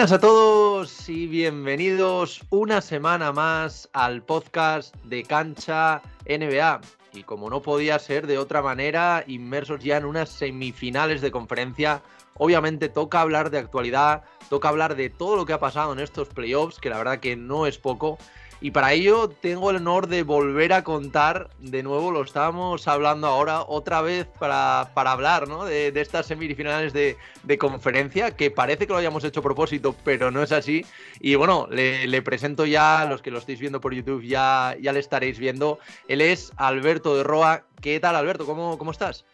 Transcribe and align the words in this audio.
Buenas 0.00 0.12
a 0.12 0.18
todos 0.18 1.08
y 1.10 1.26
bienvenidos 1.26 2.40
una 2.48 2.80
semana 2.80 3.32
más 3.32 3.86
al 3.92 4.22
podcast 4.22 4.96
de 5.04 5.24
Cancha 5.24 6.00
NBA. 6.26 6.80
Y 7.12 7.22
como 7.24 7.50
no 7.50 7.60
podía 7.60 7.98
ser 7.98 8.26
de 8.26 8.38
otra 8.38 8.62
manera, 8.62 9.22
inmersos 9.26 9.84
ya 9.84 9.98
en 9.98 10.06
unas 10.06 10.30
semifinales 10.30 11.20
de 11.20 11.30
conferencia, 11.30 12.02
obviamente 12.38 12.88
toca 12.88 13.20
hablar 13.20 13.50
de 13.50 13.58
actualidad, 13.58 14.24
toca 14.48 14.70
hablar 14.70 14.96
de 14.96 15.10
todo 15.10 15.36
lo 15.36 15.44
que 15.44 15.52
ha 15.52 15.60
pasado 15.60 15.92
en 15.92 16.00
estos 16.00 16.28
playoffs, 16.28 16.78
que 16.78 16.88
la 16.88 16.96
verdad 16.96 17.20
que 17.20 17.36
no 17.36 17.66
es 17.66 17.76
poco. 17.76 18.16
Y 18.62 18.72
para 18.72 18.92
ello 18.92 19.30
tengo 19.30 19.70
el 19.70 19.76
honor 19.76 20.06
de 20.06 20.22
volver 20.22 20.74
a 20.74 20.84
contar, 20.84 21.48
de 21.60 21.82
nuevo 21.82 22.10
lo 22.10 22.22
estábamos 22.22 22.86
hablando 22.88 23.26
ahora, 23.26 23.62
otra 23.62 24.02
vez 24.02 24.26
para, 24.38 24.90
para 24.92 25.12
hablar 25.12 25.48
¿no? 25.48 25.64
de, 25.64 25.88
estas 25.94 26.26
semifinales 26.26 26.92
de, 26.92 27.16
conferencia, 27.58 28.32
que 28.32 28.50
parece 28.50 28.86
que 28.86 28.92
lo 28.92 28.98
hayamos 28.98 29.24
hecho 29.24 29.40
a 29.40 29.42
propósito, 29.42 29.96
pero 30.04 30.30
no 30.30 30.42
es 30.42 30.52
así. 30.52 30.84
Y 31.20 31.36
bueno, 31.36 31.68
le, 31.70 32.06
le, 32.06 32.20
presento 32.20 32.66
ya, 32.66 33.06
los 33.06 33.22
que 33.22 33.30
lo 33.30 33.38
estáis 33.38 33.60
viendo 33.60 33.80
por 33.80 33.94
YouTube 33.94 34.22
ya, 34.22 34.76
ya 34.78 34.92
le 34.92 35.00
estaréis 35.00 35.38
viendo. 35.38 35.78
Él 36.06 36.20
es 36.20 36.52
Alberto 36.56 37.16
de 37.16 37.24
Roa. 37.24 37.64
¿Qué 37.80 37.98
tal, 37.98 38.14
Alberto? 38.14 38.44
¿Cómo, 38.44 38.76
cómo 38.76 38.90
estás? 38.90 39.24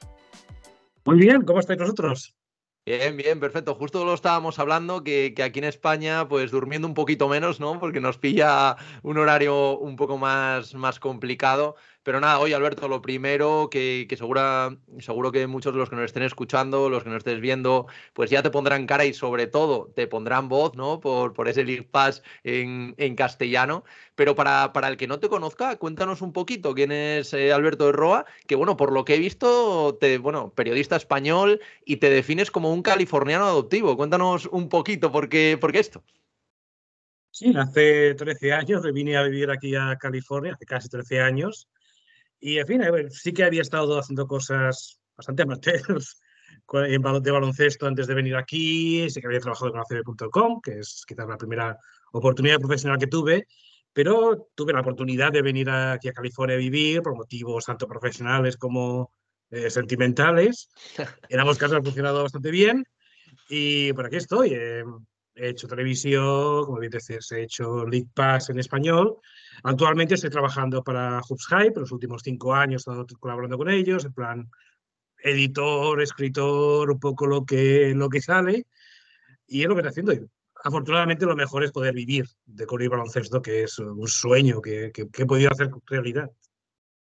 Muy 1.05 1.19
bien, 1.19 1.43
¿cómo 1.43 1.59
estáis 1.59 1.81
vosotros? 1.81 2.36
Bien, 2.87 3.17
bien, 3.17 3.41
perfecto. 3.41 3.75
Justo 3.75 4.05
lo 4.05 4.15
estábamos 4.15 4.61
hablando, 4.61 5.03
que, 5.03 5.35
que, 5.35 5.43
aquí 5.43 5.59
en 5.59 5.65
España, 5.65 6.29
pues 6.29 6.53
durmiendo 6.53 6.87
un 6.87 6.95
poquito 6.95 7.29
menos, 7.29 7.59
¿no? 7.59 7.81
Porque 7.81 8.01
nos 8.01 8.17
pilla 8.17 8.77
un 9.03 9.19
horario 9.19 9.77
un 9.77 9.97
poco 9.97 10.19
más, 10.19 10.73
más 10.75 11.01
complicado. 11.01 11.75
Pero 12.07 12.21
nada, 12.21 12.39
hoy 12.39 12.53
Alberto, 12.53 12.87
lo 12.87 13.03
primero 13.03 13.69
que, 13.69 14.07
que 14.09 14.17
segura, 14.17 14.79
seguro 15.01 15.33
que 15.33 15.49
muchos 15.49 15.73
de 15.73 15.81
los 15.81 15.91
que 15.91 15.97
nos 15.97 16.05
estén 16.05 16.23
escuchando, 16.23 16.89
los 16.89 17.03
que 17.03 17.09
nos 17.09 17.17
estés 17.19 17.41
viendo, 17.41 17.89
pues 18.13 18.31
ya 18.31 18.45
te 18.45 18.51
pondrán 18.51 18.87
cara 18.87 19.05
y 19.05 19.13
sobre 19.13 19.49
todo 19.49 19.91
te 19.93 20.07
pondrán 20.07 20.49
voz, 20.49 20.77
¿no? 20.77 21.01
Por, 21.01 21.33
por 21.33 21.49
ese 21.49 21.65
League 21.65 21.83
Pass 21.83 22.23
en, 22.45 22.95
en 22.99 23.17
castellano. 23.17 23.83
Pero 24.15 24.37
para, 24.37 24.73
para, 24.73 24.87
el 24.87 24.97
que 24.97 25.09
no 25.09 25.19
te 25.19 25.29
conozca, 25.29 25.75
cuéntanos 25.79 26.23
un 26.23 26.33
poquito 26.33 26.77
quién 26.77 26.93
es 26.93 27.35
eh, 27.35 27.53
Alberto 27.53 27.87
de 27.87 27.93
Roa, 27.93 28.25
que 28.47 28.55
bueno, 28.55 28.77
por 28.77 28.93
lo 28.93 29.05
que 29.05 29.17
he 29.17 29.19
visto, 29.19 29.99
te, 30.01 30.19
bueno, 30.19 30.53
periodista 30.55 30.95
español 30.95 31.61
y 31.85 31.97
te 31.97 32.09
defines 32.09 32.53
como 32.53 32.73
un 32.73 32.83
californiano 32.83 33.47
adoptivo. 33.47 33.97
Cuéntanos 33.97 34.47
un 34.47 34.69
poquito 34.69 35.11
por 35.11 35.29
qué, 35.29 35.59
por 35.61 35.73
qué 35.73 35.81
esto. 35.81 36.05
Sí, 37.33 37.53
hace 37.57 38.15
13 38.15 38.53
años 38.53 38.83
vine 38.95 39.17
a 39.17 39.25
vivir 39.25 39.51
aquí 39.51 39.75
a 39.75 39.97
California, 39.97 40.53
hace 40.55 40.67
casi 40.67 40.89
13 40.89 41.21
años. 41.21 41.69
Y 42.41 42.59
en 42.59 42.67
fin, 42.67 42.83
sí 43.11 43.33
que 43.33 43.45
había 43.45 43.63
estado 43.63 43.99
haciendo 43.99 44.27
cosas 44.27 44.99
bastante 45.17 45.43
amateurs 45.43 46.21
de 46.73 47.31
baloncesto 47.31 47.87
antes 47.87 48.07
de 48.07 48.15
venir 48.15 48.37
aquí, 48.37 49.09
sí 49.11 49.21
que 49.21 49.27
había 49.27 49.41
trabajado 49.41 49.73
con 49.73 49.81
ACB.com, 49.81 50.61
que 50.61 50.81
es 50.81 51.05
quizás 51.07 51.27
la 51.29 51.37
primera 51.37 51.79
oportunidad 52.13 52.59
profesional 52.59 52.99
que 52.99 53.07
tuve, 53.07 53.47
pero 53.93 54.49
tuve 54.55 54.73
la 54.73 54.81
oportunidad 54.81 55.33
de 55.33 55.43
venir 55.43 55.71
aquí 55.71 56.09
a 56.09 56.13
California 56.13 56.57
a 56.57 56.59
vivir 56.59 57.03
por 57.03 57.15
motivos 57.15 57.65
tanto 57.65 57.87
profesionales 57.87 58.57
como 58.57 59.11
eh, 59.51 59.71
sentimentales. 59.71 60.69
En 61.29 61.41
ambos 61.41 61.59
casos 61.59 61.79
ha 61.79 61.83
funcionado 61.83 62.23
bastante 62.23 62.51
bien 62.51 62.85
y 63.49 63.93
por 63.93 64.07
aquí 64.07 64.17
estoy. 64.17 64.51
Eh, 64.53 64.85
he 65.37 65.51
hecho 65.51 65.69
televisión, 65.69 66.65
como 66.65 66.79
bien 66.79 66.91
dices, 66.91 67.31
he 67.33 67.43
hecho 67.43 67.87
League 67.87 68.09
Pass 68.15 68.51
en 68.51 68.59
español. 68.59 69.19
Actualmente 69.63 70.15
estoy 70.15 70.31
trabajando 70.31 70.83
para 70.83 71.21
Hoops 71.21 71.47
Hype, 71.49 71.81
los 71.81 71.93
últimos 71.93 72.23
cinco 72.23 72.55
años 72.55 72.87
he 72.87 72.91
estado 72.91 73.07
colaborando 73.21 73.59
con 73.59 73.69
ellos, 73.69 74.05
en 74.05 74.13
plan 74.13 74.51
editor, 75.19 76.01
escritor, 76.01 76.91
un 76.91 77.01
poco 77.01 77.27
lo 77.27 77.45
que, 77.45 77.93
lo 77.95 78.09
que 78.09 78.21
sale. 78.21 78.67
Y 79.47 79.63
es 79.63 79.69
lo 79.69 79.75
que 79.75 79.83
estoy 79.83 80.05
haciendo. 80.05 80.29
Afortunadamente 80.65 81.27
lo 81.27 81.37
mejor 81.37 81.65
es 81.65 81.71
poder 81.71 81.95
vivir 81.95 82.27
de 82.47 82.67
correr 82.67 82.89
baloncesto, 82.89 83.43
que 83.43 83.65
es 83.65 83.79
un 83.79 84.09
sueño 84.09 84.61
que, 84.61 84.91
que, 84.93 85.09
que 85.09 85.23
he 85.23 85.27
podido 85.27 85.51
hacer 85.51 85.71
realidad. 85.87 86.31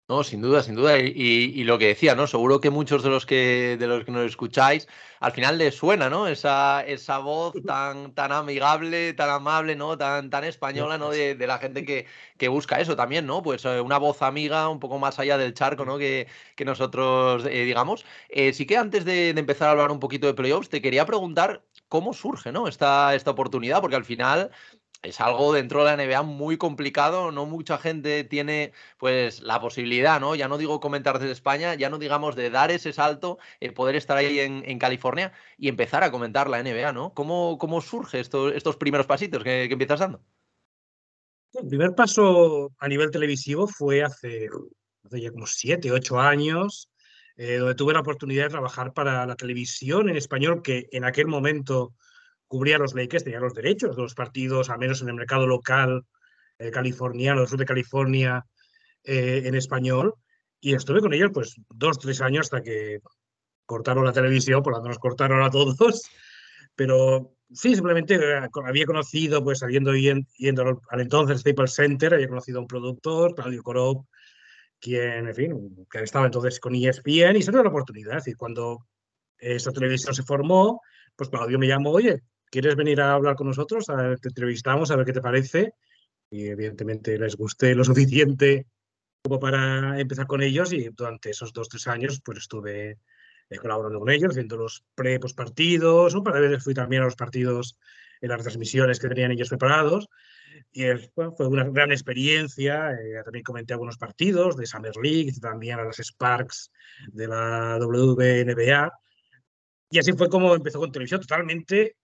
No, 0.09 0.23
sin 0.23 0.41
duda, 0.41 0.63
sin 0.63 0.75
duda. 0.75 0.97
Y, 0.99 1.11
y, 1.53 1.63
lo 1.65 1.77
que 1.77 1.87
decía, 1.87 2.15
¿no? 2.15 2.27
Seguro 2.27 2.61
que 2.61 2.69
muchos 2.69 3.03
de 3.03 3.09
los 3.09 3.25
que, 3.25 3.75
de 3.77 3.87
los 3.87 4.05
que 4.05 4.11
nos 4.11 4.25
escucháis, 4.25 4.87
al 5.19 5.33
final 5.33 5.57
les 5.57 5.75
suena, 5.75 6.09
¿no? 6.09 6.27
Esa, 6.29 6.81
esa 6.85 7.17
voz 7.17 7.53
tan, 7.67 8.13
tan 8.13 8.31
amigable, 8.31 9.13
tan 9.13 9.29
amable, 9.29 9.75
¿no? 9.75 9.97
Tan, 9.97 10.29
tan 10.29 10.45
española, 10.45 10.97
¿no? 10.97 11.09
De, 11.09 11.35
de 11.35 11.47
la 11.47 11.57
gente 11.57 11.83
que, 11.83 12.05
que, 12.37 12.47
busca 12.47 12.79
eso 12.79 12.95
también, 12.95 13.25
¿no? 13.25 13.43
Pues 13.43 13.65
eh, 13.65 13.81
una 13.81 13.97
voz 13.97 14.21
amiga 14.21 14.69
un 14.69 14.79
poco 14.79 14.97
más 14.97 15.19
allá 15.19 15.37
del 15.37 15.53
charco, 15.53 15.83
¿no? 15.83 15.97
Que, 15.97 16.27
que 16.55 16.63
nosotros 16.63 17.45
eh, 17.45 17.65
digamos. 17.65 18.05
Eh, 18.29 18.53
sí 18.53 18.65
que 18.65 18.77
antes 18.77 19.03
de, 19.03 19.33
de, 19.33 19.39
empezar 19.41 19.67
a 19.67 19.71
hablar 19.71 19.91
un 19.91 19.99
poquito 19.99 20.27
de 20.27 20.33
playoffs, 20.33 20.69
te 20.69 20.81
quería 20.81 21.05
preguntar 21.05 21.63
cómo 21.89 22.13
surge, 22.13 22.53
¿no? 22.53 22.69
Esta, 22.69 23.13
esta 23.13 23.31
oportunidad, 23.31 23.81
porque 23.81 23.97
al 23.97 24.05
final 24.05 24.51
es 25.01 25.21
algo 25.21 25.53
dentro 25.53 25.83
de 25.83 25.95
la 25.95 26.03
NBA 26.03 26.23
muy 26.23 26.57
complicado, 26.57 27.31
no 27.31 27.45
mucha 27.45 27.77
gente 27.77 28.23
tiene 28.23 28.73
pues 28.97 29.41
la 29.41 29.59
posibilidad, 29.59 30.19
¿no? 30.19 30.35
Ya 30.35 30.47
no 30.47 30.57
digo 30.57 30.79
comentar 30.79 31.19
desde 31.19 31.33
España, 31.33 31.75
ya 31.75 31.89
no 31.89 31.97
digamos 31.97 32.35
de 32.35 32.49
dar 32.49 32.71
ese 32.71 32.93
salto, 32.93 33.37
eh, 33.59 33.71
poder 33.71 33.95
estar 33.95 34.17
ahí 34.17 34.39
en, 34.39 34.79
California 34.79 35.33
y 35.57 35.69
empezar 35.69 36.03
a 36.03 36.11
comentar 36.11 36.49
la 36.49 36.61
NBA, 36.61 36.93
¿no? 36.93 37.13
¿Cómo, 37.13 37.57
cómo 37.57 37.81
surge 37.81 38.19
esto, 38.19 38.49
estos 38.49 38.77
primeros 38.77 39.07
pasitos 39.07 39.43
que, 39.43 39.65
que, 39.67 39.73
empiezas 39.73 39.99
dando? 39.99 40.21
El 41.53 41.67
primer 41.67 41.95
paso 41.95 42.71
a 42.77 42.87
nivel 42.87 43.09
televisivo 43.09 43.67
fue 43.67 44.03
hace, 44.03 44.49
hace 45.03 45.21
ya 45.21 45.31
como 45.31 45.47
siete, 45.47 45.91
ocho 45.91 46.19
años, 46.19 46.91
eh, 47.37 47.57
donde 47.57 47.75
tuve 47.75 47.93
la 47.93 48.01
oportunidad 48.01 48.43
de 48.43 48.49
trabajar 48.49 48.93
para 48.93 49.25
la 49.25 49.35
televisión 49.35 50.09
en 50.09 50.17
español, 50.17 50.61
que 50.63 50.87
en 50.91 51.05
aquel 51.05 51.27
momento 51.27 51.93
cubría 52.47 52.77
los 52.77 52.95
Lakers, 52.95 53.23
tenía 53.23 53.39
los 53.39 53.53
derechos 53.53 53.95
de 53.95 54.01
los 54.01 54.15
partidos, 54.15 54.69
al 54.69 54.79
menos 54.79 55.01
en 55.01 55.09
el 55.09 55.15
mercado 55.15 55.47
local 55.47 56.05
eh, 56.59 56.71
californiano, 56.71 57.41
del 57.41 57.49
sur 57.49 57.59
de 57.59 57.65
California, 57.65 58.45
eh, 59.03 59.43
en 59.45 59.55
español. 59.55 60.15
Y 60.59 60.73
estuve 60.73 61.01
con 61.01 61.13
ellos 61.13 61.31
pues 61.33 61.55
dos, 61.69 61.99
tres 61.99 62.21
años 62.21 62.47
hasta 62.47 62.61
que 62.61 62.99
cortaron 63.65 64.05
la 64.05 64.13
televisión, 64.13 64.63
por 64.63 64.73
lo 64.73 64.77
tanto 64.77 64.89
nos 64.89 64.99
cortaron 64.99 65.43
a 65.43 65.51
todos. 65.51 65.77
Pero 66.75 67.35
sí, 67.51 67.75
simplemente 67.75 68.19
había 68.65 68.85
conocido, 68.85 69.43
pues 69.43 69.59
saliendo 69.59 69.95
y 69.95 70.25
yendo 70.37 70.81
al 70.89 71.01
entonces 71.01 71.41
Staples 71.41 71.73
Center, 71.73 72.13
había 72.13 72.27
conocido 72.27 72.59
a 72.59 72.61
un 72.61 72.67
productor, 72.67 73.35
Claudio 73.35 73.61
Corop, 73.61 74.05
quien, 74.79 75.27
en 75.27 75.35
fin, 75.35 75.85
que 75.91 76.03
estaba 76.03 76.25
entonces 76.25 76.59
con 76.59 76.75
ESPN 76.75 77.35
y 77.35 77.41
se 77.41 77.51
dio 77.51 77.63
la 77.63 77.69
oportunidad. 77.69 78.17
Es 78.17 78.25
decir, 78.25 78.37
cuando 78.37 78.87
esta 79.37 79.71
televisión 79.71 80.13
se 80.15 80.23
formó, 80.23 80.81
pues 81.15 81.29
Claudio 81.29 81.59
me 81.59 81.67
llamó, 81.67 81.91
oye, 81.91 82.23
¿quieres 82.49 82.75
venir 82.75 83.01
a 83.01 83.13
hablar 83.13 83.35
con 83.35 83.47
nosotros? 83.47 83.89
A 83.89 83.95
ver, 83.95 84.19
te 84.19 84.29
entrevistamos, 84.29 84.91
a 84.91 84.95
ver 84.95 85.05
qué 85.05 85.13
te 85.13 85.21
parece. 85.21 85.73
Y 86.29 86.47
evidentemente 86.47 87.17
les 87.17 87.35
gusté 87.35 87.75
lo 87.75 87.83
suficiente 87.85 88.67
como 89.23 89.39
para 89.39 89.99
empezar 89.99 90.27
con 90.27 90.41
ellos 90.41 90.71
y 90.71 90.89
durante 90.89 91.31
esos 91.31 91.51
dos, 91.51 91.67
tres 91.67 91.87
años 91.87 92.21
pues 92.23 92.37
estuve 92.39 92.97
eh, 93.49 93.57
colaborando 93.57 93.99
con 93.99 94.09
ellos, 94.09 94.31
haciendo 94.31 94.57
los 94.57 94.83
pre 94.95 95.19
partidos, 95.19 96.13
un 96.13 96.23
par 96.23 96.35
de 96.35 96.41
veces 96.41 96.63
fui 96.63 96.73
también 96.73 97.01
a 97.01 97.05
los 97.05 97.15
partidos 97.15 97.77
en 98.21 98.29
las 98.29 98.41
transmisiones 98.41 98.99
que 98.99 99.09
tenían 99.09 99.31
ellos 99.31 99.49
preparados. 99.49 100.07
Y 100.71 100.85
bueno, 101.15 101.33
fue 101.33 101.47
una 101.47 101.63
gran 101.65 101.91
experiencia. 101.91 102.91
Eh, 102.91 103.21
también 103.23 103.43
comenté 103.43 103.73
algunos 103.73 103.97
partidos 103.97 104.57
de 104.57 104.65
Summer 104.65 104.95
League, 105.01 105.33
también 105.41 105.79
a 105.79 105.83
las 105.83 105.97
Sparks 105.97 106.71
de 107.07 107.27
la 107.27 107.77
WNBA. 107.79 108.91
Y 109.89 109.99
así 109.99 110.13
fue 110.13 110.29
como 110.29 110.55
empezó 110.55 110.79
con 110.79 110.91
televisión, 110.91 111.21
totalmente 111.21 111.95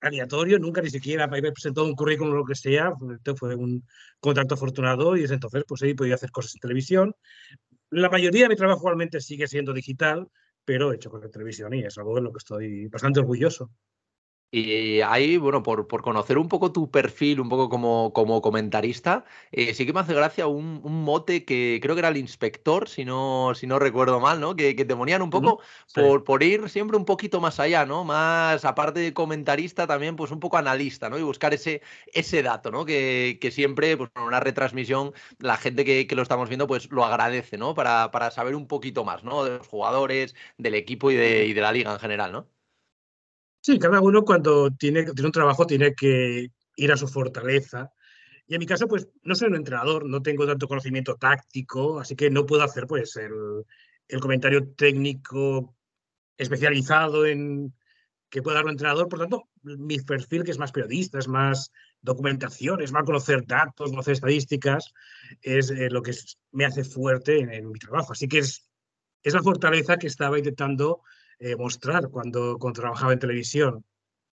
aleatorio, 0.00 0.58
nunca 0.58 0.82
ni 0.82 0.90
siquiera 0.90 1.26
me 1.26 1.42
presentado 1.52 1.86
un 1.86 1.94
currículum 1.94 2.32
o 2.32 2.36
lo 2.36 2.44
que 2.44 2.54
sea, 2.54 2.92
fue 3.36 3.54
un 3.54 3.84
contacto 4.18 4.54
afortunado 4.54 5.16
y 5.16 5.22
desde 5.22 5.34
entonces 5.34 5.64
pues 5.66 5.82
he 5.82 5.94
podido 5.94 6.14
hacer 6.14 6.30
cosas 6.30 6.54
en 6.54 6.60
televisión. 6.60 7.14
La 7.90 8.08
mayoría 8.08 8.44
de 8.44 8.50
mi 8.50 8.56
trabajo 8.56 8.80
actualmente 8.80 9.20
sigue 9.20 9.46
siendo 9.46 9.72
digital, 9.72 10.28
pero 10.64 10.92
hecho 10.92 11.10
con 11.10 11.20
la 11.20 11.28
televisión 11.28 11.74
y 11.74 11.80
es 11.80 11.98
algo 11.98 12.14
de 12.14 12.22
lo 12.22 12.32
que 12.32 12.38
estoy 12.38 12.86
bastante 12.86 13.20
orgulloso. 13.20 13.70
Y 14.52 15.00
ahí, 15.02 15.36
bueno, 15.36 15.62
por, 15.62 15.86
por, 15.86 16.02
conocer 16.02 16.36
un 16.36 16.48
poco 16.48 16.72
tu 16.72 16.90
perfil, 16.90 17.40
un 17.40 17.48
poco 17.48 17.68
como, 17.68 18.12
como 18.12 18.42
comentarista, 18.42 19.24
eh, 19.52 19.74
sí 19.74 19.86
que 19.86 19.92
me 19.92 20.00
hace 20.00 20.12
gracia 20.12 20.48
un, 20.48 20.80
un, 20.82 21.04
mote 21.04 21.44
que 21.44 21.78
creo 21.80 21.94
que 21.94 22.00
era 22.00 22.08
el 22.08 22.16
inspector, 22.16 22.88
si 22.88 23.04
no, 23.04 23.52
si 23.54 23.68
no 23.68 23.78
recuerdo 23.78 24.18
mal, 24.18 24.40
¿no? 24.40 24.56
Que, 24.56 24.74
que 24.74 24.84
te 24.84 24.96
ponían 24.96 25.22
un 25.22 25.30
poco 25.30 25.60
sí. 25.86 26.00
por, 26.00 26.24
por, 26.24 26.42
ir 26.42 26.68
siempre 26.68 26.96
un 26.96 27.04
poquito 27.04 27.40
más 27.40 27.60
allá, 27.60 27.86
¿no? 27.86 28.02
Más, 28.04 28.64
aparte 28.64 28.98
de 28.98 29.14
comentarista, 29.14 29.86
también 29.86 30.16
pues 30.16 30.32
un 30.32 30.40
poco 30.40 30.56
analista, 30.56 31.08
¿no? 31.08 31.16
Y 31.16 31.22
buscar 31.22 31.54
ese, 31.54 31.80
ese 32.12 32.42
dato, 32.42 32.72
¿no? 32.72 32.84
Que, 32.84 33.38
que 33.40 33.52
siempre, 33.52 33.96
pues 33.96 34.10
en 34.16 34.22
una 34.22 34.40
retransmisión, 34.40 35.12
la 35.38 35.58
gente 35.58 35.84
que, 35.84 36.08
que, 36.08 36.16
lo 36.16 36.22
estamos 36.22 36.48
viendo, 36.48 36.66
pues 36.66 36.90
lo 36.90 37.04
agradece, 37.04 37.56
¿no? 37.56 37.74
Para, 37.74 38.10
para 38.10 38.32
saber 38.32 38.56
un 38.56 38.66
poquito 38.66 39.04
más, 39.04 39.22
¿no? 39.22 39.44
De 39.44 39.58
los 39.58 39.68
jugadores, 39.68 40.34
del 40.58 40.74
equipo 40.74 41.12
y 41.12 41.14
de, 41.14 41.46
y 41.46 41.52
de 41.52 41.60
la 41.60 41.70
liga 41.70 41.92
en 41.92 42.00
general, 42.00 42.32
¿no? 42.32 42.59
Sí, 43.60 43.78
cada 43.78 44.00
uno 44.00 44.24
cuando 44.24 44.70
tiene, 44.70 45.04
tiene 45.04 45.26
un 45.26 45.32
trabajo 45.32 45.66
tiene 45.66 45.94
que 45.94 46.48
ir 46.76 46.92
a 46.92 46.96
su 46.96 47.08
fortaleza. 47.08 47.92
Y 48.46 48.54
en 48.54 48.60
mi 48.60 48.66
caso, 48.66 48.88
pues 48.88 49.08
no 49.22 49.34
soy 49.34 49.48
un 49.48 49.56
entrenador, 49.56 50.06
no 50.06 50.22
tengo 50.22 50.46
tanto 50.46 50.66
conocimiento 50.66 51.16
táctico, 51.16 52.00
así 52.00 52.16
que 52.16 52.30
no 52.30 52.46
puedo 52.46 52.62
hacer 52.62 52.86
pues 52.86 53.16
el, 53.16 53.64
el 54.08 54.20
comentario 54.20 54.68
técnico 54.72 55.76
especializado 56.36 57.26
en, 57.26 57.72
que 58.30 58.42
puede 58.42 58.56
dar 58.56 58.64
un 58.64 58.70
entrenador. 58.70 59.08
Por 59.08 59.18
tanto, 59.18 59.48
mi 59.62 59.98
perfil, 59.98 60.44
que 60.44 60.52
es 60.52 60.58
más 60.58 60.72
periodista, 60.72 61.18
es 61.18 61.28
más 61.28 61.70
documentación, 62.00 62.80
es 62.80 62.92
más 62.92 63.04
conocer 63.04 63.44
datos, 63.46 63.90
conocer 63.90 64.14
estadísticas, 64.14 64.92
es 65.42 65.70
eh, 65.70 65.90
lo 65.90 66.02
que 66.02 66.14
me 66.52 66.64
hace 66.64 66.84
fuerte 66.84 67.40
en, 67.40 67.70
mi 67.70 67.78
trabajo. 67.78 68.12
Así 68.12 68.26
que 68.28 68.38
es, 68.38 68.70
es 69.22 69.34
la 69.34 69.42
fortaleza 69.42 69.98
que 69.98 70.06
estaba 70.06 70.38
intentando 70.38 71.02
eh, 71.40 71.56
mostrar 71.56 72.08
cuando, 72.10 72.58
cuando 72.58 72.80
trabajaba 72.80 73.12
en 73.12 73.18
televisión. 73.18 73.84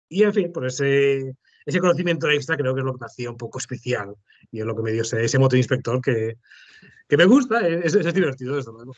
Y 0.08 0.22
en 0.22 0.34
fin, 0.34 0.52
por 0.52 0.66
ese, 0.66 1.34
ese 1.64 1.80
conocimiento 1.80 2.28
extra 2.30 2.56
creo 2.56 2.74
que 2.74 2.80
es 2.80 2.84
lo 2.84 2.92
que 2.92 3.00
me 3.00 3.06
hacía 3.06 3.30
un 3.30 3.36
poco 3.36 3.58
especial 3.58 4.14
y 4.50 4.60
es 4.60 4.66
lo 4.66 4.76
que 4.76 4.82
me 4.82 4.92
dio 4.92 5.02
ese, 5.02 5.24
ese 5.24 5.38
moto 5.38 5.56
inspector 5.56 6.00
que, 6.00 6.36
que 7.08 7.16
me 7.16 7.24
gusta, 7.24 7.66
es, 7.66 7.94
es 7.94 8.14
divertido, 8.14 8.56
desde 8.56 8.72
luego. 8.72 8.94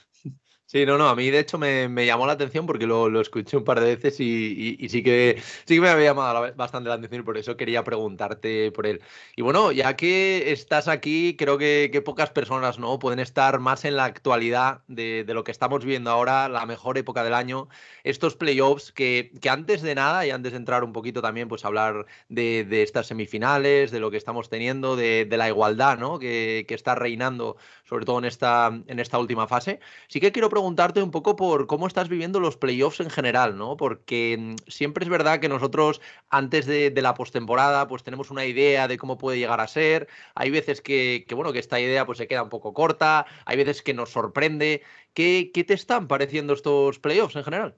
Sí, 0.66 0.86
no, 0.86 0.96
no, 0.96 1.08
a 1.08 1.14
mí 1.14 1.30
de 1.30 1.38
hecho 1.38 1.58
me, 1.58 2.06
llamó 2.06 2.26
la 2.26 2.32
atención 2.32 2.64
porque 2.64 2.86
lo, 2.86 3.20
escuché 3.20 3.58
un 3.58 3.64
par 3.64 3.78
de 3.78 3.94
veces 3.94 4.18
y, 4.20 4.78
sí, 4.88 5.02
que, 5.02 5.42
sí 5.66 5.74
que 5.74 5.80
me 5.82 5.90
había 5.90 6.06
llamado 6.06 6.50
bastante 6.56 6.88
la 6.88 6.94
atención 6.94 7.20
y 7.20 7.24
por 7.24 7.36
eso 7.36 7.58
quería 7.58 7.84
preguntarte 7.84 8.72
por 8.72 8.86
él. 8.86 9.02
Y 9.36 9.42
bueno, 9.42 9.70
ya 9.70 9.96
que 9.96 10.50
estás 10.50 10.88
aquí, 10.88 11.36
creo 11.36 11.58
que, 11.58 12.02
pocas 12.02 12.30
personas 12.30 12.78
¿no? 12.78 12.98
pueden 12.98 13.18
estar 13.18 13.60
más 13.60 13.84
en 13.84 13.96
la 13.96 14.06
actualidad 14.06 14.80
de, 14.88 15.26
lo 15.28 15.44
que 15.44 15.50
estamos 15.50 15.84
viendo 15.84 16.10
ahora, 16.10 16.48
la 16.48 16.64
mejor 16.64 16.96
época 16.96 17.22
del 17.22 17.34
año, 17.34 17.68
estos 18.02 18.36
playoffs 18.36 18.92
que, 18.92 19.30
que 19.42 19.50
antes 19.50 19.82
de 19.82 19.94
nada 19.94 20.26
y 20.26 20.30
antes 20.30 20.52
de 20.52 20.58
entrar 20.58 20.84
un 20.84 20.94
poquito 20.94 21.20
también 21.20 21.48
pues 21.48 21.66
hablar 21.66 22.06
de, 22.30 22.82
estas 22.82 23.08
semifinales, 23.08 23.90
de 23.90 24.00
lo 24.00 24.10
que 24.10 24.16
estamos 24.16 24.48
teniendo, 24.48 24.96
de, 24.96 25.28
la 25.30 25.48
igualdad 25.48 25.98
¿no? 25.98 26.18
que, 26.18 26.64
que 26.66 26.74
está 26.74 26.94
reinando 26.94 27.56
sobre 27.92 28.06
todo 28.06 28.20
en 28.20 28.24
esta, 28.24 28.70
en 28.86 28.98
esta 29.00 29.18
última 29.18 29.46
fase. 29.46 29.78
Sí 30.08 30.18
que 30.18 30.32
quiero 30.32 30.48
preguntarte 30.52 31.02
un 31.02 31.10
poco 31.10 31.34
por 31.34 31.66
cómo 31.66 31.86
estás 31.86 32.10
viviendo 32.10 32.38
los 32.38 32.58
playoffs 32.58 33.00
en 33.00 33.08
general, 33.08 33.56
¿no? 33.56 33.78
Porque 33.78 34.36
mm, 34.38 34.70
siempre 34.70 35.02
es 35.02 35.08
verdad 35.08 35.40
que 35.40 35.48
nosotros 35.48 36.02
antes 36.28 36.66
de, 36.66 36.92
la 37.00 37.14
postemporada 37.14 37.88
pues 37.88 38.02
tenemos 38.02 38.30
una 38.30 38.44
idea 38.44 38.86
de 38.86 38.98
cómo 38.98 39.16
puede 39.16 39.38
llegar 39.38 39.60
a 39.62 39.66
ser. 39.66 40.08
Hay 40.34 40.50
veces 40.50 40.82
que, 40.82 41.24
bueno, 41.34 41.54
que 41.54 41.58
esta 41.58 41.80
idea 41.80 42.04
pues 42.04 42.18
se 42.18 42.28
queda 42.28 42.42
un 42.42 42.50
poco 42.50 42.74
corta, 42.74 43.24
hay 43.46 43.56
veces 43.56 43.80
que 43.80 43.94
nos 43.94 44.10
sorprende. 44.10 44.82
¿Qué, 45.14 45.50
te 45.66 45.72
están 45.72 46.06
pareciendo 46.06 46.52
estos 46.52 46.98
playoffs 46.98 47.36
en 47.36 47.44
general? 47.44 47.74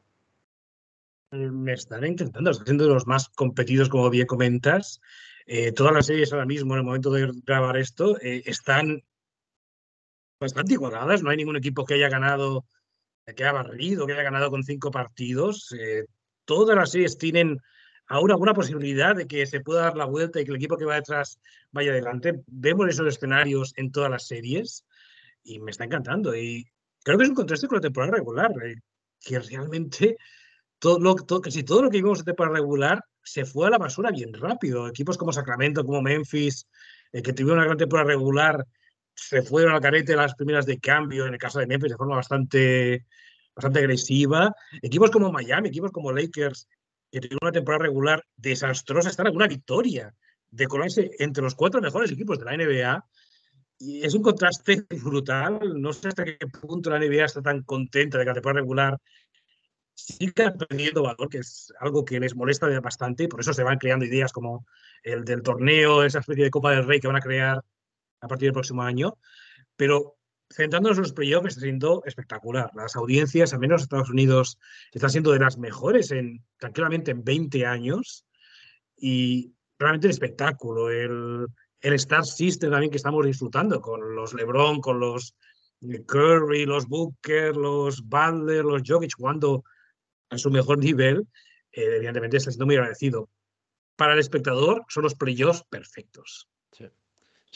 Eh, 1.31 1.37
me 1.37 1.75
están 1.75 2.05
intentando, 2.05 2.51
están 2.51 2.67
siendo 2.67 2.89
los 2.89 3.07
más 3.07 3.29
competidos, 3.29 3.89
como 3.89 4.11
bien 4.11 4.27
comentas. 4.27 5.01
Eh, 5.47 5.71
todas 5.71 5.95
las 5.95 6.07
series 6.07 6.33
ahora 6.33 6.45
mismo, 6.45 6.75
en 6.75 6.81
el 6.81 6.85
momento 6.85 7.13
de 7.13 7.31
grabar 7.47 7.77
esto, 7.77 8.21
eh, 8.21 8.43
están 8.47 9.05
bastante 10.45 10.75
igualadas. 10.75 11.23
No 11.23 11.31
hay 11.31 11.37
ningún 11.37 11.57
equipo 11.57 11.85
que 11.85 11.95
haya 11.95 12.09
ganado, 12.09 12.65
que 13.27 13.43
haya 13.43 13.53
barrido, 13.53 14.07
que 14.07 14.13
haya 14.13 14.23
ganado 14.23 14.51
con 14.51 14.63
cinco 14.63 14.91
partidos. 14.91 15.75
Eh, 15.79 16.07
todas 16.45 16.77
las 16.77 16.91
series 16.91 17.19
tienen 17.19 17.59
aún 18.07 18.31
alguna 18.31 18.55
posibilidad 18.55 19.17
de 19.17 19.27
que 19.27 19.47
se 19.47 19.61
pueda 19.61 19.83
dar 19.83 19.97
la 19.97 20.05
vuelta 20.05 20.41
y 20.41 20.45
que 20.45 20.51
el 20.51 20.57
equipo 20.57 20.77
que 20.77 20.85
va 20.85 20.97
detrás 20.97 21.39
vaya 21.73 21.91
adelante. 21.91 22.43
Vemos 22.47 22.89
esos 22.89 23.07
escenarios 23.07 23.73
en 23.77 23.91
todas 23.91 24.11
las 24.11 24.27
series 24.27 24.85
y 25.43 25.59
me 25.61 25.71
está 25.71 25.85
encantando. 25.85 26.35
Y 26.35 26.67
creo 27.03 27.19
que 27.19 27.25
es 27.25 27.31
un 27.31 27.37
contraste 27.37 27.69
con 27.69 27.77
la 27.77 27.83
temporada 27.83 28.13
regular, 28.13 28.53
eh, 28.65 28.77
que 29.21 29.39
realmente 29.39 30.17
todo 30.79 30.99
lo, 30.99 31.15
todo, 31.15 31.41
casi 31.41 31.63
todo 31.63 31.83
lo 31.83 31.91
que 31.91 31.99
vimos 31.99 32.19
en 32.21 32.27
temporada 32.27 32.57
regular 32.57 33.01
se 33.23 33.45
fue 33.45 33.67
a 33.67 33.71
la 33.71 33.79
basura 33.79 34.11
bien 34.11 34.35
rápido. 34.35 34.87
Equipos 34.87 35.17
como 35.17 35.33
Sacramento, 35.33 35.85
como 35.85 36.03
Memphis, 36.03 36.67
eh, 37.13 37.23
que 37.23 37.33
tuvieron 37.33 37.59
una 37.59 37.67
gran 37.67 37.79
temporada 37.79 38.09
regular 38.09 38.67
se 39.15 39.43
fueron 39.43 39.75
al 39.75 39.81
carete 39.81 40.17
las 40.17 40.35
primeras 40.35 40.67
de 40.67 40.79
cambio, 40.79 41.27
en 41.27 41.35
el 41.35 41.39
caso 41.39 41.59
de 41.59 41.67
Memphis, 41.67 41.93
de 41.93 41.97
forma 41.97 42.17
bastante, 42.17 43.07
bastante 43.55 43.79
agresiva. 43.79 44.55
Equipos 44.83 45.11
como 45.11 45.33
Miami, 45.33 45.69
equipos 45.69 45.93
como 45.93 46.13
Lakers, 46.13 46.69
que 47.11 47.21
tuvieron 47.21 47.39
una 47.43 47.53
temporada 47.53 47.85
regular 47.85 48.25
desastrosa, 48.37 49.09
están 49.09 49.29
en 49.29 49.37
una 49.37 49.47
victoria 49.47 50.15
de 50.51 50.67
colarse 50.67 51.11
entre 51.19 51.43
los 51.43 51.55
cuatro 51.55 51.81
mejores 51.81 52.11
equipos 52.11 52.39
de 52.39 52.45
la 52.45 52.57
NBA. 52.57 53.05
Y 53.79 54.05
es 54.05 54.15
un 54.15 54.23
contraste 54.23 54.85
brutal. 55.03 55.81
No 55.81 55.93
sé 55.93 56.09
hasta 56.09 56.25
qué 56.25 56.39
punto 56.61 56.91
la 56.91 56.99
NBA 56.99 57.25
está 57.25 57.43
tan 57.43 57.63
contenta 57.63 58.19
de 58.19 58.25
que 58.25 58.31
la 58.31 58.35
temporada 58.35 58.61
regular 58.61 58.99
siga 59.95 60.53
perdiendo 60.53 61.03
valor, 61.03 61.29
que 61.29 61.39
es 61.39 61.73
algo 61.79 62.05
que 62.05 62.19
les 62.19 62.35
molesta 62.35 62.69
bastante, 62.81 63.25
y 63.25 63.29
por 63.29 63.41
eso 63.41 63.53
se 63.53 63.63
van 63.63 63.79
creando 63.79 64.05
ideas 64.05 64.33
como 64.33 64.67
el 65.05 65.25
del 65.25 65.43
torneo, 65.43 66.03
esa 66.03 66.19
especie 66.19 66.45
de 66.45 66.51
Copa 66.51 66.73
del 66.73 66.87
Rey 66.87 66.99
que 66.99 67.07
van 67.07 67.17
a 67.17 67.21
crear 67.21 67.63
a 68.25 68.29
partir 68.29 68.47
del 68.47 68.55
próximo 68.55 68.83
año, 68.83 69.19
pero 69.77 70.17
centrándonos 70.51 70.99
en 70.99 71.03
los 71.03 71.13
playoffs 71.13 71.49
está 71.49 71.61
siendo 71.61 72.03
espectacular. 72.07 72.71
Las 72.75 72.97
audiencias, 72.97 73.53
al 73.53 73.61
menos 73.61 73.81
en 73.81 73.85
Estados 73.85 74.11
Unidos, 74.11 74.59
están 74.93 75.11
siendo 75.11 75.33
de 75.33 75.41
las 75.41 75.59
mejores 75.59 76.11
en 76.11 76.45
tranquilamente 76.59 77.11
en 77.11 77.25
20 77.25 77.67
años 77.67 78.25
y 78.97 79.53
realmente 79.79 80.07
el 80.07 80.13
espectáculo, 80.13 80.91
el, 80.91 81.47
el 81.81 81.93
Star 81.95 82.25
System 82.25 82.71
también 82.71 82.91
que 82.91 82.97
estamos 82.97 83.27
disfrutando 83.27 83.81
con 83.81 84.15
los 84.15 84.33
LeBron, 84.33 84.81
con 84.81 85.01
los 85.01 85.35
Curry, 86.07 86.65
los 86.65 86.87
Booker, 86.87 87.57
los 87.57 88.03
Butler, 88.03 88.65
los 88.65 88.83
Jokic 88.87 89.17
jugando 89.17 89.65
a 90.31 90.39
su 90.39 90.51
mejor 90.51 90.79
nivel, 90.79 91.29
eh, 91.73 91.97
evidentemente 91.97 92.39
está 92.39 92.51
siendo 92.51 92.67
muy 92.67 92.77
agradecido. 92.77 93.29
Para 93.97 94.15
el 94.15 94.19
espectador 94.19 94.85
son 94.89 95.03
los 95.03 95.15
playoffs 95.15 95.65
perfectos. 95.69 96.49
Sí, 96.73 96.89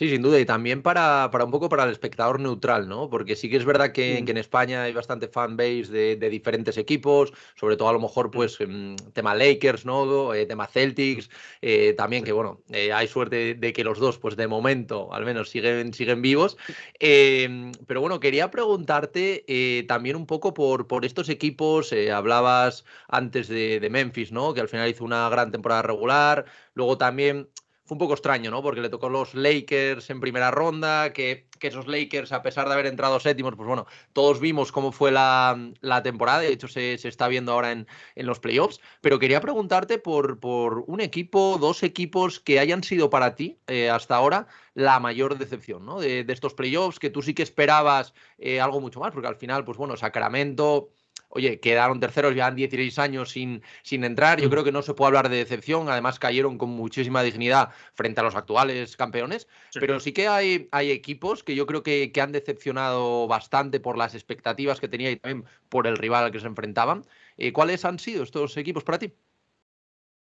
sin 0.07 0.23
duda, 0.23 0.39
y 0.39 0.45
también 0.45 0.81
para, 0.81 1.29
para, 1.33 1.45
un 1.45 1.51
poco 1.51 1.69
para 1.69 1.83
el 1.83 1.91
espectador 1.91 2.39
neutral, 2.39 2.89
¿no? 2.89 3.11
Porque 3.11 3.35
sí 3.35 3.51
que 3.51 3.57
es 3.57 3.65
verdad 3.65 3.91
que, 3.91 4.19
en 4.19 4.37
España 4.37 4.85
hay 4.85 4.93
bastante 4.93 5.27
fanbase 5.27 5.91
de, 5.91 6.15
de, 6.15 6.31
diferentes 6.31 6.77
equipos, 6.77 7.33
sobre 7.57 7.77
todo 7.77 7.89
a 7.89 7.93
lo 7.93 7.99
mejor, 7.99 8.31
pues, 8.31 8.59
mm, 8.61 8.95
tema 9.13 9.35
Lakers, 9.35 9.85
¿no? 9.85 10.33
Eh, 10.35 10.47
tema 10.47 10.69
Celtics, 10.69 11.29
eh, 11.63 11.95
también 11.95 12.23
que, 12.23 12.31
bueno, 12.31 12.63
eh, 12.71 12.93
hay 12.93 13.09
suerte 13.09 13.55
de 13.55 13.73
que 13.73 13.83
los 13.83 13.99
dos, 13.99 14.19
pues, 14.19 14.37
de 14.37 14.47
momento, 14.47 15.13
al 15.13 15.25
menos, 15.25 15.51
siguen, 15.51 15.93
siguen 15.93 16.23
vivos. 16.23 16.57
Em, 17.01 17.73
pero 17.89 18.01
bueno, 18.01 18.21
quería 18.21 18.53
preguntarte 18.53 19.45
también 19.89 20.15
un 20.15 20.27
poco 20.27 20.55
por, 20.55 20.87
por 20.87 21.05
estos 21.05 21.29
equipos, 21.29 21.93
hablabas 22.15 22.85
antes 23.09 23.49
de, 23.49 23.81
de 23.81 23.91
Memphis, 23.91 24.31
¿no? 24.31 24.55
Que 24.55 24.61
al 24.61 24.69
final 24.69 24.89
hizo 24.89 25.05
una 25.05 25.29
gran 25.29 25.51
temporada 25.51 25.83
regular, 25.83 26.45
luego 26.75 26.99
también 26.99 27.49
fue 27.89 27.95
un 27.95 28.01
poco 28.01 28.13
extraño, 28.13 28.51
¿no? 28.51 28.63
Porque 28.63 28.83
le 28.83 28.91
tocó 28.91 29.09
los 29.09 29.35
Lakers 29.35 30.11
en 30.11 30.21
primera 30.21 30.51
ronda, 30.51 31.15
que, 31.15 31.49
esos 31.59 31.87
Lakers, 31.87 32.33
a 32.33 32.43
pesar 32.43 32.69
de 32.69 32.75
haber 32.75 32.85
entrado 32.85 33.19
séptimos, 33.19 33.55
pues 33.57 33.67
bueno, 33.67 33.87
todos 34.13 34.41
vimos 34.41 34.73
cómo 34.73 34.93
fue 34.93 35.11
la, 35.11 35.73
temporada, 36.05 36.41
de 36.41 36.53
hecho 36.53 36.69
se, 36.69 36.95
está 36.95 37.29
viendo 37.29 37.53
ahora 37.53 37.73
en, 37.73 37.87
los 38.17 38.41
playoffs, 38.41 38.81
pero 39.01 39.19
quería 39.19 39.41
preguntarte 39.41 39.99
por, 39.99 40.39
un 40.87 41.01
equipo, 41.01 41.57
dos 41.59 41.83
equipos 41.83 42.41
que 42.41 42.61
hayan 42.61 42.85
sido 42.85 43.09
para 43.09 43.35
ti 43.35 43.59
eh, 43.67 43.89
hasta 43.89 44.17
ahora 44.17 44.49
la 44.75 45.01
mayor 45.01 45.39
decepción, 45.39 45.87
¿no? 45.87 45.99
De, 45.99 46.25
de, 46.25 46.33
estos 46.35 46.53
playoffs, 46.53 46.99
que 46.99 47.09
tú 47.09 47.23
sí 47.23 47.33
que 47.33 47.43
esperabas 47.43 48.13
eh, 48.37 48.61
algo 48.61 48.83
mucho 48.83 49.01
más, 49.01 49.13
porque 49.13 49.29
al 49.29 49.37
final, 49.37 49.65
pues 49.65 49.79
bueno, 49.79 49.97
Sacramento 49.97 50.91
oye, 51.29 51.61
quedaron 51.61 52.01
terceros, 52.01 52.35
ya 52.35 52.47
han 52.47 52.57
16 52.57 52.99
años 52.99 53.31
sin, 53.31 53.63
sin 53.83 54.05
entrar. 54.05 54.41
Yo 54.41 54.49
mm. 54.49 54.51
creo 54.51 54.65
que 54.65 54.73
no 54.73 54.83
se 54.83 54.95
puede 54.95 55.09
hablar 55.09 55.29
de 55.29 55.37
decepción. 55.37 55.89
Además, 55.89 56.19
cayeron 56.19 56.59
con 56.59 56.71
muchísima 56.71 57.23
dignidad 57.23 57.71
frente 57.95 58.21
a 58.21 58.25
los 58.25 58.35
actuales 58.35 58.97
campeones. 58.97 59.49
Pero 59.75 60.01
sí 60.01 60.13
que 60.13 60.29
hay, 60.29 60.69
hay 60.73 60.91
equipos 60.91 61.45
que 61.45 61.55
yo 61.55 61.67
creo 61.67 61.83
que, 61.83 62.13
que, 62.13 62.21
han 62.21 62.33
decepcionado 62.33 63.27
bastante 63.27 63.81
por 63.81 63.97
las 63.97 64.15
expectativas 64.15 64.81
que 64.81 64.89
tenía 64.89 65.11
y 65.11 65.17
también 65.17 65.45
por 65.69 65.87
el 65.87 65.97
rival 65.97 66.25
al 66.25 66.33
que 66.33 66.41
se 66.41 66.47
enfrentaban. 66.47 67.05
Eh, 67.37 67.53
¿Cuáles 67.53 67.85
han 67.85 67.99
sido 67.99 68.23
estos 68.23 68.57
equipos 68.57 68.85
para 68.85 68.99
ti? 68.99 69.13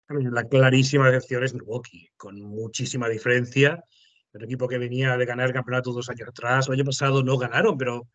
La 0.09 0.43
clarísima 0.43 1.07
decepción 1.07 1.43
es 1.43 1.53
Milwaukee, 1.53 2.09
con 2.17 2.41
muchísima 2.41 3.07
diferencia. 3.07 3.83
El 4.33 4.43
equipo 4.43 4.67
que 4.67 4.77
venía 4.77 5.15
de 5.17 5.25
ganar 5.25 5.47
el 5.47 5.53
campeonato 5.53 5.91
dos 5.91 6.09
años 6.09 6.29
atrás, 6.29 6.67
el 6.67 6.73
año 6.73 6.85
pasado 6.85 7.23
no 7.23 7.37
ganaron, 7.37 7.77
pero 7.77 8.07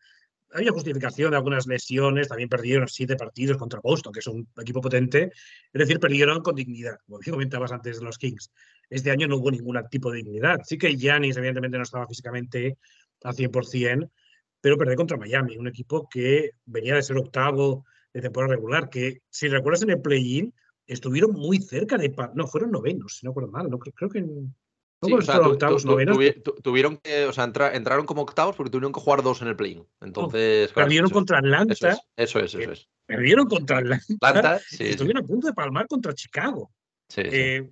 había 0.55 0.71
justificación 0.71 1.31
de 1.31 1.37
algunas 1.37 1.67
lesiones, 1.67 2.27
también 2.27 2.49
perdieron 2.49 2.87
siete 2.87 3.15
partidos 3.15 3.57
contra 3.57 3.79
Boston, 3.81 4.13
que 4.13 4.19
es 4.19 4.27
un 4.27 4.47
equipo 4.57 4.81
potente, 4.81 5.31
es 5.73 5.79
decir, 5.79 5.99
perdieron 5.99 6.41
con 6.41 6.55
dignidad, 6.55 6.97
como 7.05 7.19
comentabas 7.29 7.71
antes 7.71 7.99
de 7.99 8.05
los 8.05 8.17
Kings. 8.17 8.51
Este 8.89 9.11
año 9.11 9.27
no 9.27 9.37
hubo 9.37 9.51
ningún 9.51 9.77
tipo 9.89 10.11
de 10.11 10.17
dignidad. 10.17 10.61
Sí 10.63 10.77
que 10.77 10.95
Giannis 10.95 11.37
evidentemente 11.37 11.77
no 11.77 11.83
estaba 11.83 12.07
físicamente 12.07 12.77
al 13.23 13.35
100%, 13.35 14.09
pero 14.61 14.77
perdió 14.77 14.95
contra 14.95 15.17
Miami, 15.17 15.57
un 15.57 15.67
equipo 15.67 16.07
que 16.09 16.51
venía 16.65 16.95
de 16.95 17.03
ser 17.03 17.17
octavo 17.17 17.85
de 18.13 18.21
temporada 18.21 18.55
regular, 18.55 18.89
que 18.89 19.21
si 19.29 19.47
recuerdas 19.47 19.83
en 19.83 19.89
el 19.89 20.01
play-in, 20.01 20.53
estuvieron 20.87 21.33
muy 21.33 21.59
cerca 21.59 21.97
de... 21.97 22.15
No, 22.33 22.47
fueron 22.47 22.71
novenos, 22.71 23.17
si 23.17 23.25
no 23.25 23.31
recuerdo 23.31 23.51
mal. 23.51 23.69
No, 23.69 23.77
creo, 23.77 24.09
que 24.09 24.25
tuvieron 26.61 26.97
que, 26.97 27.25
o 27.25 27.33
sea, 27.33 27.43
entraron 27.43 28.05
como 28.05 28.21
octavos 28.21 28.55
porque 28.55 28.71
tuvieron 28.71 28.91
que 28.91 28.99
jugar 28.99 29.21
dos 29.23 29.41
en 29.41 29.49
el 29.49 29.55
play-in. 29.55 29.85
Entonces, 30.01 30.71
perdieron 30.71 31.09
contra 31.09 31.39
Atlanta. 31.39 31.73
Eso 31.73 32.39
es, 32.39 32.53
eso 32.53 32.71
es. 32.71 32.87
Perdieron 33.05 33.47
contra 33.47 33.79
Atlanta. 33.79 34.59
estuvieron 34.79 35.23
a 35.23 35.27
punto 35.27 35.47
de 35.47 35.53
palmar 35.53 35.87
contra 35.87 36.13
Chicago. 36.13 36.71
Eh, 37.17 37.69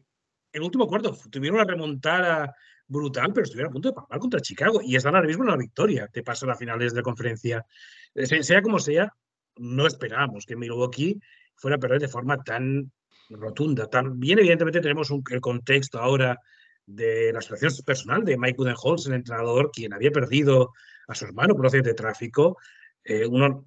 el 0.51 0.61
último 0.61 0.87
cuarto 0.87 1.17
tuvieron 1.29 1.59
una 1.59 1.65
remontada 1.65 2.55
brutal, 2.87 3.31
pero 3.33 3.43
estuvieron 3.43 3.71
a 3.71 3.73
punto 3.73 3.89
de 3.89 3.95
palmar 3.95 4.19
contra 4.19 4.39
Chicago 4.39 4.81
y 4.83 4.95
están 4.95 5.15
ahora 5.15 5.27
mismo 5.27 5.43
en 5.43 5.49
la 5.49 5.57
victoria 5.57 6.07
te 6.07 6.21
paso 6.21 6.49
a 6.49 6.55
finales 6.55 6.93
de 6.93 7.01
conferencia. 7.01 7.65
Eh, 8.13 8.43
sea 8.43 8.61
como 8.61 8.79
sea, 8.79 9.11
no 9.57 9.87
esperábamos 9.87 10.45
que 10.45 10.55
Milwaukee 10.55 11.19
fuera 11.55 11.77
a 11.77 11.79
perder 11.79 12.01
de 12.01 12.07
forma 12.07 12.43
tan 12.43 12.91
rotunda. 13.29 13.89
También, 13.89 14.39
evidentemente, 14.39 14.81
tenemos 14.81 15.11
el 15.31 15.41
contexto 15.41 15.99
ahora 15.99 16.39
de 16.85 17.31
la 17.33 17.41
situación 17.41 17.71
personal 17.85 18.23
de 18.23 18.37
Mike 18.37 18.57
Budenholz, 18.57 19.07
el 19.07 19.13
entrenador, 19.13 19.71
quien 19.71 19.93
había 19.93 20.11
perdido 20.11 20.73
a 21.07 21.15
su 21.15 21.25
hermano 21.25 21.55
por 21.55 21.65
accidente 21.65 21.89
de 21.89 21.95
tráfico. 21.95 22.57
Eh, 23.03 23.25
uno, 23.25 23.65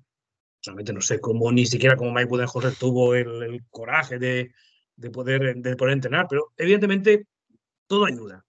solamente 0.61 0.93
no 0.93 1.01
sé 1.01 1.21
cómo, 1.21 1.51
ni 1.53 1.67
siquiera 1.67 1.97
como 1.97 2.13
Mike 2.13 2.29
Budenholzer 2.29 2.75
tuvo 2.75 3.15
el, 3.15 3.63
coraje 3.71 4.19
de, 4.19 4.53
de, 4.97 5.11
poder, 5.11 5.57
de 5.57 5.77
poder 5.77 5.95
entrenar, 5.95 6.27
pero 6.29 6.53
evidentemente 6.57 7.27
todo 7.87 8.07
ayuda 8.07 8.45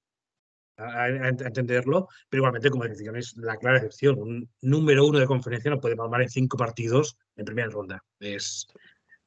a, 0.77 1.07
entenderlo, 1.29 2.07
pero 2.29 2.41
igualmente, 2.41 2.69
como 2.69 2.83
decía, 2.83 3.11
es 3.15 3.35
la 3.37 3.57
clara 3.57 3.77
excepción. 3.77 4.19
Un 4.19 4.49
número 4.61 5.05
uno 5.05 5.19
de 5.19 5.25
conferencia 5.25 5.71
no 5.71 5.79
puede 5.79 5.95
palmar 5.95 6.21
en 6.21 6.29
cinco 6.29 6.57
partidos 6.57 7.17
en 7.35 7.45
primera 7.45 7.69
ronda. 7.69 8.03
Es, 8.19 8.67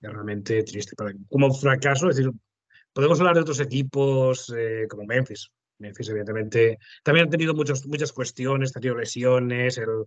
realmente 0.01 0.63
triste. 0.63 0.95
Como 1.29 1.53
fracaso, 1.53 2.09
es 2.09 2.17
decir, 2.17 2.33
podemos 2.93 3.19
hablar 3.21 3.35
de 3.35 3.43
otros 3.43 3.61
equipos 3.61 4.53
eh, 4.57 4.87
como 4.89 5.05
Memphis. 5.05 5.51
Memphis, 5.79 6.09
evidentemente, 6.11 6.79
también 7.03 7.25
han 7.25 7.31
tenido 7.31 7.55
muchos, 7.55 7.87
muchas 7.87 8.13
cuestiones, 8.13 8.75
han 8.77 8.83
tenido 8.83 8.99
lesiones, 8.99 9.79
el, 9.79 10.05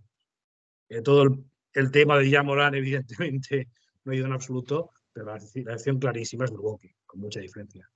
eh, 0.88 1.02
todo 1.02 1.24
el, 1.72 1.90
tema 1.90 2.18
de 2.18 2.30
Jamoran, 2.30 2.74
evidentemente, 2.74 3.68
no 4.04 4.12
ha 4.12 4.16
ido 4.16 4.26
en 4.26 4.32
absoluto, 4.32 4.90
pero 5.12 5.26
la, 5.26 5.38
la 5.38 5.98
clarísima 5.98 6.44
es 6.44 6.52
Milwaukee, 6.52 6.94
con 7.06 7.20
mucha 7.20 7.40
diferencia. 7.40 7.88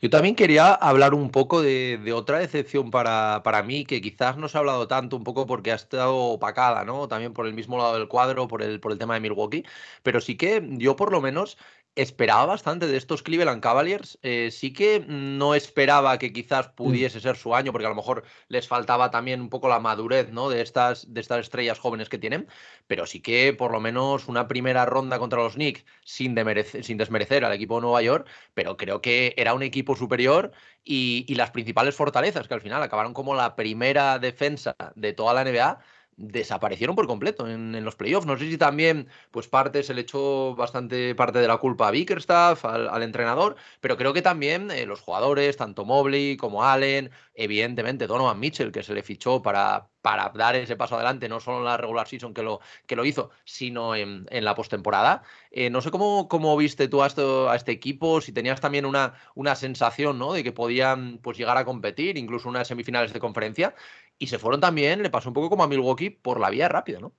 Yo 0.00 0.10
también 0.10 0.34
quería 0.34 0.74
hablar 0.74 1.14
un 1.14 1.30
poco 1.30 1.62
de, 1.62 2.12
otra 2.14 2.38
decepción 2.38 2.90
para, 2.90 3.42
para, 3.42 3.62
mí, 3.62 3.86
que 3.86 4.02
quizás 4.02 4.36
no 4.36 4.48
se 4.48 4.58
ha 4.58 4.60
hablado 4.60 4.86
tanto, 4.86 5.16
un 5.16 5.24
poco 5.24 5.46
porque 5.46 5.72
ha 5.72 5.76
estado 5.76 6.14
opacada, 6.16 6.84
¿no? 6.84 7.08
También 7.08 7.32
por 7.32 7.46
el 7.46 7.54
mismo 7.54 7.78
lado 7.78 7.94
del 7.94 8.08
cuadro, 8.08 8.48
por 8.48 8.62
el, 8.62 8.80
por 8.80 8.92
el 8.92 8.98
tema 8.98 9.14
de 9.14 9.20
Milwaukee. 9.20 9.64
Pero 10.02 10.20
sí 10.20 10.36
que 10.36 10.62
yo, 10.72 10.94
por 10.94 11.10
lo 11.10 11.22
menos, 11.22 11.56
esperaba 11.96 12.44
bastante 12.44 12.86
de 12.86 12.96
estos 12.96 13.22
Cleveland 13.22 13.62
Cavaliers. 13.62 14.18
Eh, 14.22 14.50
sí 14.52 14.72
que 14.72 15.04
no 15.08 15.54
esperaba 15.54 16.18
que 16.18 16.32
quizás 16.32 16.68
mm. 16.68 16.74
pudiese 16.74 17.20
ser 17.20 17.36
su 17.36 17.54
año, 17.54 17.72
porque 17.72 17.86
a 17.86 17.90
lo 17.90 17.96
mejor 17.96 18.22
les 18.48 18.68
faltaba 18.68 19.10
también 19.10 19.40
un 19.40 19.48
poco 19.48 19.68
la 19.68 19.80
madurez 19.80 20.30
¿no? 20.30 20.50
de, 20.50 20.60
estas, 20.60 21.12
de 21.12 21.20
estas 21.22 21.40
estrellas 21.40 21.78
jóvenes 21.78 22.08
que 22.08 22.18
tienen, 22.18 22.46
pero 22.86 23.06
sí 23.06 23.20
que 23.20 23.54
por 23.54 23.72
lo 23.72 23.80
menos 23.80 24.28
una 24.28 24.46
primera 24.46 24.84
ronda 24.84 25.18
contra 25.18 25.42
los 25.42 25.54
Knicks 25.54 25.84
sin, 26.04 26.36
sin 26.82 26.98
desmerecer 26.98 27.44
al 27.44 27.52
equipo 27.52 27.76
de 27.76 27.80
Nueva 27.82 28.02
York, 28.02 28.28
pero 28.54 28.76
creo 28.76 29.00
que 29.00 29.34
era 29.38 29.54
un 29.54 29.62
equipo 29.62 29.96
superior 29.96 30.52
y, 30.84 31.24
y 31.26 31.34
las 31.34 31.50
principales 31.50 31.94
fortalezas, 31.94 32.46
que 32.46 32.54
al 32.54 32.60
final 32.60 32.82
acabaron 32.82 33.14
como 33.14 33.34
la 33.34 33.56
primera 33.56 34.18
defensa 34.18 34.76
de 34.94 35.14
toda 35.14 35.32
la 35.32 35.44
NBA 35.44 35.80
desaparecieron 36.16 36.96
por 36.96 37.06
completo 37.06 37.48
en, 37.48 37.84
los 37.84 37.96
playoffs. 37.96 38.26
No 38.26 38.38
sé 38.38 38.50
si 38.50 38.58
también, 38.58 39.08
pues 39.30 39.48
parte 39.48 39.82
se 39.82 39.94
le 39.94 40.02
echó 40.02 40.54
bastante 40.54 41.14
parte 41.14 41.38
de 41.38 41.48
la 41.48 41.58
culpa 41.58 41.88
a 41.88 41.90
Bickerstaff, 41.90 42.64
al, 42.64 43.02
entrenador, 43.02 43.56
pero 43.80 43.96
creo 43.96 44.12
que 44.12 44.22
también 44.22 44.70
eh, 44.70 44.86
los 44.86 45.00
jugadores, 45.00 45.56
tanto 45.56 45.84
Mobley 45.84 46.36
como 46.36 46.64
Allen, 46.64 47.10
evidentemente 47.34 48.06
Donovan 48.06 48.40
Mitchell, 48.40 48.72
que 48.72 48.82
se 48.82 48.94
le 48.94 49.02
fichó 49.02 49.42
para, 49.42 49.88
para 50.06 50.30
dar 50.36 50.54
ese 50.54 50.76
paso 50.76 50.94
adelante, 50.94 51.28
no 51.28 51.40
solo 51.40 51.58
en 51.58 51.64
la 51.64 51.76
regular 51.76 52.06
season 52.06 52.32
que 52.32 52.44
lo, 52.44 52.60
que 52.86 52.94
lo 52.94 53.04
hizo, 53.04 53.30
sino 53.44 53.96
en, 53.96 54.24
la 54.30 54.54
postemporada. 54.54 55.24
Eh, 55.50 55.68
no 55.68 55.80
sé 55.80 55.90
cómo, 55.90 56.28
cómo 56.28 56.56
viste 56.56 56.86
tú 56.86 57.02
a, 57.02 57.08
a, 57.08 57.56
este 57.56 57.72
equipo, 57.72 58.20
si 58.20 58.30
tenías 58.30 58.60
también 58.60 58.86
una, 58.86 59.14
una 59.34 59.56
sensación 59.56 60.16
¿no? 60.16 60.32
de 60.32 60.44
que 60.44 60.52
podían 60.52 61.18
pues, 61.18 61.36
llegar 61.36 61.56
a 61.56 61.64
competir, 61.64 62.18
incluso 62.18 62.48
unas 62.48 62.68
semifinales 62.68 63.12
de 63.12 63.18
conferencia, 63.18 63.74
y 64.16 64.28
se 64.28 64.38
fueron 64.38 64.60
también, 64.60 65.02
le 65.02 65.10
pasó 65.10 65.30
un 65.30 65.34
poco 65.34 65.50
como 65.50 65.64
a 65.64 65.68
Milwaukee, 65.68 66.10
por 66.10 66.38
la 66.38 66.50
vía 66.50 66.68
rápida, 66.68 67.00
¿no? 67.00 67.12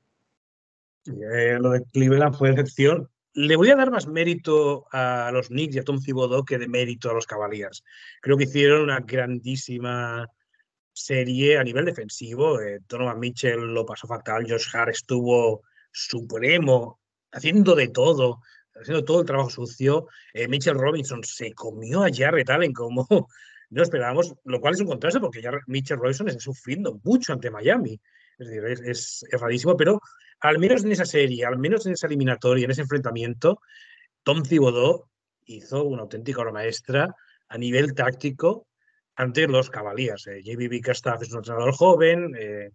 Eh, 1.08 1.58
lo 1.60 1.72
de 1.72 1.84
Cleveland 1.92 2.38
fue 2.38 2.52
excepción. 2.52 3.10
Le 3.34 3.58
voy 3.58 3.70
a 3.70 3.76
dar 3.76 3.92
más 3.92 4.08
mérito 4.08 4.86
a 4.94 5.30
los 5.34 5.50
Knicks 5.50 5.76
y 5.76 5.80
a 5.80 5.84
Tom 5.84 6.00
Thibodeau 6.00 6.46
que 6.46 6.58
de 6.58 6.70
mérito 6.70 7.10
a 7.10 7.14
los 7.14 7.28
Cavaliers. 7.28 7.84
Creo 8.22 8.38
que 8.38 8.46
hicieron 8.46 8.84
una 8.84 9.02
grandísima 9.02 10.30
serie 10.98 11.58
a 11.58 11.64
nivel 11.64 11.86
defensivo. 11.86 12.60
Eh, 12.62 12.80
Donovan 12.88 13.20
Mitchell 13.20 13.60
lo 13.60 13.86
pasó 13.86 14.08
fatal, 14.08 14.46
Josh 14.48 14.68
Hart 14.74 14.90
estuvo 14.90 15.64
supremo, 15.92 17.00
haciendo 17.32 17.76
de 17.76 17.90
todo, 17.90 18.40
haciendo 18.74 19.04
todo 19.04 19.22
el 19.22 19.26
trabajo 19.26 19.50
sucio. 19.50 20.08
Eh, 20.34 20.48
Mitchell 20.48 20.78
Robinson 20.78 21.24
se 21.24 21.54
comió 21.54 22.04
a 22.04 22.10
Jarrett 22.12 22.50
Allen 22.50 22.74
como 22.74 23.08
no 23.70 23.84
esperábamos, 23.84 24.34
lo 24.46 24.60
cual 24.60 24.74
es 24.74 24.82
un 24.82 24.88
contraste 24.88 25.20
porque 25.20 25.42
ya 25.42 25.52
Mitchell 25.68 25.98
Robinson 25.98 26.30
está 26.30 26.40
sufriendo 26.40 27.00
mucho 27.04 27.34
ante 27.34 27.52
Miami. 27.52 28.00
Es 28.38 28.48
decir, 28.48 28.64
es, 28.86 29.26
es, 29.30 29.42
rarísimo, 29.42 29.76
pero 29.76 30.00
al 30.42 30.60
menos 30.60 30.84
en 30.84 30.92
esa 30.92 31.06
serie, 31.06 31.46
al 31.46 31.58
menos 31.58 31.86
en 31.86 31.94
esa 31.94 32.08
eliminatoria, 32.08 32.66
en 32.66 32.72
ese 32.72 32.82
enfrentamiento, 32.82 33.62
Tom 34.24 34.44
Thibodeau 34.44 35.10
hizo 35.46 35.84
una 35.84 36.04
auténtica 36.04 36.42
obra 36.42 36.52
maestra 36.52 37.16
a 37.50 37.58
nivel 37.58 37.94
táctico 37.94 38.67
ante 39.18 39.48
los 39.48 39.70
Cavaliers. 39.70 40.28
Eh, 40.28 40.42
JB 40.44 40.70
Bickerstaff 40.70 41.22
es 41.22 41.32
un 41.32 41.40
entrenador 41.40 41.74
joven, 41.74 42.34
eh, 42.40 42.72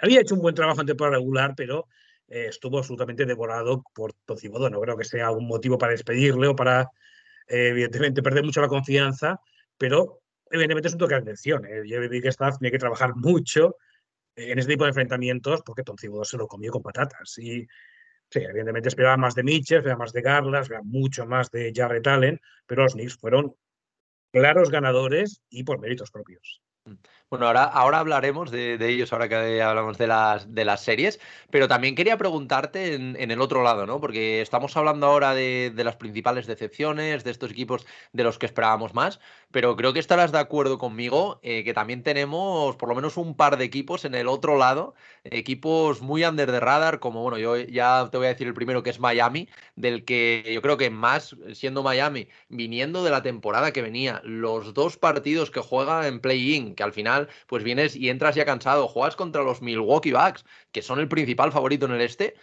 había 0.00 0.20
hecho 0.20 0.34
un 0.34 0.42
buen 0.42 0.54
trabajo 0.54 0.80
en 0.80 0.86
temporada 0.86 1.16
regular, 1.16 1.54
pero 1.56 1.86
eh, 2.28 2.46
estuvo 2.48 2.78
absolutamente 2.78 3.26
devorado 3.26 3.82
por 3.94 4.12
Tom 4.24 4.36
Thibodeau. 4.36 4.70
No 4.70 4.80
creo 4.80 4.96
que 4.96 5.04
sea 5.04 5.30
un 5.30 5.46
motivo 5.46 5.78
para 5.78 5.92
despedirle 5.92 6.48
o 6.48 6.56
para, 6.56 6.82
eh, 7.48 7.68
evidentemente, 7.68 8.22
perder 8.22 8.44
mucho 8.44 8.60
la 8.60 8.68
confianza, 8.68 9.40
pero 9.76 10.20
evidentemente 10.50 10.88
es 10.88 10.94
un 10.94 11.00
toque 11.00 11.14
de 11.14 11.20
atención. 11.20 11.64
¿eh? 11.66 11.82
que 12.22 12.28
Staff 12.28 12.58
tiene 12.58 12.70
que 12.70 12.78
trabajar 12.78 13.14
mucho 13.16 13.76
en 14.36 14.58
este 14.58 14.72
tipo 14.72 14.84
de 14.84 14.90
enfrentamientos 14.90 15.62
porque 15.64 15.82
Tom 15.82 15.96
Thibodeau 15.96 16.24
se 16.24 16.36
lo 16.36 16.46
comió 16.46 16.70
con 16.70 16.82
patatas. 16.82 17.36
Y 17.38 17.66
sí, 18.30 18.40
evidentemente 18.40 18.88
esperaba 18.88 19.16
más 19.16 19.34
de 19.34 19.42
Mitchell, 19.42 19.78
esperaba 19.78 20.00
más 20.04 20.12
de 20.12 20.22
Garlas, 20.22 20.62
esperaba 20.62 20.84
mucho 20.84 21.26
más 21.26 21.50
de 21.50 21.72
Jarrett 21.74 22.06
Allen, 22.06 22.40
pero 22.66 22.84
los 22.84 22.92
Knicks 22.92 23.16
fueron 23.16 23.54
claros 24.32 24.70
ganadores 24.70 25.42
y 25.50 25.64
por 25.64 25.78
méritos 25.78 26.10
propios. 26.10 26.62
Bueno, 27.30 27.46
ahora, 27.46 27.64
ahora 27.64 27.98
hablaremos 27.98 28.50
de, 28.50 28.78
ellos, 28.88 29.12
ahora 29.12 29.28
que 29.28 29.60
hablamos 29.60 29.98
de 29.98 30.06
las, 30.06 30.54
de 30.54 30.64
las 30.64 30.82
series, 30.82 31.20
pero 31.50 31.68
también 31.68 31.94
quería 31.94 32.16
preguntarte 32.16 32.94
en, 32.94 33.30
el 33.30 33.42
otro 33.42 33.62
lado, 33.62 33.84
¿no? 33.84 34.00
Porque 34.00 34.40
estamos 34.40 34.74
hablando 34.78 35.06
ahora 35.06 35.34
de, 35.34 35.70
las 35.76 35.96
principales 35.96 36.46
decepciones, 36.46 37.24
de 37.24 37.30
estos 37.30 37.50
equipos 37.50 37.86
de 38.14 38.24
los 38.24 38.38
que 38.38 38.46
esperábamos 38.46 38.94
más, 38.94 39.20
pero 39.50 39.76
creo 39.76 39.92
que 39.92 39.98
estarás 40.00 40.32
de 40.32 40.38
acuerdo 40.38 40.78
conmigo 40.78 41.38
eh, 41.42 41.64
que 41.64 41.74
también 41.74 42.02
tenemos 42.02 42.76
por 42.76 42.88
lo 42.88 42.94
menos 42.94 43.18
un 43.18 43.36
par 43.36 43.58
de 43.58 43.64
equipos 43.66 44.06
en 44.06 44.14
el 44.14 44.26
otro 44.26 44.56
lado, 44.56 44.94
equipos 45.24 46.00
muy 46.00 46.24
under 46.24 46.50
the 46.50 46.60
radar, 46.60 46.98
como, 46.98 47.22
bueno, 47.22 47.36
yo 47.36 47.58
ya 47.58 48.08
te 48.10 48.16
voy 48.16 48.26
a 48.28 48.30
decir 48.30 48.46
el 48.46 48.54
primero 48.54 48.82
que 48.82 48.88
es 48.88 49.00
Miami, 49.00 49.50
del 49.76 50.06
que 50.06 50.50
yo 50.50 50.62
creo 50.62 50.78
que 50.78 50.88
más, 50.88 51.36
siendo 51.52 51.82
Miami, 51.82 52.28
viniendo 52.48 53.04
de 53.04 53.10
la 53.10 53.22
temporada 53.22 53.70
que 53.72 53.82
venía, 53.82 54.22
los 54.24 54.72
dos 54.72 54.96
partidos 54.96 55.50
que 55.50 55.60
juega 55.60 56.06
en 56.06 56.20
play-in, 56.20 56.74
que 56.74 56.82
al 56.82 56.94
final 56.94 57.17
pues 57.46 57.64
vienes 57.64 57.96
y 57.96 58.10
entras 58.10 58.34
ya 58.34 58.44
cansado, 58.44 58.88
juegas 58.88 59.16
contra 59.16 59.42
los 59.42 59.62
Milwaukee 59.62 60.12
Bucks, 60.12 60.44
que 60.72 60.82
son 60.82 61.00
el 61.00 61.08
principal 61.08 61.52
favorito 61.52 61.86
en 61.86 61.92
el 61.92 62.00
este, 62.00 62.34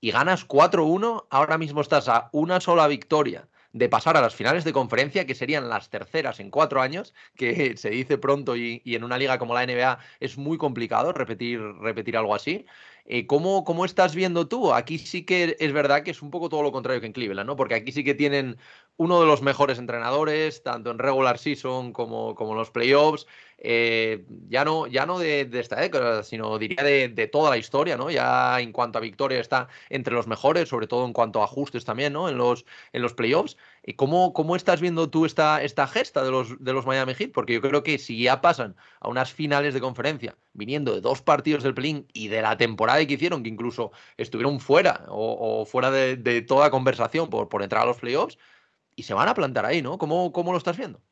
y 0.00 0.10
ganas 0.10 0.46
4-1, 0.46 1.26
ahora 1.30 1.58
mismo 1.58 1.80
estás 1.80 2.08
a 2.08 2.28
una 2.32 2.60
sola 2.60 2.88
victoria 2.88 3.48
de 3.72 3.88
pasar 3.88 4.16
a 4.16 4.20
las 4.20 4.34
finales 4.34 4.64
de 4.64 4.72
conferencia, 4.72 5.26
que 5.26 5.34
serían 5.34 5.68
las 5.68 5.88
terceras 5.88 6.40
en 6.40 6.50
cuatro 6.50 6.80
años, 6.82 7.14
que 7.36 7.76
se 7.76 7.90
dice 7.90 8.18
pronto 8.18 8.56
y, 8.56 8.82
y 8.84 8.94
en 8.94 9.04
una 9.04 9.18
liga 9.18 9.38
como 9.38 9.54
la 9.54 9.66
NBA 9.66 9.98
es 10.20 10.36
muy 10.36 10.58
complicado 10.58 11.12
repetir, 11.12 11.60
repetir 11.80 12.16
algo 12.16 12.34
así. 12.34 12.66
Eh, 13.04 13.26
¿cómo, 13.26 13.64
¿cómo, 13.64 13.84
estás 13.84 14.14
viendo 14.14 14.46
tú? 14.48 14.72
Aquí 14.72 14.98
sí 14.98 15.24
que 15.24 15.56
es 15.58 15.72
verdad 15.72 16.02
que 16.02 16.12
es 16.12 16.22
un 16.22 16.30
poco 16.30 16.48
todo 16.48 16.62
lo 16.62 16.72
contrario 16.72 17.00
que 17.00 17.06
en 17.06 17.12
Cleveland, 17.12 17.46
¿no? 17.46 17.56
Porque 17.56 17.74
aquí 17.74 17.92
sí 17.92 18.04
que 18.04 18.14
tienen 18.14 18.58
uno 18.96 19.20
de 19.20 19.26
los 19.26 19.42
mejores 19.42 19.78
entrenadores, 19.78 20.62
tanto 20.62 20.90
en 20.90 20.98
regular 20.98 21.38
season 21.38 21.92
como, 21.92 22.34
como 22.34 22.52
en 22.52 22.58
los 22.58 22.70
playoffs. 22.70 23.26
Eh, 23.58 24.24
ya 24.48 24.64
no, 24.64 24.86
ya 24.86 25.06
no 25.06 25.18
de, 25.18 25.48
esta 25.52 25.80
década, 25.80 26.22
sino 26.24 26.58
diría 26.58 26.82
de, 26.82 27.28
toda 27.28 27.50
la 27.50 27.58
historia, 27.58 27.96
¿no? 27.96 28.10
Ya 28.10 28.60
en 28.60 28.72
cuanto 28.72 28.98
a 28.98 29.00
victoria 29.00 29.40
está 29.40 29.68
entre 29.88 30.14
los 30.14 30.26
mejores, 30.26 30.68
sobre 30.68 30.86
todo 30.86 31.04
en 31.06 31.12
cuanto 31.12 31.40
a 31.40 31.44
ajustes 31.44 31.84
también, 31.84 32.12
¿no? 32.12 32.28
En 32.28 32.36
los, 32.36 32.64
en 32.92 33.02
los 33.02 33.14
playoffs. 33.14 33.56
¿Y 33.84 33.94
cómo, 33.94 34.32
cómo 34.32 34.54
estás 34.54 34.80
viendo 34.80 35.10
tú 35.10 35.26
esta, 35.26 35.62
esta 35.62 35.88
gesta 35.88 36.22
de 36.22 36.30
los, 36.30 36.62
de 36.62 36.72
los 36.72 36.86
Miami 36.86 37.14
Heat? 37.14 37.32
Porque 37.32 37.54
yo 37.54 37.60
creo 37.60 37.82
que 37.82 37.98
si 37.98 38.22
ya 38.22 38.40
pasan 38.40 38.76
a 39.00 39.08
unas 39.08 39.32
finales 39.32 39.74
de 39.74 39.80
conferencia, 39.80 40.36
viniendo 40.52 40.94
de 40.94 41.00
dos 41.00 41.20
partidos 41.20 41.64
del 41.64 41.74
play 41.74 42.06
y 42.12 42.28
de 42.28 42.42
la 42.42 42.56
temporada 42.56 43.04
que 43.04 43.14
hicieron, 43.14 43.42
que 43.42 43.48
incluso 43.48 43.90
estuvieron 44.16 44.60
fuera 44.60 45.04
o, 45.08 45.66
fuera 45.66 45.90
de, 45.90 46.42
toda 46.42 46.70
conversación 46.70 47.28
por, 47.28 47.48
por 47.48 47.62
entrar 47.62 47.82
a 47.82 47.86
los 47.86 47.98
playoffs, 47.98 48.38
y 48.94 49.02
se 49.02 49.14
van 49.14 49.28
a 49.28 49.34
plantar 49.34 49.66
ahí, 49.66 49.82
¿no? 49.82 49.98
¿Cómo, 49.98 50.32
cómo 50.32 50.52
lo 50.52 50.58
estás 50.58 50.76
viendo? 50.76 51.02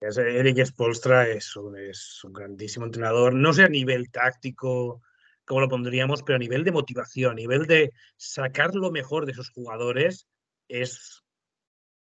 Eric 0.00 0.64
Spolstra 0.66 1.28
es 1.28 1.56
un, 1.56 1.78
es 1.78 2.22
un 2.24 2.32
grandísimo 2.32 2.84
entrenador, 2.84 3.34
no 3.34 3.52
sé 3.52 3.64
a 3.64 3.68
nivel 3.68 4.10
táctico 4.10 5.00
como 5.44 5.60
lo 5.60 5.68
pondríamos, 5.68 6.22
pero 6.22 6.36
a 6.36 6.38
nivel 6.38 6.64
de 6.64 6.72
motivación, 6.72 7.32
a 7.32 7.34
nivel 7.34 7.66
de 7.66 7.92
sacar 8.16 8.74
lo 8.74 8.90
mejor 8.90 9.26
de 9.26 9.34
sus 9.34 9.50
jugadores, 9.50 10.26
es, 10.68 11.23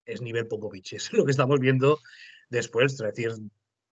es 0.06 0.22
nivel 0.22 0.48
Popovich, 0.48 0.94
es 0.94 1.12
lo 1.14 1.26
que 1.26 1.32
estamos 1.32 1.60
viendo 1.60 2.00
después. 2.50 2.94
Es 2.94 3.00
decir, 3.00 3.32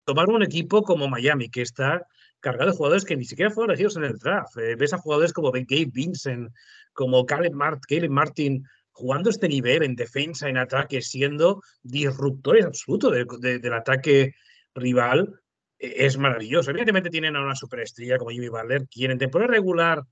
tomar 0.04 0.28
un 0.28 0.42
equipo 0.42 0.82
como 0.82 1.08
Miami, 1.08 1.50
que 1.50 1.62
está 1.62 2.06
cargado 2.40 2.70
de 2.70 2.76
jugadores 2.76 3.04
que 3.04 3.16
ni 3.16 3.24
siquiera 3.24 3.50
fueron 3.50 3.70
elegidos 3.70 3.96
en 3.96 4.04
el 4.04 4.18
draft. 4.18 4.56
Eh, 4.58 4.76
ves 4.76 4.92
a 4.92 4.98
jugadores 4.98 5.32
como 5.32 5.50
Gabe 5.50 5.90
Vincent, 5.92 6.50
como 6.92 7.26
Caleb, 7.26 7.52
Mart, 7.52 7.82
Martin 8.08 8.64
jugando 8.92 9.28
este 9.28 9.48
nivel 9.48 9.82
en 9.82 9.94
defensa, 9.94 10.48
en 10.48 10.56
ataque, 10.56 11.02
siendo 11.02 11.62
disruptores 11.82 12.64
absolutos 12.64 13.12
del 13.12 13.72
ataque 13.74 14.34
rival, 14.74 15.38
e, 15.78 16.06
es 16.06 16.16
maravilloso. 16.16 16.70
Evidentemente 16.70 17.10
tienen 17.10 17.36
a 17.36 17.42
una 17.42 17.54
superestrella 17.54 18.16
como 18.16 18.30
Jimmy 18.30 18.48
Butler, 18.48 18.86
quien 18.88 19.10
en 19.10 19.18
temporada 19.18 19.52
regular 19.52 20.02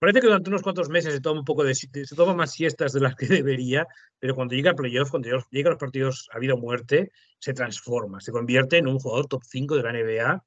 parece 0.00 0.20
que 0.20 0.26
durante 0.26 0.50
unos 0.50 0.62
cuantos 0.62 0.88
meses 0.88 1.14
se 1.14 1.20
toma 1.20 1.40
un 1.40 1.44
poco 1.44 1.62
se 1.72 2.16
toma 2.16 2.34
más 2.34 2.52
siestas 2.52 2.92
de 2.92 3.00
las 3.00 3.14
que 3.14 3.26
debería, 3.42 3.86
pero 4.18 4.34
cuando 4.34 4.54
llega 4.54 4.72
a 4.72 4.74
playoff, 4.74 5.10
cuando 5.10 5.28
llega 5.50 5.70
los 5.70 5.78
partidos 5.78 6.28
a 6.32 6.38
vida 6.38 6.54
o 6.54 6.58
muerte, 6.58 7.12
se 7.38 7.54
transforma, 7.54 8.20
se 8.20 8.32
convierte 8.32 8.78
en 8.78 8.88
un 8.88 8.98
jugador 8.98 9.26
top 9.26 9.42
5 9.44 9.76
de 9.76 9.82
la 9.82 9.92
NBA 9.92 10.44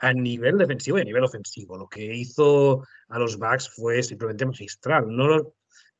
a 0.00 0.12
nivel 0.12 0.58
defensivo 0.58 0.98
y 0.98 1.02
a 1.02 1.04
nivel 1.04 1.24
ofensivo. 1.24 1.78
Lo 1.78 1.88
que 1.88 2.14
hizo 2.14 2.84
a 3.08 3.18
los 3.18 3.38
Bucks 3.38 3.70
fue 3.70 4.02
simplemente 4.02 4.44
magistral. 4.44 5.06
No 5.08 5.54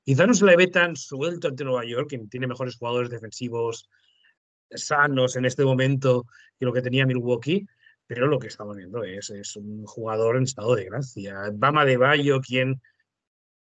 quizá 0.04 0.26
no 0.26 0.34
se 0.34 0.44
le 0.44 0.56
ve 0.56 0.66
tan 0.66 0.96
suelto 0.96 1.48
ante 1.48 1.64
Nueva 1.64 1.84
York, 1.84 2.08
quien 2.08 2.28
tiene 2.28 2.46
mejores 2.46 2.76
jugadores 2.76 3.08
defensivos 3.08 3.88
sanos 4.70 5.36
en 5.36 5.44
este 5.44 5.64
momento 5.64 6.26
que 6.58 6.66
lo 6.66 6.72
que 6.72 6.82
tenía 6.82 7.06
Milwaukee, 7.06 7.66
pero 8.06 8.26
lo 8.26 8.38
que 8.38 8.48
estamos 8.48 8.76
viendo 8.76 9.02
es, 9.02 9.30
es 9.30 9.56
un 9.56 9.84
jugador 9.84 10.36
en 10.36 10.44
estado 10.44 10.74
de 10.74 10.84
gracia. 10.84 11.50
Bama 11.54 11.84
de 11.84 11.96
Bayo, 11.96 12.40
quien 12.40 12.80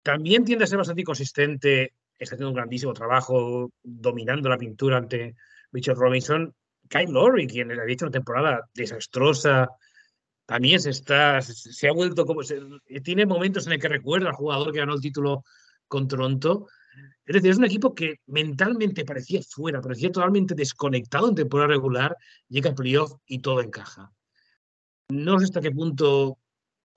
también 0.04 0.46
tiende 0.46 0.64
a 0.64 0.68
ser 0.68 0.78
bastante 0.78 1.02
inconsistente, 1.02 1.94
está 2.18 2.36
haciendo 2.36 2.50
un 2.50 2.56
grandísimo 2.56 2.94
trabajo 2.94 3.72
dominando 3.84 4.50
la 4.50 4.58
pintura 4.58 4.98
ante 4.98 5.36
Richard 5.72 5.98
Robinson. 5.98 6.54
Kyle 6.88 7.12
Lowry, 7.12 7.48
quien 7.48 7.72
ha 7.72 7.84
dicho 7.86 8.06
una 8.06 8.12
temporada 8.12 8.62
desastrosa, 8.74 9.70
también 10.46 10.80
se 10.80 10.90
está, 10.90 11.40
se, 11.42 11.88
ha 11.88 11.92
vuelto 11.92 12.26
como, 12.26 12.42
tiene 13.04 13.26
momentos 13.28 13.68
en 13.68 13.74
el 13.74 13.80
que 13.80 13.88
recuerda 13.88 14.30
al 14.30 14.36
jugador 14.36 14.72
que 14.72 14.80
ganó 14.80 14.96
el 14.96 15.02
título 15.02 15.44
con 15.88 16.08
Toronto. 16.08 16.68
Es 17.24 17.36
decir, 17.36 17.52
es 17.52 17.58
un 17.60 17.66
equipo 17.66 17.94
que 17.94 18.16
mentalmente 18.26 19.06
parecía 19.06 19.42
fuera, 19.48 19.80
parecía 19.80 20.12
totalmente 20.12 20.56
desconectado 20.56 21.30
en 21.30 21.36
temporada 21.36 21.68
regular, 21.68 22.18
llega 22.48 22.72
a 22.72 22.76
playoff 22.76 23.14
y 23.28 23.40
todo 23.40 23.62
encaja. 23.62 24.12
No 25.10 25.38
sé 25.38 25.46
hasta 25.46 25.62
qué 25.62 25.70
punto 25.70 26.40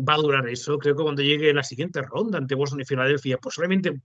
va 0.09 0.15
a 0.15 0.19
durar 0.19 0.49
eso. 0.49 0.79
Creo 0.79 0.97
que 0.97 1.03
cuando 1.03 1.23
llegue 1.23 1.53
la 1.53 1.63
siguiente 1.63 2.03
ronda 2.03 2.39
ante 2.39 2.55
Boston 2.55 2.81
y 2.81 2.85
Filadelfia, 2.85 3.39
posiblemente 3.39 4.01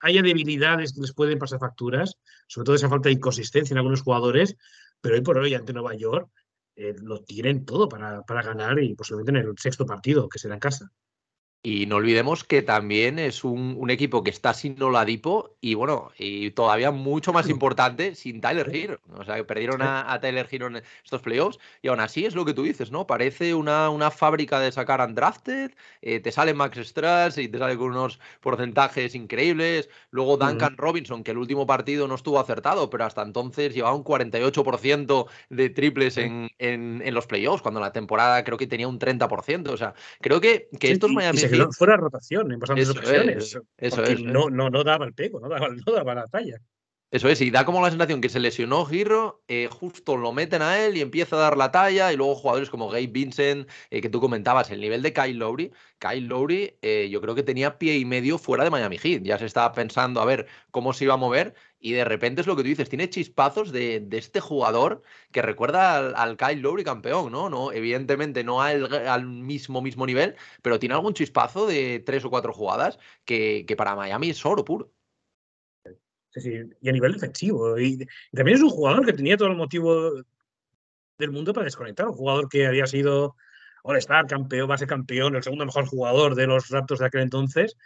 haya 0.00 0.22
debilidades 0.22 0.92
que 0.92 1.00
les 1.00 1.14
pueden 1.14 1.38
pasar 1.38 1.60
facturas, 1.60 2.16
sobre 2.46 2.66
todo 2.66 2.76
esa 2.76 2.88
falta 2.88 3.08
de 3.08 3.14
inconsistencia 3.14 3.72
en 3.72 3.78
algunos 3.78 4.02
jugadores, 4.02 4.56
pero 5.00 5.14
hoy 5.14 5.20
por 5.22 5.38
hoy 5.38 5.54
ante 5.54 5.72
Nueva 5.72 5.94
York 5.94 6.28
eh, 6.76 6.94
lo 7.00 7.22
tienen 7.22 7.64
todo 7.64 7.88
para, 7.88 8.22
para 8.22 8.42
ganar 8.42 8.78
y 8.80 8.94
posiblemente 8.94 9.30
en 9.30 9.48
el 9.48 9.58
sexto 9.58 9.86
partido, 9.86 10.28
que 10.28 10.38
será 10.38 10.54
en 10.54 10.60
casa. 10.60 10.90
Y 11.64 11.86
no 11.86 11.96
olvidemos 11.96 12.42
que 12.42 12.60
también 12.60 13.20
es 13.20 13.44
un, 13.44 13.88
equipo 13.88 14.24
que 14.24 14.30
está 14.30 14.52
sin 14.52 14.82
Oladipo 14.82 15.54
y 15.60 15.74
bueno, 15.74 16.10
y 16.18 16.50
todavía 16.50 16.90
mucho 16.90 17.32
más 17.32 17.48
importante, 17.48 18.16
sin 18.16 18.40
Tyler 18.40 18.68
Hero. 18.74 18.98
O 19.16 19.24
sea, 19.24 19.36
que 19.36 19.44
perdieron 19.44 19.80
a, 19.80 20.18
Tyler 20.20 20.48
Hero 20.50 20.66
en 20.66 20.82
estos 21.04 21.22
playoffs 21.22 21.60
y 21.80 21.86
aún 21.86 22.00
así 22.00 22.26
es 22.26 22.34
lo 22.34 22.44
que 22.44 22.52
tú 22.52 22.64
dices, 22.64 22.90
¿no? 22.90 23.06
Parece 23.06 23.54
una, 23.54 23.90
una 23.90 24.10
fábrica 24.10 24.58
de 24.58 24.72
sacar 24.72 25.00
undrafted, 25.06 25.70
eh, 26.00 26.18
te 26.18 26.32
sale 26.32 26.52
Max 26.52 26.78
Strass 26.78 27.38
y 27.38 27.46
te 27.46 27.58
sale 27.58 27.76
con 27.76 27.90
unos 27.90 28.18
porcentajes 28.40 29.14
increíbles. 29.14 29.88
Luego 30.10 30.38
Duncan 30.38 30.76
Robinson, 30.76 31.22
que 31.22 31.30
el 31.30 31.38
último 31.38 31.64
partido 31.64 32.08
no 32.08 32.16
estuvo 32.16 32.40
acertado, 32.40 32.90
pero 32.90 33.04
hasta 33.04 33.22
entonces 33.22 33.72
llevaba 33.72 33.94
un 33.94 34.02
48% 34.02 35.26
de 35.50 35.70
triples 35.70 36.16
en, 36.16 36.50
en, 36.58 37.14
los 37.14 37.28
playoffs, 37.28 37.62
cuando 37.62 37.78
la 37.78 37.92
temporada 37.92 38.42
creo 38.42 38.58
que 38.58 38.66
tenía 38.66 38.88
un 38.88 38.98
30%. 38.98 39.68
O 39.68 39.76
sea, 39.76 39.94
creo 40.20 40.40
que, 40.40 40.68
que 40.80 40.90
estos 40.90 41.12
Miami 41.12 41.51
fuera 41.72 41.96
rotación 41.96 42.52
en 42.52 42.58
bastantes 42.58 42.90
ocasiones. 42.90 43.58
eso 43.76 44.04
es. 44.04 44.22
No, 44.22 44.50
no, 44.50 44.70
no 44.70 44.84
daba 44.84 45.06
el 45.06 45.14
pego, 45.14 45.40
no 45.40 45.48
daba, 45.48 45.68
no 45.68 45.92
daba 45.92 46.14
la 46.14 46.26
talla. 46.26 46.60
Eso 47.12 47.28
es, 47.28 47.42
y 47.42 47.50
da 47.50 47.66
como 47.66 47.82
la 47.82 47.90
sensación 47.90 48.22
que 48.22 48.30
se 48.30 48.40
lesionó 48.40 48.86
Girro, 48.86 49.42
eh, 49.46 49.68
justo 49.70 50.16
lo 50.16 50.32
meten 50.32 50.62
a 50.62 50.82
él 50.82 50.96
y 50.96 51.02
empieza 51.02 51.36
a 51.36 51.40
dar 51.40 51.58
la 51.58 51.70
talla, 51.70 52.10
y 52.10 52.16
luego 52.16 52.34
jugadores 52.34 52.70
como 52.70 52.88
Gabe 52.88 53.08
Vincent, 53.08 53.68
eh, 53.90 54.00
que 54.00 54.08
tú 54.08 54.18
comentabas, 54.18 54.70
el 54.70 54.80
nivel 54.80 55.02
de 55.02 55.12
Kyle 55.12 55.36
Lowry, 55.36 55.72
Kyle 55.98 56.26
Lowry 56.26 56.78
eh, 56.80 57.10
yo 57.10 57.20
creo 57.20 57.34
que 57.34 57.42
tenía 57.42 57.76
pie 57.76 57.98
y 57.98 58.06
medio 58.06 58.38
fuera 58.38 58.64
de 58.64 58.70
Miami 58.70 58.96
Heat, 58.96 59.24
ya 59.24 59.36
se 59.36 59.44
estaba 59.44 59.72
pensando 59.72 60.22
a 60.22 60.24
ver 60.24 60.46
cómo 60.70 60.94
se 60.94 61.04
iba 61.04 61.12
a 61.12 61.18
mover, 61.18 61.54
y 61.82 61.92
de 61.92 62.04
repente 62.04 62.40
es 62.40 62.46
lo 62.46 62.56
que 62.56 62.62
tú 62.62 62.68
dices, 62.68 62.88
tiene 62.88 63.10
chispazos 63.10 63.72
de, 63.72 64.06
este 64.12 64.40
jugador 64.40 65.02
que 65.32 65.42
recuerda 65.42 65.98
al, 66.10 66.36
Kyle 66.36 66.62
Lowry 66.62 66.84
campeón, 66.84 67.32
¿no? 67.32 67.50
no 67.50 67.72
evidentemente 67.72 68.44
no 68.44 68.62
al, 68.62 68.92
al, 69.06 69.26
mismo, 69.26 69.82
mismo 69.82 70.06
nivel, 70.06 70.36
pero 70.62 70.78
tiene 70.78 70.94
algún 70.94 71.12
chispazo 71.12 71.66
de 71.66 72.00
tres 72.00 72.24
o 72.24 72.30
cuatro 72.30 72.52
jugadas 72.52 72.98
que, 73.24 73.64
que 73.66 73.76
para 73.76 73.96
Miami 73.96 74.30
es 74.30 74.46
oro 74.46 74.64
puro 74.64 74.92
y 76.34 76.88
a 76.88 76.92
nivel 76.92 77.12
defensivo. 77.12 77.78
Y, 77.78 78.06
también 78.32 78.56
es 78.56 78.62
un 78.62 78.70
jugador 78.70 79.04
que 79.04 79.12
tenía 79.12 79.36
todo 79.36 79.48
el 79.48 79.56
motivo 79.56 80.12
del 81.18 81.30
mundo 81.30 81.52
para 81.52 81.64
desconectar. 81.64 82.08
Un 82.08 82.14
jugador 82.14 82.48
que 82.48 82.66
había 82.66 82.86
sido 82.86 83.36
All-Star, 83.82 84.26
campeón, 84.26 84.68
base 84.68 84.86
campeón, 84.86 85.36
el 85.36 85.42
segundo 85.42 85.66
mejor 85.66 85.86
jugador 85.86 86.34
de 86.34 86.46
los 86.46 86.68
Raptors 86.68 87.00
de 87.00 87.06
aquel 87.06 87.22
entonces. 87.22 87.76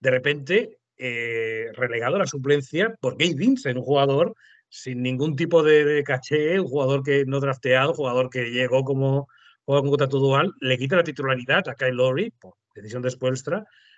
De 0.00 0.10
repente, 0.10 0.78
eh, 0.98 1.66
relegado 1.74 2.16
a 2.16 2.20
la 2.20 2.26
suplencia 2.26 2.94
por 3.00 3.16
Gabe 3.18 3.34
Vincent, 3.34 3.76
un 3.76 3.84
jugador 3.84 4.34
sin 4.68 5.02
ningún 5.02 5.36
tipo 5.36 5.62
de, 5.62 6.02
caché, 6.04 6.58
un 6.60 6.66
jugador 6.66 7.02
que 7.02 7.24
no 7.24 7.40
drafteado, 7.40 7.90
un 7.90 7.96
jugador 7.96 8.30
que 8.30 8.50
llegó 8.50 8.84
como 8.84 9.28
jugador 9.64 9.82
con 9.82 9.90
contrato 9.90 10.18
dual, 10.18 10.52
le 10.60 10.78
quita 10.78 10.96
la 10.96 11.04
titularidad 11.04 11.68
a 11.68 11.74
Kyle 11.74 11.94
Lowry 11.94 12.30
por 12.30 12.54
decisión 12.74 13.02
de 13.02 13.10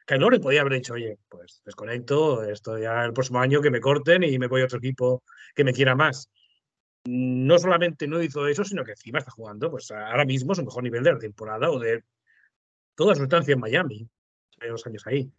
Kyle 0.07 0.41
podía 0.41 0.63
haber 0.63 0.73
dicho, 0.73 0.95
oye, 0.95 1.19
pues 1.29 1.61
desconecto, 1.67 2.43
esto 2.43 2.79
ya 2.79 3.05
el 3.05 3.13
próximo 3.13 3.41
año 3.41 3.61
que 3.61 3.71
me 3.71 3.81
corten 3.81 4.23
y 4.23 4.39
me 4.39 4.47
voy 4.47 4.63
a 4.63 4.65
otro 4.65 4.79
equipo 4.79 5.23
que 5.55 5.65
me 5.65 5.75
quiera 5.75 5.95
más. 5.95 6.31
No 7.05 7.59
solamente 7.59 8.09
no 8.09 8.23
hizo 8.23 8.47
eso, 8.47 8.65
sino 8.65 8.85
que 8.85 8.93
encima 8.93 9.19
está 9.19 9.31
jugando, 9.31 9.71
pues 9.71 9.91
ahora 9.91 10.25
mismo 10.25 10.53
es 10.53 10.59
un 10.59 10.65
mejor 10.65 10.83
nivel 10.83 11.03
de 11.03 11.13
la 11.13 11.19
temporada 11.19 11.71
o 11.71 11.79
de 11.79 12.05
toda 12.95 13.15
su 13.15 13.23
estancia 13.23 13.53
en 13.53 13.61
Miami, 13.61 14.09
dos 14.67 14.87
años 14.87 15.07
ahí. 15.07 15.31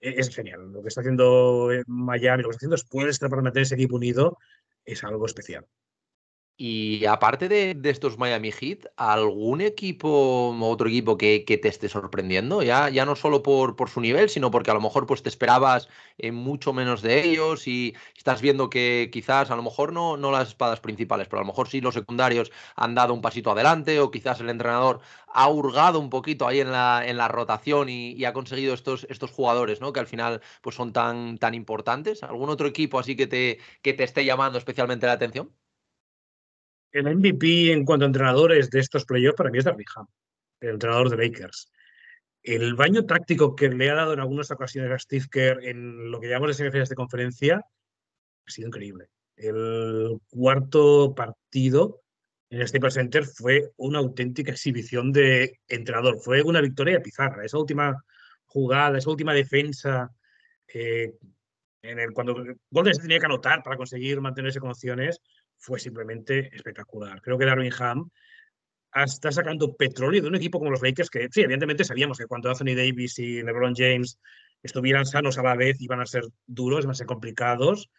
E-, 0.00 0.20
es 0.20 0.34
genial. 0.34 0.72
Lo 0.72 0.82
que 0.82 0.88
está 0.88 1.00
haciendo 1.00 1.70
Miami, 1.86 2.42
lo 2.42 2.48
que 2.48 2.52
está 2.52 2.58
haciendo 2.58 2.76
después 2.76 3.18
para 3.18 3.42
mantener 3.42 3.64
ese 3.64 3.74
equipo 3.74 3.96
unido, 3.96 4.38
es 4.84 5.04
algo 5.04 5.26
especial. 5.26 5.66
Y 6.60 7.06
aparte 7.06 7.48
de, 7.48 7.78
estos 7.84 8.18
Miami 8.18 8.50
Heat, 8.50 8.86
¿algún 8.96 9.60
equipo, 9.60 10.56
otro 10.60 10.88
equipo 10.88 11.16
que, 11.16 11.44
te 11.46 11.68
esté 11.68 11.88
sorprendiendo? 11.88 12.64
Ya, 12.64 12.88
ya 12.88 13.04
no 13.04 13.14
solo 13.14 13.44
por, 13.44 13.76
por, 13.76 13.88
su 13.88 14.00
nivel, 14.00 14.28
sino 14.28 14.50
porque 14.50 14.72
a 14.72 14.74
lo 14.74 14.80
mejor 14.80 15.06
pues, 15.06 15.22
te 15.22 15.28
esperabas 15.28 15.88
eh, 16.18 16.32
mucho 16.32 16.72
menos 16.72 17.00
de 17.00 17.24
ellos 17.24 17.68
y 17.68 17.94
estás 18.16 18.42
viendo 18.42 18.70
que 18.70 19.08
quizás, 19.12 19.52
a 19.52 19.56
lo 19.56 19.62
mejor 19.62 19.92
no, 19.92 20.16
no 20.16 20.32
las 20.32 20.48
espadas 20.48 20.80
principales, 20.80 21.28
pero 21.28 21.38
a 21.38 21.42
lo 21.44 21.46
mejor 21.46 21.68
sí 21.68 21.80
los 21.80 21.94
secundarios 21.94 22.50
han 22.74 22.96
dado 22.96 23.14
un 23.14 23.20
pasito 23.20 23.52
adelante 23.52 24.00
o 24.00 24.10
quizás 24.10 24.40
el 24.40 24.50
entrenador 24.50 25.00
ha 25.28 25.48
hurgado 25.48 26.00
un 26.00 26.10
poquito 26.10 26.48
ahí 26.48 26.58
en 26.58 26.72
la, 26.72 27.04
en 27.06 27.18
la 27.18 27.28
rotación 27.28 27.88
y, 27.88 28.24
ha 28.24 28.32
conseguido 28.32 28.74
estos, 28.74 29.06
estos 29.10 29.30
jugadores, 29.30 29.80
¿no? 29.80 29.92
Que 29.92 30.00
al 30.00 30.08
final 30.08 30.42
pues, 30.60 30.74
son 30.74 30.92
tan, 30.92 31.38
tan 31.38 31.54
importantes. 31.54 32.24
¿Algún 32.24 32.50
otro 32.50 32.66
equipo 32.66 32.98
así 32.98 33.14
que 33.16 33.28
te, 33.28 33.60
que 33.80 33.94
te 33.94 34.02
esté 34.04 34.24
llamando 34.24 34.58
especialmente 34.58 35.06
la 35.06 35.12
atención? 35.12 35.52
El 36.92 37.16
MVP 37.16 37.72
en 37.72 37.84
cuanto 37.84 38.04
a 38.04 38.06
entrenadores 38.06 38.70
de 38.70 38.80
estos 38.80 39.04
playoffs 39.04 39.36
para 39.36 39.50
mí 39.50 39.58
es 39.58 39.64
Darby 39.64 39.84
Ham, 39.94 40.06
el 40.60 40.70
entrenador 40.70 41.10
de 41.10 41.16
Lakers. 41.16 41.70
El 42.42 42.74
baño 42.74 43.04
táctico 43.04 43.54
que 43.54 43.68
le 43.68 43.90
ha 43.90 43.94
dado 43.94 44.14
en 44.14 44.20
algunas 44.20 44.50
ocasiones 44.50 44.90
a 44.90 44.98
Steve 44.98 45.26
Kerr 45.30 45.64
en 45.64 46.10
lo 46.10 46.20
que 46.20 46.28
llamamos 46.28 46.48
de 46.48 46.54
semifinales 46.54 46.88
de 46.88 46.94
conferencia 46.94 47.56
ha 47.56 48.50
sido 48.50 48.68
increíble. 48.68 49.06
El 49.36 50.18
cuarto 50.30 51.14
partido 51.14 52.02
en 52.50 52.60
el 52.60 52.68
Staples 52.68 52.94
Center 52.94 53.24
fue 53.24 53.70
una 53.76 53.98
auténtica 53.98 54.52
exhibición 54.52 55.12
de 55.12 55.60
entrenador. 55.68 56.18
Fue 56.20 56.42
una 56.42 56.60
victoria 56.60 57.02
pizarra. 57.02 57.44
Esa 57.44 57.58
última 57.58 58.02
jugada, 58.46 58.98
esa 58.98 59.10
última 59.10 59.34
defensa, 59.34 60.10
eh, 60.72 61.12
cuando 62.14 62.34
Golden 62.70 62.94
se 62.94 63.02
tenía 63.02 63.18
que 63.18 63.26
anotar 63.26 63.62
para 63.62 63.76
conseguir 63.76 64.20
mantenerse 64.20 64.60
con 64.60 64.70
opciones, 64.70 65.20
fue 65.58 65.78
simplemente 65.78 66.54
espectacular. 66.54 67.20
Creo 67.20 67.38
que 67.38 67.44
Darwin 67.44 67.72
Ham 67.78 68.10
está 68.94 69.30
sacando 69.30 69.76
petróleo 69.76 70.22
de 70.22 70.28
un 70.28 70.34
equipo 70.34 70.58
como 70.58 70.70
los 70.70 70.82
Lakers, 70.82 71.10
que 71.10 71.28
sí, 71.30 71.42
evidentemente 71.42 71.84
sabíamos 71.84 72.18
que 72.18 72.26
cuando 72.26 72.48
Anthony 72.48 72.74
Davis 72.74 73.18
y 73.18 73.42
LeBron 73.42 73.74
James 73.74 74.18
estuvieran 74.62 75.06
sanos 75.06 75.38
a 75.38 75.42
la 75.42 75.56
vez 75.56 75.80
iban 75.80 76.00
a 76.00 76.06
ser 76.06 76.24
duros, 76.46 76.84
iban 76.84 76.92
a 76.92 76.94
ser 76.94 77.06
complicados. 77.06 77.90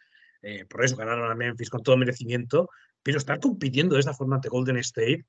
Eh, 0.42 0.64
por 0.66 0.84
eso 0.84 0.96
ganaron 0.96 1.30
a 1.30 1.34
Memphis 1.34 1.70
con 1.70 1.82
todo 1.82 1.96
merecimiento, 1.96 2.68
pero 3.02 3.18
estar 3.18 3.38
compitiendo 3.40 3.94
de 3.94 4.00
esta 4.00 4.14
forma 4.14 4.36
ante 4.36 4.48
Golden 4.48 4.78
State, 4.78 5.26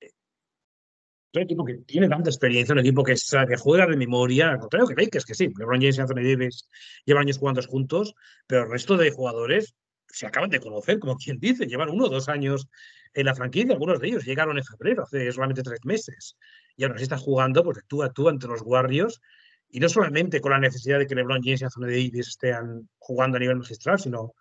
eh, 0.00 0.10
un 1.34 1.42
equipo 1.42 1.64
que 1.64 1.74
tiene 1.86 2.08
tanta 2.08 2.30
experiencia, 2.30 2.72
un 2.72 2.78
equipo 2.78 3.04
que, 3.04 3.14
que 3.14 3.56
juega 3.56 3.86
de 3.86 3.96
memoria, 3.96 4.50
al 4.50 4.58
contrario 4.58 4.86
que 4.88 4.94
Lakers, 4.94 5.26
que 5.26 5.34
sí, 5.34 5.52
LeBron 5.56 5.80
James 5.80 5.98
y 5.98 6.00
Anthony 6.00 6.22
Davis 6.22 6.68
llevan 7.04 7.22
años 7.22 7.38
jugando 7.38 7.62
juntos, 7.62 8.14
pero 8.46 8.64
el 8.64 8.70
resto 8.70 8.96
de 8.96 9.10
jugadores 9.10 9.74
se 10.16 10.26
acaban 10.26 10.48
de 10.48 10.60
conocer, 10.60 10.98
como 10.98 11.16
quien 11.16 11.38
dice, 11.38 11.66
llevan 11.66 11.90
uno 11.90 12.06
o 12.06 12.08
dos 12.08 12.30
años 12.30 12.68
en 13.12 13.26
la 13.26 13.34
franquicia, 13.34 13.74
algunos 13.74 14.00
de 14.00 14.08
ellos 14.08 14.24
llegaron 14.24 14.56
en 14.56 14.64
febrero, 14.64 15.02
hace 15.02 15.30
solamente 15.30 15.62
tres 15.62 15.80
meses, 15.84 16.38
y 16.74 16.84
ahora 16.84 16.96
sí 16.96 17.02
están 17.02 17.18
jugando 17.18 17.62
pues, 17.62 17.78
tú 17.86 18.02
a 18.02 18.10
tú 18.10 18.26
ante 18.30 18.46
los 18.46 18.62
Warriors, 18.64 19.20
y 19.68 19.78
no 19.78 19.90
solamente 19.90 20.40
con 20.40 20.52
la 20.52 20.58
necesidad 20.58 20.98
de 20.98 21.06
que 21.06 21.14
LeBron 21.14 21.42
James 21.42 21.60
y 21.60 21.64
Anthony 21.64 21.82
Davis 21.82 22.28
estén 22.28 22.88
jugando 22.98 23.36
a 23.36 23.40
nivel 23.40 23.56
magistral, 23.56 23.98
sino 23.98 24.32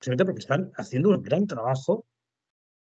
simplemente 0.00 0.26
porque 0.26 0.40
están 0.40 0.70
haciendo 0.76 1.08
un 1.08 1.20
gran 1.22 1.44
trabajo 1.48 2.06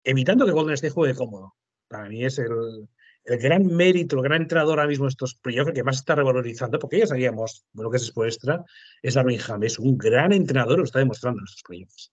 evitando 0.05 0.47
que 0.47 0.53
Golden 0.53 0.75
State 0.75 0.93
juegue 0.93 1.17
cómodo. 1.17 1.57
Para 1.89 2.09
mí 2.09 2.25
es 2.25 2.39
el, 2.39 2.89
el 3.25 3.39
gran 3.39 3.67
mérito, 3.67 4.17
el 4.17 4.23
gran 4.23 4.43
entrenador 4.43 4.79
ahora 4.79 4.89
mismo 4.89 5.07
de 5.07 5.11
estos 5.11 5.35
playoffs, 5.35 5.73
que 5.73 5.83
más 5.83 5.97
está 5.97 6.15
revalorizando, 6.15 6.79
porque 6.79 7.01
ya 7.01 7.09
sabíamos, 7.09 7.65
bueno, 7.73 7.91
que 7.91 7.97
es 7.97 8.13
extra, 8.17 8.65
es 9.03 9.15
Darwin 9.15 9.41
Ham. 9.49 9.65
Es 9.65 9.81
un 9.81 9.99
gran 9.99 10.33
entrenador, 10.33 10.79
lo 10.79 10.85
está 10.85 11.01
demostrando 11.01 11.41
en 11.41 11.45
estos 11.45 11.63
playoffs. 11.65 12.13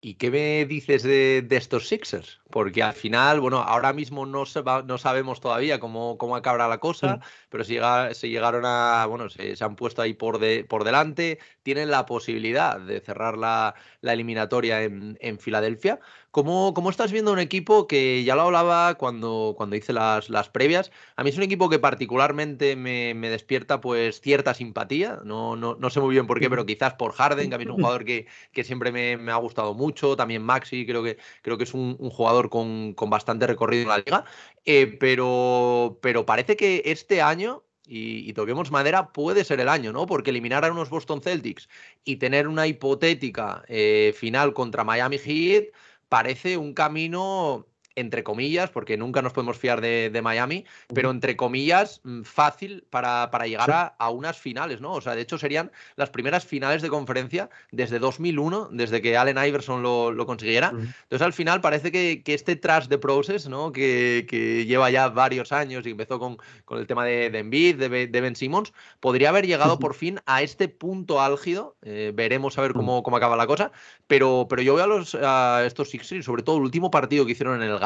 ¿Y 0.00 0.14
qué 0.14 0.30
me 0.30 0.64
dices 0.64 1.02
de, 1.02 1.44
estos 1.50 1.88
Sixers? 1.88 2.40
Porque 2.50 2.84
al 2.84 2.92
final, 2.92 3.40
bueno, 3.40 3.58
ahora 3.58 3.92
mismo 3.92 4.26
no, 4.26 4.44
no 4.84 4.98
sabemos 4.98 5.40
todavía 5.40 5.80
cómo, 5.80 6.16
cómo 6.18 6.36
acabará 6.36 6.68
la 6.68 6.78
cosa, 6.78 7.18
pero 7.48 7.64
si 7.64 7.78
se 8.12 8.28
llegaron 8.28 8.62
a, 8.64 9.04
bueno, 9.06 9.28
se, 9.28 9.56
han 9.58 9.74
puesto 9.74 10.00
ahí 10.00 10.14
por, 10.14 10.38
de, 10.38 10.62
por 10.64 10.84
delante, 10.84 11.40
tienen 11.64 11.90
la 11.90 12.06
posibilidad 12.06 12.78
de 12.80 13.00
cerrar 13.00 13.36
la, 13.36 13.74
la 14.00 14.12
eliminatoria 14.12 14.84
en, 14.84 15.18
en 15.20 15.40
Filadelfia. 15.40 15.98
¿Cómo, 16.30 16.74
¿Cómo, 16.74 16.90
estás 16.90 17.10
viendo 17.10 17.32
un 17.32 17.38
equipo 17.38 17.86
que 17.86 18.22
ya 18.22 18.34
lo 18.34 18.42
hablaba 18.42 18.94
cuando, 18.96 19.54
cuando 19.56 19.76
hice 19.76 19.94
las, 19.94 20.28
las 20.28 20.50
previas? 20.50 20.90
A 21.16 21.24
mí 21.24 21.30
es 21.30 21.36
un 21.38 21.42
equipo 21.42 21.70
que 21.70 21.78
particularmente 21.78 22.76
me, 22.76 23.14
me 23.14 23.30
despierta 23.30 23.80
pues 23.80 24.20
cierta 24.20 24.52
simpatía. 24.52 25.20
No, 25.24 25.56
no, 25.56 25.74
no, 25.76 25.90
sé 25.90 26.00
muy 26.00 26.12
bien 26.12 26.26
por 26.26 26.38
qué, 26.38 26.50
pero 26.50 26.66
quizás 26.66 26.94
por 26.94 27.12
Harden, 27.12 27.48
que 27.48 27.54
a 27.54 27.58
mí 27.58 27.64
es 27.64 27.70
un 27.70 27.76
jugador 27.76 28.04
que, 28.04 28.26
que 28.52 28.62
siempre 28.62 28.92
me, 28.92 29.16
me, 29.16 29.32
ha 29.32 29.36
gustado 29.36 29.72
mucho. 29.72 30.16
También 30.16 30.42
Maxi, 30.42 30.86
creo 30.86 31.02
que, 31.02 31.16
creo 31.40 31.56
que 31.56 31.64
es 31.64 31.72
un, 31.72 31.96
un 31.98 32.10
jugador 32.10 32.50
con, 32.50 32.92
con, 32.92 33.08
bastante 33.08 33.46
recorrido 33.46 33.84
en 33.84 33.88
la 33.88 33.98
liga. 33.98 34.24
Eh, 34.66 34.98
pero, 35.00 35.98
pero 36.02 36.26
parece 36.26 36.56
que 36.56 36.82
este 36.84 37.22
año 37.22 37.62
y, 37.88 38.32
toquemos 38.34 38.70
madera, 38.70 39.12
puede 39.12 39.44
ser 39.44 39.60
el 39.60 39.68
año, 39.68 39.92
¿no? 39.92 40.06
Porque 40.06 40.30
eliminar 40.30 40.64
a 40.64 40.70
unos 40.70 40.90
Boston 40.90 41.22
Celtics 41.22 41.68
y 42.04 42.16
tener 42.16 42.46
una 42.46 42.66
hipotética 42.66 43.64
eh, 43.66 44.14
final 44.14 44.52
contra 44.52 44.84
Miami 44.84 45.18
Heat 45.18 45.68
parece 46.08 46.56
un 46.56 46.74
camino 46.74 47.66
entre 47.98 48.22
comillas, 48.22 48.70
porque 48.70 48.96
nunca 48.96 49.22
nos 49.22 49.32
podemos 49.32 49.58
fiar 49.58 49.80
de, 49.80 50.20
Miami, 50.22 50.64
pero 50.92 51.10
entre 51.10 51.36
comillas, 51.36 52.00
mm, 52.04 52.22
fácil 52.22 52.84
para, 52.90 53.30
para 53.30 53.46
llegar 53.46 53.94
a, 53.98 54.10
unas 54.10 54.38
finales, 54.38 54.80
¿no? 54.80 54.92
O 54.92 55.00
sea, 55.00 55.14
de 55.14 55.22
hecho 55.22 55.38
serían 55.38 55.70
las 55.96 56.10
primeras 56.10 56.44
finales 56.44 56.82
de 56.82 56.88
conferencia 56.88 57.50
desde 57.70 57.98
2001, 57.98 58.68
desde 58.72 59.00
que 59.02 59.16
Allen 59.16 59.38
Iverson 59.38 59.82
lo, 59.82 60.26
consiguiera. 60.26 60.68
Entonces, 60.70 61.22
al 61.22 61.32
final 61.32 61.60
parece 61.60 61.90
que, 61.90 62.22
este 62.26 62.56
trash 62.56 62.86
de 62.86 62.98
process, 62.98 63.48
¿no? 63.48 63.72
Que, 63.72 64.26
lleva 64.66 64.90
ya 64.90 65.08
varios 65.08 65.52
años 65.52 65.86
y 65.86 65.90
empezó 65.90 66.18
con, 66.18 66.38
con 66.64 66.78
el 66.78 66.86
tema 66.86 67.04
de, 67.04 67.30
de 67.30 67.38
Embiid, 67.38 67.76
de, 67.76 68.20
Ben 68.20 68.36
Simmons, 68.36 68.72
podría 69.00 69.30
haber 69.30 69.46
llegado 69.46 69.78
por 69.78 69.94
fin 69.94 70.20
a 70.26 70.42
este 70.42 70.68
punto 70.68 71.20
álgido. 71.20 71.76
Eh, 71.82 72.12
veremos 72.14 72.58
a 72.58 72.62
ver 72.62 72.72
cómo, 72.72 73.02
cómo 73.02 73.16
acaba 73.16 73.36
la 73.36 73.46
cosa, 73.46 73.72
pero, 74.06 74.46
pero 74.48 74.62
yo 74.62 74.74
veo 74.74 74.84
a, 74.84 74.88
los, 74.88 75.14
a 75.14 75.64
estos 75.66 75.90
Sixers, 75.90 76.24
sobre 76.24 76.42
todo 76.42 76.56
el 76.56 76.62
último 76.62 76.90
partido 76.90 77.26
que 77.26 77.32
hicieron 77.32 77.62
en 77.62 77.68
el 77.68 77.78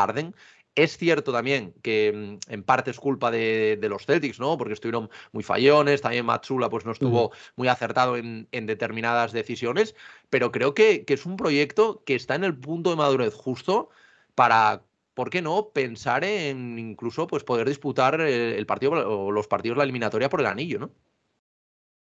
es 0.74 0.96
cierto 0.96 1.32
también 1.32 1.74
que 1.82 2.38
mm, 2.48 2.52
en 2.52 2.62
parte 2.62 2.90
es 2.90 2.98
culpa 2.98 3.30
de, 3.30 3.78
los 3.82 4.06
Celtics, 4.06 4.40
¿no? 4.40 4.56
Porque 4.56 4.74
estuvieron 4.74 5.10
muy 5.32 5.42
fallones, 5.42 6.00
también 6.00 6.26
Matsula 6.26 6.70
pues 6.70 6.84
no 6.84 6.92
estuvo 6.92 7.32
muy 7.56 7.68
acertado 7.68 8.16
en, 8.16 8.48
determinadas 8.50 9.32
decisiones, 9.32 9.94
pero 10.30 10.50
creo 10.50 10.74
que, 10.74 11.04
es 11.06 11.26
un 11.26 11.36
proyecto 11.36 12.02
que 12.04 12.14
está 12.14 12.34
en 12.34 12.44
el 12.44 12.56
punto 12.56 12.90
de 12.90 12.96
madurez 12.96 13.34
justo 13.34 13.90
para, 14.34 14.82
¿por 15.14 15.28
qué 15.28 15.42
no?, 15.42 15.70
pensar 15.74 16.24
en 16.24 16.78
incluso 16.78 17.26
pues 17.26 17.44
poder 17.44 17.68
disputar 17.68 18.20
el, 18.20 18.66
partido 18.66 18.92
o 18.92 19.30
los 19.30 19.46
partidos 19.46 19.76
de 19.76 19.78
la 19.78 19.84
eliminatoria 19.84 20.30
por 20.30 20.40
el 20.40 20.46
anillo, 20.46 20.78
¿no? 20.78 20.90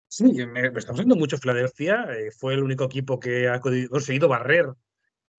Sí, 0.08 0.24
me, 0.46 0.68
estamos 0.68 0.98
viendo 0.98 1.16
mucho 1.16 1.36
Filadelfia. 1.36 2.06
Eh, 2.16 2.30
fue 2.30 2.54
el 2.54 2.62
único 2.62 2.84
equipo 2.84 3.18
que 3.18 3.48
ha 3.48 3.60
conseguido 3.60 4.28
barrer 4.28 4.72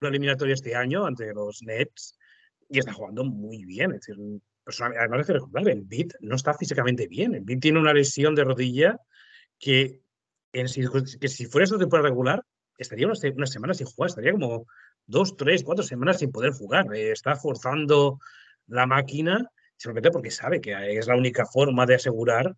la 0.01 0.09
eliminatoria 0.09 0.53
este 0.53 0.75
año 0.75 1.05
ante 1.05 1.33
los 1.33 1.63
Nets 1.63 2.17
y 2.69 2.79
está 2.79 2.93
jugando 2.93 3.23
muy 3.23 3.65
bien. 3.65 3.91
Es 3.91 4.01
decir, 4.01 4.17
pues, 4.63 4.81
además 4.81 5.19
hay 5.19 5.25
que 5.25 5.33
recordar, 5.33 5.69
Embiid 5.69 6.11
no 6.21 6.35
está 6.35 6.53
físicamente 6.53 7.07
bien. 7.07 7.35
Embiid 7.35 7.59
tiene 7.59 7.79
una 7.79 7.93
lesión 7.93 8.35
de 8.35 8.43
rodilla 8.43 8.99
que, 9.59 10.01
en, 10.53 10.67
que 11.19 11.27
si 11.27 11.45
fuera 11.45 11.63
esta 11.63 11.77
temporada 11.77 12.09
regular, 12.09 12.43
estaría 12.77 13.07
unas, 13.07 13.19
semanas 13.49 13.77
sin 13.77 13.87
jugar, 13.87 14.09
estaría 14.09 14.31
como 14.31 14.65
dos, 15.05 15.35
tres, 15.35 15.63
cuatro 15.63 15.83
semanas 15.83 16.19
sin 16.19 16.31
poder 16.31 16.51
jugar. 16.51 16.93
Eh, 16.93 17.11
está 17.11 17.35
forzando 17.35 18.19
la 18.67 18.85
máquina 18.85 19.49
simplemente 19.77 20.11
porque 20.11 20.31
sabe 20.31 20.59
que 20.59 20.97
es 20.97 21.07
la 21.07 21.15
única 21.15 21.45
forma 21.45 21.85
de 21.85 21.95
asegurar 21.95 22.55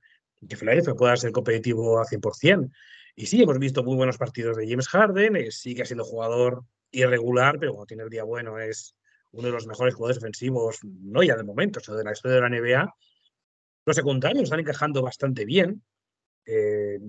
que 0.47 0.55
Philadelphia 0.55 0.93
pueda 0.93 1.17
ser 1.17 1.31
competitivo 1.31 1.99
al 1.99 2.05
100%. 2.05 2.71
Y 3.15 3.25
sí, 3.25 3.41
hemos 3.41 3.59
visto 3.59 3.83
muy 3.83 3.95
buenos 3.95 4.17
partidos 4.17 4.55
de 4.55 4.67
James 4.67 4.87
Harden, 4.87 5.35
eh, 5.35 5.51
sigue 5.51 5.85
siendo 5.85 6.05
jugador 6.05 6.63
irregular, 6.91 7.57
pero 7.59 7.73
cuando 7.73 7.87
tiene 7.87 8.03
el 8.03 8.09
día 8.09 8.23
bueno 8.23 8.57
es 8.57 8.95
uno 9.31 9.47
de 9.47 9.53
los 9.53 9.67
mejores 9.67 9.95
jugadores 9.95 10.21
defensivos, 10.21 10.79
no 10.83 11.23
ya 11.23 11.35
de 11.35 11.43
momento, 11.43 11.79
sino 11.79 11.97
de 11.97 12.03
la 12.03 12.11
historia 12.11 12.35
de 12.35 12.41
la 12.41 12.49
NBA. 12.49 12.95
Los 13.85 13.95
secundarios 13.95 14.43
están 14.43 14.59
encajando 14.59 15.01
bastante 15.01 15.45
bien. 15.45 15.83
Eh, 16.45 16.99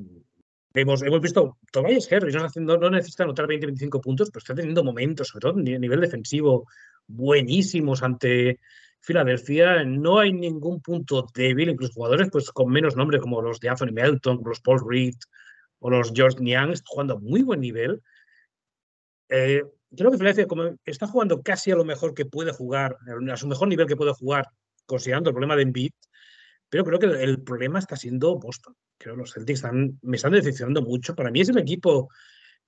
hemos, 0.74 1.02
hemos 1.02 1.20
visto 1.20 1.58
Tobias 1.72 2.10
Harris 2.12 2.34
no, 2.34 2.44
haciendo, 2.44 2.78
no 2.78 2.90
necesita 2.90 3.24
anotar 3.24 3.46
20-25 3.46 4.00
puntos, 4.00 4.30
pero 4.30 4.38
está 4.40 4.54
teniendo 4.54 4.84
momentos, 4.84 5.28
sobre 5.28 5.40
todo 5.40 5.58
a 5.58 5.62
nivel 5.62 6.00
defensivo, 6.00 6.66
buenísimos 7.06 8.02
ante 8.02 8.60
Filadelfia. 9.00 9.84
No 9.84 10.18
hay 10.18 10.32
ningún 10.32 10.80
punto 10.80 11.26
débil, 11.34 11.70
incluso 11.70 11.94
jugadores 11.94 12.28
pues, 12.30 12.50
con 12.50 12.70
menos 12.70 12.96
nombre 12.96 13.18
como 13.18 13.40
los 13.40 13.60
de 13.60 13.68
Anthony 13.70 13.92
Melton, 13.92 14.36
como 14.36 14.50
los 14.50 14.60
Paul 14.60 14.82
Reed 14.86 15.14
o 15.78 15.90
los 15.90 16.12
George 16.14 16.42
Niang, 16.42 16.74
jugando 16.84 17.14
a 17.14 17.18
muy 17.18 17.42
buen 17.42 17.60
nivel. 17.60 18.02
Eh, 19.30 19.62
creo 19.96 20.10
que 20.10 20.18
Filadelfia 20.18 20.46
como 20.46 20.76
está 20.84 21.06
jugando 21.06 21.42
casi 21.42 21.70
a 21.70 21.76
lo 21.76 21.84
mejor 21.84 22.14
que 22.14 22.26
puede 22.26 22.52
jugar, 22.52 22.96
a 23.30 23.36
su 23.36 23.46
mejor 23.46 23.68
nivel 23.68 23.86
que 23.86 23.96
puede 23.96 24.12
jugar, 24.12 24.48
considerando 24.86 25.30
el 25.30 25.34
problema 25.34 25.56
de 25.56 25.62
Embiid, 25.62 25.92
pero 26.68 26.84
creo 26.84 26.98
que 26.98 27.06
el 27.06 27.42
problema 27.42 27.80
está 27.80 27.96
siendo 27.96 28.38
Boston. 28.38 28.74
Creo 28.96 29.14
que 29.14 29.20
los 29.20 29.32
Celtics 29.32 29.58
están, 29.58 29.98
me 30.02 30.16
están 30.16 30.32
decepcionando 30.32 30.82
mucho. 30.82 31.16
Para 31.16 31.30
mí 31.30 31.40
es 31.40 31.48
el 31.48 31.58
equipo 31.58 32.08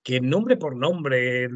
que 0.03 0.21
nombre 0.21 0.57
por 0.57 0.77
nombre 0.77 1.49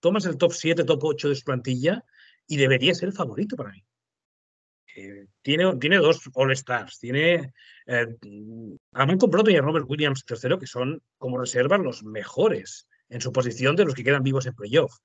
tomas 0.00 0.26
el 0.26 0.36
top 0.36 0.52
7, 0.52 0.84
top 0.84 1.04
8 1.04 1.28
de 1.28 1.34
su 1.36 1.44
plantilla 1.44 2.04
y 2.46 2.56
debería 2.56 2.94
ser 2.94 3.10
el 3.10 3.14
favorito 3.14 3.56
para 3.56 3.70
mí. 3.70 3.84
Eh, 4.96 5.26
tiene, 5.42 5.76
tiene 5.76 5.98
dos 5.98 6.20
All-Stars. 6.34 6.98
Tiene 6.98 7.52
eh, 7.86 8.06
a 8.92 9.06
Malcolm 9.06 9.48
y 9.48 9.56
a 9.56 9.62
Robert 9.62 9.86
Williams 9.88 10.24
tercero, 10.24 10.58
que 10.58 10.66
son 10.66 11.00
como 11.16 11.38
reservas 11.38 11.80
los 11.80 12.02
mejores 12.02 12.88
en 13.08 13.20
su 13.20 13.32
posición 13.32 13.76
de 13.76 13.84
los 13.84 13.94
que 13.94 14.04
quedan 14.04 14.22
vivos 14.22 14.46
en 14.46 14.54
playoff. 14.54 14.98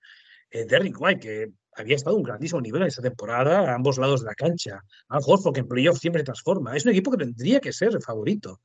Eh, 0.49 0.65
Derrick 0.65 0.99
White, 0.99 1.19
que 1.19 1.51
había 1.75 1.95
estado 1.95 2.15
a 2.15 2.19
un 2.19 2.23
grandísimo 2.23 2.61
nivel 2.61 2.83
en 2.83 2.87
esta 2.89 3.01
temporada 3.01 3.71
a 3.71 3.75
ambos 3.75 3.97
lados 3.97 4.21
de 4.21 4.27
la 4.27 4.35
cancha. 4.35 4.83
Al 5.07 5.21
Horford, 5.25 5.53
que 5.53 5.61
en 5.61 5.67
playoff 5.67 5.97
siempre 5.97 6.21
se 6.21 6.25
transforma. 6.25 6.75
Es 6.75 6.85
un 6.85 6.91
equipo 6.91 7.11
que 7.11 7.17
tendría 7.17 7.59
que 7.59 7.73
ser 7.73 7.89
el 7.89 8.01
favorito. 8.01 8.59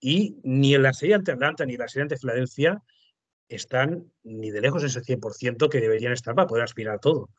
Y 0.00 0.36
ni 0.42 0.74
en 0.74 0.82
la 0.82 0.92
serie 0.92 1.14
ante 1.14 1.32
Atlanta 1.32 1.64
ni 1.64 1.74
en 1.74 1.80
la 1.80 1.88
serie 1.88 2.02
ante 2.02 2.16
Filadelfia 2.16 2.82
están 3.48 4.12
ni 4.22 4.50
de 4.50 4.60
lejos 4.60 4.84
ese 4.84 5.00
100% 5.00 5.68
que 5.68 5.80
deberían 5.80 6.12
estar 6.12 6.34
para 6.34 6.46
poder 6.46 6.64
aspirar 6.64 6.96
a 6.96 6.98
todo. 6.98 7.30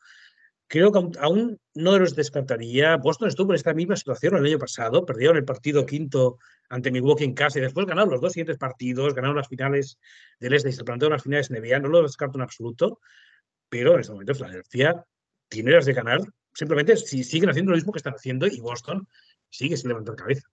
Creo 0.70 0.92
que 0.92 1.18
aún 1.18 1.58
no 1.74 1.98
los 1.98 2.14
descartaría. 2.14 2.96
Boston 2.96 3.26
estuvo 3.26 3.50
en 3.50 3.56
esta 3.56 3.74
misma 3.74 3.96
situación 3.96 4.36
el 4.36 4.46
año 4.46 4.58
pasado, 4.60 5.04
perdieron 5.04 5.36
el 5.36 5.44
partido 5.44 5.84
quinto 5.84 6.38
ante 6.68 6.92
Milwaukee 6.92 7.24
en 7.24 7.34
casa 7.34 7.58
y 7.58 7.62
después 7.62 7.86
ganaron 7.86 8.10
los 8.10 8.20
dos 8.20 8.34
siguientes 8.34 8.56
partidos, 8.56 9.12
ganaron 9.12 9.36
las 9.36 9.48
finales 9.48 9.98
del 10.38 10.54
Este 10.54 10.68
y 10.68 10.72
se 10.72 10.84
plantearon 10.84 11.14
las 11.14 11.24
finales 11.24 11.50
NBA, 11.50 11.80
no 11.80 11.88
lo 11.88 12.02
descarto 12.02 12.38
en 12.38 12.42
absoluto, 12.42 13.00
pero 13.68 13.94
en 13.94 14.00
este 14.00 14.12
momento 14.12 14.32
Filadelfia 14.32 15.04
tiene 15.48 15.72
las 15.72 15.86
de 15.86 15.92
ganar, 15.92 16.20
simplemente 16.54 16.96
si 16.96 17.24
siguen 17.24 17.50
haciendo 17.50 17.72
lo 17.72 17.76
mismo 17.76 17.90
que 17.90 17.98
están 17.98 18.14
haciendo 18.14 18.46
y 18.46 18.60
Boston 18.60 19.08
sigue 19.48 19.76
sin 19.76 19.88
levantar 19.88 20.14
cabeza. 20.14 20.48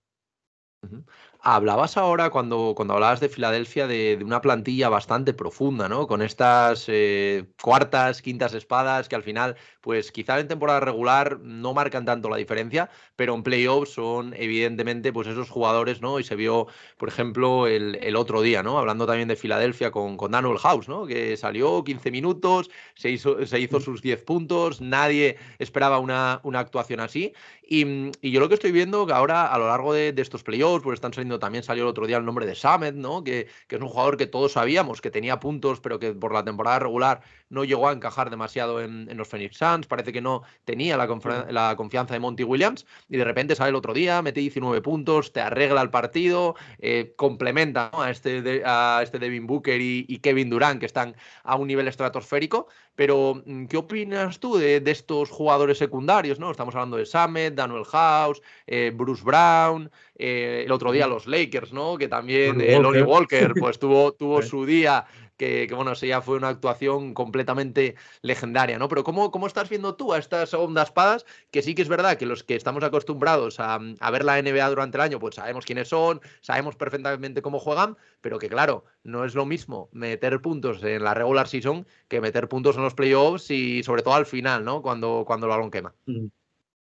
Hablabas 1.40 1.96
ahora, 1.96 2.30
cuando, 2.30 2.74
cuando 2.76 2.94
hablabas 2.94 3.20
de 3.20 3.28
Filadelfia, 3.28 3.86
de, 3.86 4.18
una 4.24 4.40
plantilla 4.40 4.88
bastante 4.88 5.32
profunda, 5.32 5.88
¿no? 5.88 6.08
Con 6.08 6.20
estas 6.20 6.86
eh, 6.88 7.46
cuartas, 7.62 8.22
quintas 8.22 8.54
espadas 8.54 9.08
que 9.08 9.14
al 9.14 9.22
final, 9.22 9.56
pues 9.80 10.10
quizá 10.10 10.38
en 10.40 10.48
temporada 10.48 10.80
regular 10.80 11.38
no 11.40 11.74
marcan 11.74 12.04
tanto 12.04 12.28
la 12.28 12.36
diferencia, 12.36 12.90
pero 13.14 13.34
en 13.34 13.44
playoffs 13.44 13.92
son 13.92 14.34
evidentemente 14.36 15.12
pues 15.12 15.28
esos 15.28 15.48
jugadores, 15.48 16.02
¿no? 16.02 16.18
Y 16.18 16.24
se 16.24 16.34
vio, 16.34 16.66
por 16.96 17.08
ejemplo, 17.08 17.68
el, 17.68 18.16
otro 18.16 18.42
día, 18.42 18.64
¿no? 18.64 18.76
Hablando 18.78 19.06
también 19.06 19.28
de 19.28 19.36
Filadelfia 19.36 19.92
con, 19.92 20.16
con 20.16 20.32
Daniel 20.32 20.58
House, 20.58 20.88
¿no? 20.88 21.06
Que 21.06 21.36
salió 21.36 21.84
15 21.84 22.10
minutos, 22.10 22.68
se 22.94 23.10
hizo, 23.10 23.46
se 23.46 23.60
hizo 23.60 23.80
sus 23.80 24.02
10 24.02 24.22
puntos, 24.24 24.80
nadie 24.80 25.36
esperaba 25.60 25.98
una, 26.00 26.40
una 26.42 26.58
actuación 26.58 26.98
así. 26.98 27.32
Y, 27.62 28.10
y, 28.22 28.30
yo 28.32 28.40
lo 28.40 28.48
que 28.48 28.54
estoy 28.54 28.72
viendo 28.72 29.06
que 29.06 29.12
ahora 29.12 29.46
a 29.46 29.58
lo 29.58 29.68
largo 29.68 29.92
de, 29.92 30.12
de 30.12 30.22
estos 30.22 30.42
playoffs, 30.42 30.67
playoffs, 30.68 30.84
pues 30.84 30.94
están 30.94 31.12
saliendo, 31.12 31.38
también 31.38 31.64
salió 31.64 31.84
el 31.84 31.88
otro 31.88 32.06
día 32.06 32.16
el 32.16 32.24
nombre 32.24 32.46
de 32.46 32.54
Samet, 32.54 32.94
¿no? 32.94 33.24
Que, 33.24 33.48
que, 33.66 33.76
es 33.76 33.82
un 33.82 33.88
jugador 33.88 34.16
que 34.16 34.26
todos 34.26 34.52
sabíamos 34.52 35.00
que 35.00 35.10
tenía 35.10 35.40
puntos, 35.40 35.80
pero 35.80 35.98
que 35.98 36.12
por 36.12 36.32
la 36.32 36.44
temporada 36.44 36.78
regular 36.78 37.20
no 37.48 37.64
llegó 37.64 37.88
a 37.88 37.92
encajar 37.92 38.30
demasiado 38.30 38.82
en, 38.82 39.08
los 39.16 39.28
Phoenix 39.28 39.56
Suns, 39.56 39.86
parece 39.86 40.12
que 40.12 40.20
no 40.20 40.42
tenía 40.64 40.96
la, 40.96 41.06
la, 41.50 41.76
confianza 41.76 42.14
de 42.14 42.20
Monty 42.20 42.44
Williams, 42.44 42.86
y 43.08 43.16
de 43.16 43.24
repente 43.24 43.54
sale 43.54 43.70
el 43.70 43.76
otro 43.76 43.94
día, 43.94 44.20
mete 44.22 44.40
19 44.40 44.82
puntos, 44.82 45.32
te 45.32 45.40
arregla 45.40 45.82
el 45.82 45.90
partido, 45.90 46.54
eh, 46.78 47.14
complementa 47.16 47.90
a, 47.92 48.10
este 48.10 48.62
a 48.64 49.00
este 49.02 49.18
Devin 49.18 49.46
Booker 49.46 49.80
y, 49.80 50.04
y 50.08 50.18
Kevin 50.18 50.50
Durant, 50.50 50.80
que 50.80 50.86
están 50.86 51.16
a 51.42 51.56
un 51.56 51.68
nivel 51.68 51.88
estratosférico, 51.88 52.68
pero, 52.98 53.40
mm, 53.46 53.66
¿qué 53.66 53.76
opinas 53.76 54.40
tú 54.40 54.56
de, 54.56 54.82
estos 54.84 55.30
jugadores 55.30 55.78
secundarios? 55.78 56.40
¿no? 56.40 56.50
Estamos 56.50 56.74
hablando 56.74 56.96
de 56.96 57.06
Samet, 57.06 57.54
Daniel 57.54 57.84
House, 57.84 58.42
eh, 58.66 58.90
Bruce 58.92 59.22
Brown, 59.22 59.88
eh, 60.16 60.64
el 60.66 60.72
otro 60.72 60.90
día 60.90 61.06
los 61.06 61.28
Lakers, 61.28 61.72
¿no? 61.72 61.96
Que 61.96 62.08
también 62.08 62.58
Lonnie 62.82 63.02
Walker, 63.02 63.54
pues 63.56 63.78
tuvo, 63.78 64.10
tuvo 64.18 64.42
su 64.42 64.66
día 64.66 65.06
que, 65.38 65.68
bueno, 65.74 65.92
eso 65.92 66.04
ya 66.04 66.20
fue 66.20 66.36
una 66.36 66.48
actuación 66.48 67.14
completamente 67.14 67.94
legendaria, 68.20 68.78
¿no? 68.78 68.88
Pero 68.88 69.04
¿cómo, 69.04 69.30
¿cómo 69.30 69.46
estás 69.46 69.70
viendo 69.70 69.94
tú 69.94 70.12
a 70.12 70.18
estas 70.18 70.52
ondas 70.52 70.88
espadas? 70.88 71.24
Que 71.50 71.62
sí 71.62 71.74
que 71.74 71.82
es 71.82 71.88
verdad 71.88 72.18
que 72.18 72.26
los 72.26 72.42
que 72.42 72.56
estamos 72.56 72.82
acostumbrados 72.82 73.58
a, 73.60 73.78
ver 74.10 74.24
la 74.24 74.42
NBA 74.42 74.68
durante 74.68 74.98
el 74.98 75.02
año, 75.02 75.20
pues 75.20 75.36
sabemos 75.36 75.64
quiénes 75.64 75.88
son, 75.88 76.20
sabemos 76.40 76.76
perfectamente 76.76 77.40
cómo 77.40 77.60
juegan, 77.60 77.96
pero 78.20 78.38
que 78.38 78.48
claro, 78.48 78.84
no 79.04 79.24
es 79.24 79.34
lo 79.34 79.46
mismo 79.46 79.88
meter 79.92 80.40
puntos 80.42 80.82
en 80.82 81.04
la 81.04 81.14
regular 81.14 81.46
season 81.46 81.86
que 82.08 82.20
meter 82.20 82.48
puntos 82.48 82.76
en 82.76 82.82
los 82.82 82.94
playoffs 82.94 83.50
y 83.50 83.82
sobre 83.84 84.02
todo 84.02 84.14
al 84.14 84.26
final, 84.26 84.64
¿no? 84.64 84.82
Cuando, 84.82 85.24
cuando 85.24 85.46
el 85.46 85.50
balón 85.50 85.70
quema. 85.70 85.94
Mm. 86.06 86.26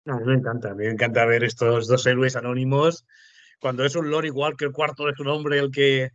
a 0.08 0.18
mí 0.18 0.26
me 0.26 0.34
encanta, 0.34 0.76
me 0.76 0.90
encanta 0.90 1.26
ver 1.26 1.46
estos 1.46 1.88
dos 1.88 2.06
héroes 2.06 2.36
anónimos. 2.36 3.06
Cuando 3.62 3.86
es 3.86 3.96
un 3.96 4.12
Lori 4.12 4.30
Walker, 4.30 4.72
cuarto 4.74 5.06
de 5.06 5.14
su 5.16 5.24
nombre, 5.24 5.58
el 5.58 5.72
que, 5.72 6.12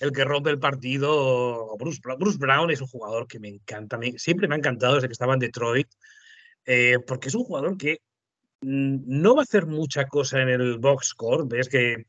el 0.00 0.12
que 0.12 0.24
rompe 0.24 0.50
el 0.50 0.58
partido. 0.58 1.76
Bruce, 1.78 2.00
Bruce 2.18 2.38
Brown 2.38 2.70
es 2.70 2.80
un 2.80 2.88
jugador 2.88 3.26
que 3.26 3.38
me 3.38 3.48
encanta, 3.48 3.98
siempre 4.16 4.48
me 4.48 4.54
ha 4.54 4.58
encantado 4.58 4.94
desde 4.94 5.08
que 5.08 5.12
estaba 5.12 5.34
en 5.34 5.40
Detroit, 5.40 5.88
eh, 6.64 6.98
porque 7.06 7.28
es 7.28 7.34
un 7.34 7.44
jugador 7.44 7.76
que 7.76 8.00
no 8.62 9.34
va 9.34 9.42
a 9.42 9.44
hacer 9.44 9.66
mucha 9.66 10.06
cosa 10.06 10.40
en 10.42 10.48
el 10.48 10.78
box 10.78 11.08
score. 11.08 11.46
Ves 11.46 11.68
que 11.68 12.06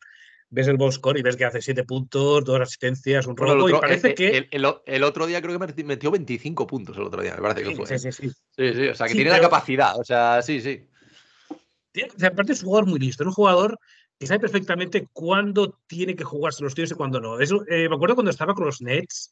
ves 0.50 0.68
el 0.68 0.78
box 0.78 0.96
score 0.96 1.20
y 1.20 1.22
ves 1.22 1.36
que 1.36 1.46
hace 1.46 1.62
siete 1.62 1.84
puntos, 1.84 2.44
dos 2.46 2.62
asistencias, 2.62 3.28
un 3.28 3.36
robo. 3.36 3.70
y 3.70 3.74
parece 3.74 4.10
el, 4.10 4.16
que. 4.16 4.48
El, 4.52 5.04
otro 5.04 5.28
día 5.28 5.42
creo 5.42 5.60
que 5.60 5.84
metió 5.84 6.12
25 6.12 6.68
puntos 6.68 6.98
el 6.98 7.04
otro 7.04 7.22
día, 7.22 7.36
me 7.36 7.42
parece 7.42 7.64
que 7.64 7.76
fue. 7.76 7.86
Sí, 7.88 8.00
sí, 8.00 8.12
sí. 8.12 8.30
Sí, 8.30 8.74
sí, 8.74 8.88
o 8.88 8.96
sea, 8.96 9.08
que 9.08 9.14
tiene 9.14 9.30
la 9.30 9.42
capacidad, 9.42 10.00
o 10.00 10.04
sea, 10.04 10.42
sí, 10.42 10.62
sí. 10.62 10.88
aparte 12.26 12.54
es 12.54 12.62
un 12.62 12.68
jugador 12.68 12.90
muy 12.90 13.00
listo, 13.00 13.24
es 13.24 13.28
un 13.28 13.34
jugador 13.34 13.78
que 14.20 14.28
sabe 14.28 14.40
perfectamente 14.40 15.08
cuándo 15.14 15.80
tiene 15.88 16.16
que 16.16 16.24
jugarse 16.24 16.64
los 16.64 16.74
tíos 16.74 16.92
y 16.92 16.96
cuándo 16.96 17.20
no. 17.20 17.40
Eso, 17.40 17.64
eh, 17.68 17.88
me 17.88 17.96
acuerdo 17.96 18.16
cuando 18.16 18.32
estaba 18.32 18.54
con 18.54 18.66
los 18.66 18.82
Nets, 18.82 19.32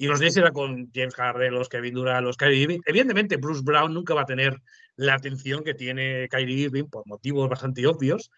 y 0.00 0.06
los 0.06 0.20
Nets 0.20 0.36
era 0.36 0.52
con 0.52 0.90
James 0.94 1.14
Harden, 1.14 1.54
los 1.54 1.68
Kevin 1.68 1.94
Durant, 1.94 2.24
los 2.24 2.36
Kyrie 2.36 2.62
Irving. 2.62 2.80
Evidentemente, 2.86 3.36
Bruce 3.36 3.62
Brown 3.64 3.92
nunca 3.92 4.14
va 4.14 4.22
a 4.22 4.26
tener 4.26 4.62
la 4.94 5.14
atención 5.14 5.64
que 5.64 5.74
tiene 5.74 6.28
Kyrie 6.28 6.66
Irving 6.66 6.84
por 6.84 7.04
motivos 7.06 7.48
bastante 7.48 7.86
obvios, 7.86 8.30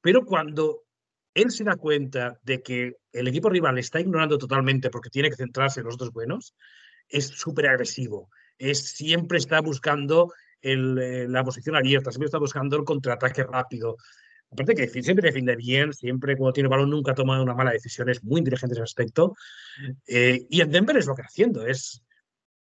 pero 0.00 0.24
cuando 0.24 0.82
él 1.32 1.50
se 1.50 1.64
da 1.64 1.76
cuenta 1.76 2.38
de 2.42 2.62
que 2.62 2.96
el 3.12 3.28
equipo 3.28 3.48
rival 3.48 3.78
está 3.78 4.00
ignorando 4.00 4.38
totalmente 4.38 4.90
porque 4.90 5.10
tiene 5.10 5.30
que 5.30 5.36
centrarse 5.36 5.80
en 5.80 5.86
los 5.86 5.96
dos 5.96 6.12
buenos, 6.12 6.54
es 7.08 7.28
súper 7.28 7.68
agresivo. 7.68 8.28
Es, 8.58 8.90
siempre 8.90 9.38
está 9.38 9.60
buscando 9.60 10.32
eh, 10.62 11.26
la 11.28 11.44
posición 11.44 11.76
abierta, 11.76 12.10
siempre 12.10 12.26
está 12.26 12.38
buscando 12.38 12.76
el 12.76 12.84
contraataque 12.84 13.44
rápido. 13.44 13.96
Aparte 14.54 14.74
que 14.76 14.86
siempre 15.02 15.26
defiende 15.26 15.56
bien, 15.56 15.92
siempre 15.92 16.36
cuando 16.36 16.52
tiene 16.52 16.68
balón 16.68 16.90
nunca 16.90 17.12
toma 17.12 17.42
una 17.42 17.54
mala 17.54 17.72
decisión, 17.72 18.08
es 18.08 18.22
muy 18.22 18.38
inteligente 18.38 18.74
en 18.74 18.76
ese 18.76 18.84
aspecto. 18.84 19.34
Eh, 20.06 20.46
y 20.48 20.60
en 20.60 20.70
Denver 20.70 20.96
es 20.96 21.06
lo 21.06 21.14
que 21.16 21.22
está 21.22 21.28
haciendo, 21.28 21.66
es 21.66 22.04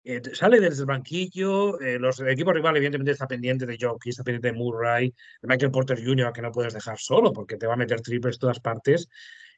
eh, 0.04 0.22
sale 0.34 0.60
desde 0.60 0.82
el 0.82 0.86
banquillo, 0.86 1.80
eh, 1.80 1.98
los, 1.98 2.20
el 2.20 2.30
equipo 2.30 2.54
rival 2.54 2.78
evidentemente 2.78 3.12
está 3.12 3.28
pendiente 3.28 3.66
de 3.66 3.78
Jockey, 3.80 4.12
está 4.12 4.24
pendiente 4.24 4.50
de 4.50 4.54
Murray, 4.54 5.10
de 5.42 5.48
Michael 5.48 5.72
Porter 5.72 6.04
Jr., 6.04 6.32
que 6.32 6.42
no 6.44 6.52
puedes 6.52 6.74
dejar 6.74 7.00
solo 7.00 7.34
porque 7.34 7.58
te 7.58 7.66
va 7.66 7.74
a 7.74 7.78
meter 7.78 8.00
triples 8.02 8.38
todas 8.38 8.60
partes. 8.60 9.08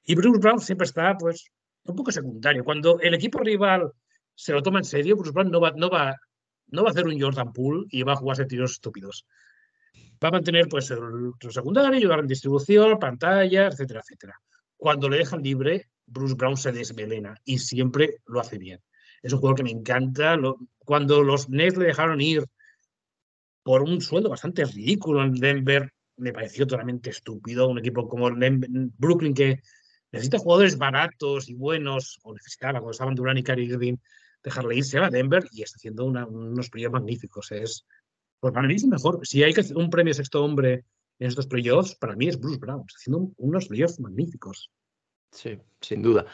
Y 0.06 0.16
Bruce 0.16 0.40
Brown 0.40 0.60
siempre 0.60 0.86
está 0.86 1.18
pues 1.18 1.52
un 1.84 1.96
poco 1.96 2.12
secundario. 2.12 2.64
Cuando 2.64 3.00
el 3.02 3.14
equipo 3.14 3.40
rival 3.40 3.92
se 4.34 4.54
lo 4.54 4.62
toma 4.62 4.80
en 4.80 4.86
serio, 4.86 5.18
Bruce 5.18 5.32
Brown 5.32 5.52
no 5.52 5.60
va, 5.60 5.72
no 5.76 5.90
va, 5.90 6.16
no 6.68 6.84
va 6.84 6.90
a 6.90 6.92
hacer 6.92 7.06
un 7.06 7.20
Jordan 7.20 7.52
Poole 7.52 7.86
y 7.90 8.04
va 8.04 8.14
a 8.14 8.18
jugarse 8.18 8.46
tiros 8.46 8.72
estúpidos. 8.72 9.26
Va 10.24 10.30
a 10.30 10.32
mantener 10.32 10.68
pues 10.68 10.90
el, 10.92 11.00
el 11.40 11.52
secundario, 11.52 11.98
ayudar 11.98 12.20
en 12.20 12.28
distribución, 12.28 12.98
pantalla, 13.00 13.68
etcétera, 13.68 14.02
etcétera. 14.02 14.40
Cuando 14.78 15.10
le 15.10 15.18
dejan 15.18 15.42
libre, 15.42 15.90
Bruce 16.06 16.36
Brown 16.36 16.58
se 16.58 16.72
desmelena 16.72 17.36
y 17.44 17.60
siempre 17.60 18.22
lo 18.26 18.40
hace 18.40 18.58
bien 18.58 18.80
es 19.24 19.32
un 19.32 19.40
jugador 19.40 19.58
que 19.58 19.64
me 19.64 19.72
encanta. 19.72 20.38
cuando 20.80 21.24
los 21.24 21.50
Nets 21.50 21.78
le 21.78 21.86
dejaron 21.86 22.22
ir 22.22 22.46
por 23.64 23.82
un 23.82 24.02
sueldo 24.02 24.30
bastante 24.30 24.66
ridículo 24.66 25.24
en 25.24 25.34
Denver, 25.34 25.90
me 26.18 26.34
pareció 26.34 26.68
totalmente 26.68 27.10
estúpido. 27.10 27.70
Un 27.70 27.80
equipo 27.80 28.08
como 28.08 28.30
Brooklyn 28.98 29.34
que 29.34 29.62
necesita 30.12 30.38
jugadores 30.38 30.78
baratos 30.78 31.50
y 31.50 31.56
buenos, 31.56 32.20
o 32.24 32.34
necesitaba 32.34 32.80
cuando 32.80 32.92
estaban 32.92 33.16
Durant 33.16 33.40
y 33.40 33.44
Kyrie 33.44 33.66
Irving, 33.66 33.96
dejarle 34.44 34.76
irse 34.76 34.98
a 35.00 35.10
Denver 35.10 35.48
y 35.52 35.64
está 35.64 35.78
haciendo 35.78 36.04
unos 36.04 36.70
playoffs 36.70 36.94
magníficos. 36.94 37.52
Es, 37.54 37.86
pues 38.44 38.54
para 38.54 38.68
mí 38.68 38.74
es 38.74 38.86
mejor. 38.86 39.26
Si 39.26 39.42
hay 39.42 39.54
que 39.54 39.62
hacer 39.62 39.78
un 39.78 39.90
premio 39.90 40.14
sexto 40.14 40.44
hombre 40.44 40.84
en 41.18 41.28
estos 41.30 41.48
playoffs, 41.48 41.96
para 41.96 42.14
mí 42.14 42.28
es 42.28 42.38
Bruce 42.38 42.60
Brown, 42.60 42.84
haciendo 42.94 43.32
unos 43.38 43.70
playoffs 43.70 44.02
magníficos. 44.02 44.70
Sí, 45.32 45.58
sin 45.84 46.02
duda. 46.02 46.26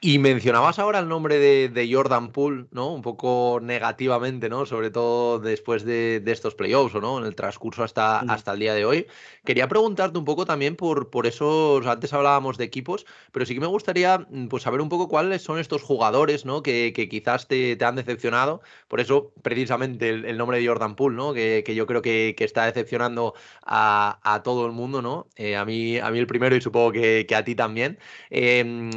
Y 0.00 0.18
mencionabas 0.18 0.78
ahora 0.78 0.98
el 0.98 1.08
nombre 1.08 1.38
de, 1.38 1.90
Jordan 1.90 2.30
Poole, 2.30 2.66
¿no? 2.70 2.92
Un 2.92 3.02
poco 3.02 3.58
negativamente, 3.62 4.48
¿no? 4.48 4.66
Sobre 4.66 4.90
todo 4.90 5.38
después 5.38 5.84
de, 5.84 6.22
estos 6.26 6.54
playoffs, 6.54 6.94
¿o 6.94 7.00
no? 7.00 7.18
En 7.18 7.24
el 7.24 7.34
transcurso 7.34 7.82
hasta, 7.82 8.20
hasta 8.20 8.52
el 8.52 8.60
día 8.60 8.74
de 8.74 8.84
hoy. 8.84 9.06
Quería 9.44 9.66
preguntarte 9.66 10.18
un 10.18 10.24
poco 10.24 10.44
también 10.44 10.76
por, 10.76 11.10
por 11.10 11.26
esos, 11.26 11.86
antes 11.86 12.12
hablábamos 12.12 12.58
de 12.58 12.64
equipos, 12.64 13.06
pero 13.32 13.46
sí 13.46 13.54
que 13.54 13.60
me 13.60 13.66
gustaría 13.66 14.18
mm, 14.18 14.48
pues, 14.48 14.62
saber 14.62 14.80
un 14.80 14.88
poco 14.88 15.08
cuáles 15.08 15.42
son 15.42 15.58
estos 15.58 15.82
jugadores, 15.82 16.44
¿no? 16.44 16.62
Que, 16.62 16.92
quizás 17.10 17.48
te, 17.48 17.78
han 17.82 17.96
decepcionado. 17.96 18.60
Por 18.88 19.00
eso, 19.00 19.32
precisamente, 19.42 20.10
el, 20.10 20.36
nombre 20.36 20.58
de 20.60 20.66
Jordan 20.66 20.96
Poole, 20.96 21.16
¿no? 21.16 21.32
Que, 21.32 21.64
yo 21.74 21.86
creo 21.86 22.02
que, 22.02 22.36
está 22.38 22.66
decepcionando 22.66 23.34
a, 23.64 24.40
todo 24.44 24.66
el 24.66 24.72
mundo, 24.72 25.02
¿no? 25.02 25.28
Eh, 25.36 25.56
a, 25.56 25.64
mí, 25.64 25.98
a 25.98 26.10
mí 26.10 26.18
el 26.18 26.26
primero 26.26 26.54
y 26.54 26.60
supongo 26.60 26.92
que, 26.92 27.26
a 27.34 27.44
ti 27.44 27.54
también. 27.54 27.98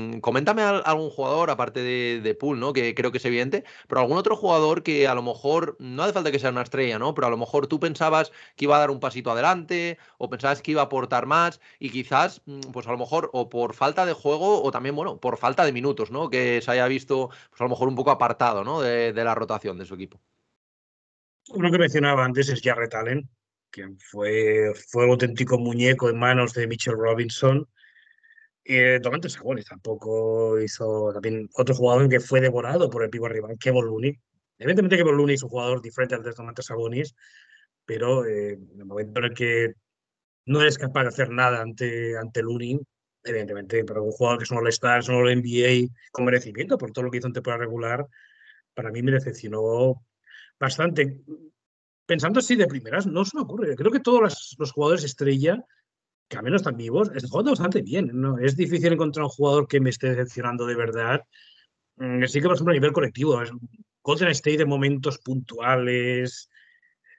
Em, 0.02 0.22
coméntame 0.22 0.62
algún 0.64 1.10
jugador, 1.10 1.50
aparte 1.50 1.82
de, 1.82 2.22
de 2.22 2.36
Pool, 2.36 2.60
¿no? 2.60 2.74
Que 2.74 2.96
creo 2.96 3.12
que 3.12 3.18
es 3.20 3.26
evidente, 3.26 3.64
pero 3.88 4.02
algún 4.02 4.18
otro 4.18 4.36
jugador 4.36 4.84
que 4.84 5.08
a 5.08 5.16
lo 5.16 5.22
mejor, 5.22 5.76
no 5.80 6.04
hace 6.04 6.14
falta 6.14 6.32
que 6.32 6.40
sea 6.40 6.50
una 6.52 6.64
estrella, 6.64 7.00
¿no? 7.00 7.14
Pero 7.14 7.28
a 7.28 7.30
lo 7.30 7.38
mejor 7.38 7.68
tú 7.68 7.80
pensabas 7.80 8.32
que 8.56 8.66
iba 8.66 8.76
a 8.76 8.80
dar 8.80 8.92
un 8.92 9.00
pasito 9.00 9.32
adelante, 9.32 9.98
o 10.18 10.30
pensabas 10.30 10.62
que 10.62 10.72
iba 10.72 10.82
a 10.82 10.86
aportar 10.86 11.26
más, 11.26 11.62
y 11.80 11.90
quizás, 11.90 12.42
mm, 12.46 12.72
pues 12.72 12.88
a 12.88 12.92
lo 12.92 12.98
mejor, 12.98 13.30
o 13.34 13.50
por 13.50 13.74
falta 13.74 14.06
de 14.06 14.14
juego, 14.14 14.64
o 14.64 14.72
también, 14.72 14.96
bueno, 14.96 15.18
por 15.20 15.38
falta 15.38 15.66
de 15.66 15.74
minutos, 15.74 16.12
¿no? 16.12 16.30
Que 16.30 16.62
se 16.62 16.72
haya 16.72 16.88
visto, 16.88 17.30
pues 17.50 17.62
a 17.62 17.66
lo 17.66 17.70
mejor 17.70 17.88
un 17.88 17.96
poco 17.96 18.12
apartado, 18.12 18.64
¿no? 18.64 18.82
De, 18.82 19.12
la 19.22 19.36
rotación 19.36 19.78
de 19.78 19.86
su 19.86 19.94
equipo. 19.94 20.20
Uno 21.50 21.70
que 21.70 21.78
mencionaba 21.78 22.26
antes 22.26 22.50
es 22.50 22.62
Jarrett 22.64 22.96
Allen, 22.96 23.30
que 23.70 23.88
fue, 24.00 24.74
fue 24.88 25.06
un 25.06 25.12
auténtico 25.12 25.60
muñeco 25.60 26.10
en 26.10 26.18
manos 26.18 26.54
de 26.54 26.66
Mitchell 26.66 26.96
Robinson 26.98 27.68
eh, 28.64 29.00
Domantas 29.02 29.34
Sabonis 29.34 29.66
tampoco 29.66 30.60
hizo 30.60 31.12
también 31.14 31.50
otro 31.56 31.76
jugador 31.76 32.08
que 32.10 32.20
fue 32.20 32.42
devorado 32.42 32.90
por 32.90 33.04
el 33.04 33.10
pivo 33.10 33.28
rival, 33.28 33.58
Kevin 33.60 33.86
Looney. 33.86 34.20
Evidentemente 34.58 34.98
Kevin 34.98 35.18
Looney 35.18 35.36
es 35.36 35.44
un 35.44 35.50
jugador 35.50 35.82
diferente 35.82 36.16
al 36.16 36.24
de 36.24 36.32
Domantas 36.32 36.66
Sabonis, 36.66 37.16
pero 37.86 38.26
eh, 38.26 38.54
en 38.54 38.80
el 38.80 38.86
momento 38.86 39.20
en 39.20 39.26
el 39.26 39.34
que 39.34 39.74
no 40.46 40.62
eres 40.62 40.78
capaz 40.78 41.04
de 41.04 41.10
hacer 41.10 41.30
nada 41.30 41.62
ante, 41.62 42.18
ante 42.18 42.44
Looney, 42.44 42.80
evidentemente, 43.24 43.84
pero 43.84 44.04
un 44.04 44.12
jugador 44.12 44.40
que 44.40 44.44
es 44.44 44.52
un 44.52 44.58
All-Star, 44.58 45.00
es 45.00 45.10
un 45.10 45.16
All-NBA 45.16 45.94
con 46.12 46.26
merecimiento 46.26 46.78
por 46.78 46.92
todo 46.92 47.06
lo 47.06 47.12
que 47.12 47.18
hizo 47.18 47.28
en 47.28 47.34
temporada 47.34 47.64
regular, 47.64 48.08
para 48.74 48.92
mí 48.92 49.02
me 49.02 49.12
decepcionó 49.12 50.04
bastante. 50.60 51.22
Pensando 52.06 52.40
así 52.40 52.56
de 52.56 52.68
primeras, 52.68 53.06
no 53.08 53.24
se 53.26 53.38
me 53.38 53.44
ocurre. 53.44 53.76
Creo 53.76 53.92
que 53.92 54.00
todos 54.00 54.56
los 54.58 54.72
jugadores 54.72 55.04
estrella 55.04 55.64
que 56.32 56.38
al 56.38 56.44
menos 56.44 56.62
están 56.62 56.78
vivos, 56.78 57.12
está 57.14 57.28
jugando 57.28 57.52
bastante 57.52 57.82
bien. 57.82 58.10
¿no? 58.14 58.40
Es 58.40 58.56
difícil 58.56 58.94
encontrar 58.94 59.26
un 59.26 59.30
jugador 59.30 59.68
que 59.68 59.82
me 59.82 59.90
esté 59.90 60.12
decepcionando 60.12 60.66
de 60.66 60.76
verdad. 60.76 61.22
Mm, 61.98 62.24
sí 62.24 62.40
que, 62.40 62.48
por 62.48 62.56
ejemplo, 62.56 62.72
a 62.72 62.76
nivel 62.76 62.94
colectivo, 62.94 63.42
es 63.42 63.52
Golden 64.02 64.30
State 64.30 64.60
de 64.60 64.66
momentos 64.66 65.18
puntuales, 65.20 66.50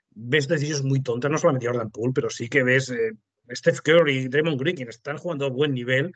ves 0.09 0.47
decisiones 0.47 0.83
muy 0.83 1.03
tontas, 1.03 1.29
no 1.29 1.37
solamente 1.37 1.67
Jordan 1.67 1.91
Poole, 1.91 2.13
pero 2.13 2.31
sí 2.31 2.49
que 2.49 2.63
ves 2.63 2.89
eh, 2.89 3.11
Steph 3.51 3.81
Curry 3.81 4.17
y 4.17 4.27
Draymond 4.29 4.59
Green, 4.59 4.75
que 4.77 4.83
están 4.83 5.17
jugando 5.17 5.45
a 5.45 5.49
buen 5.49 5.75
nivel, 5.75 6.11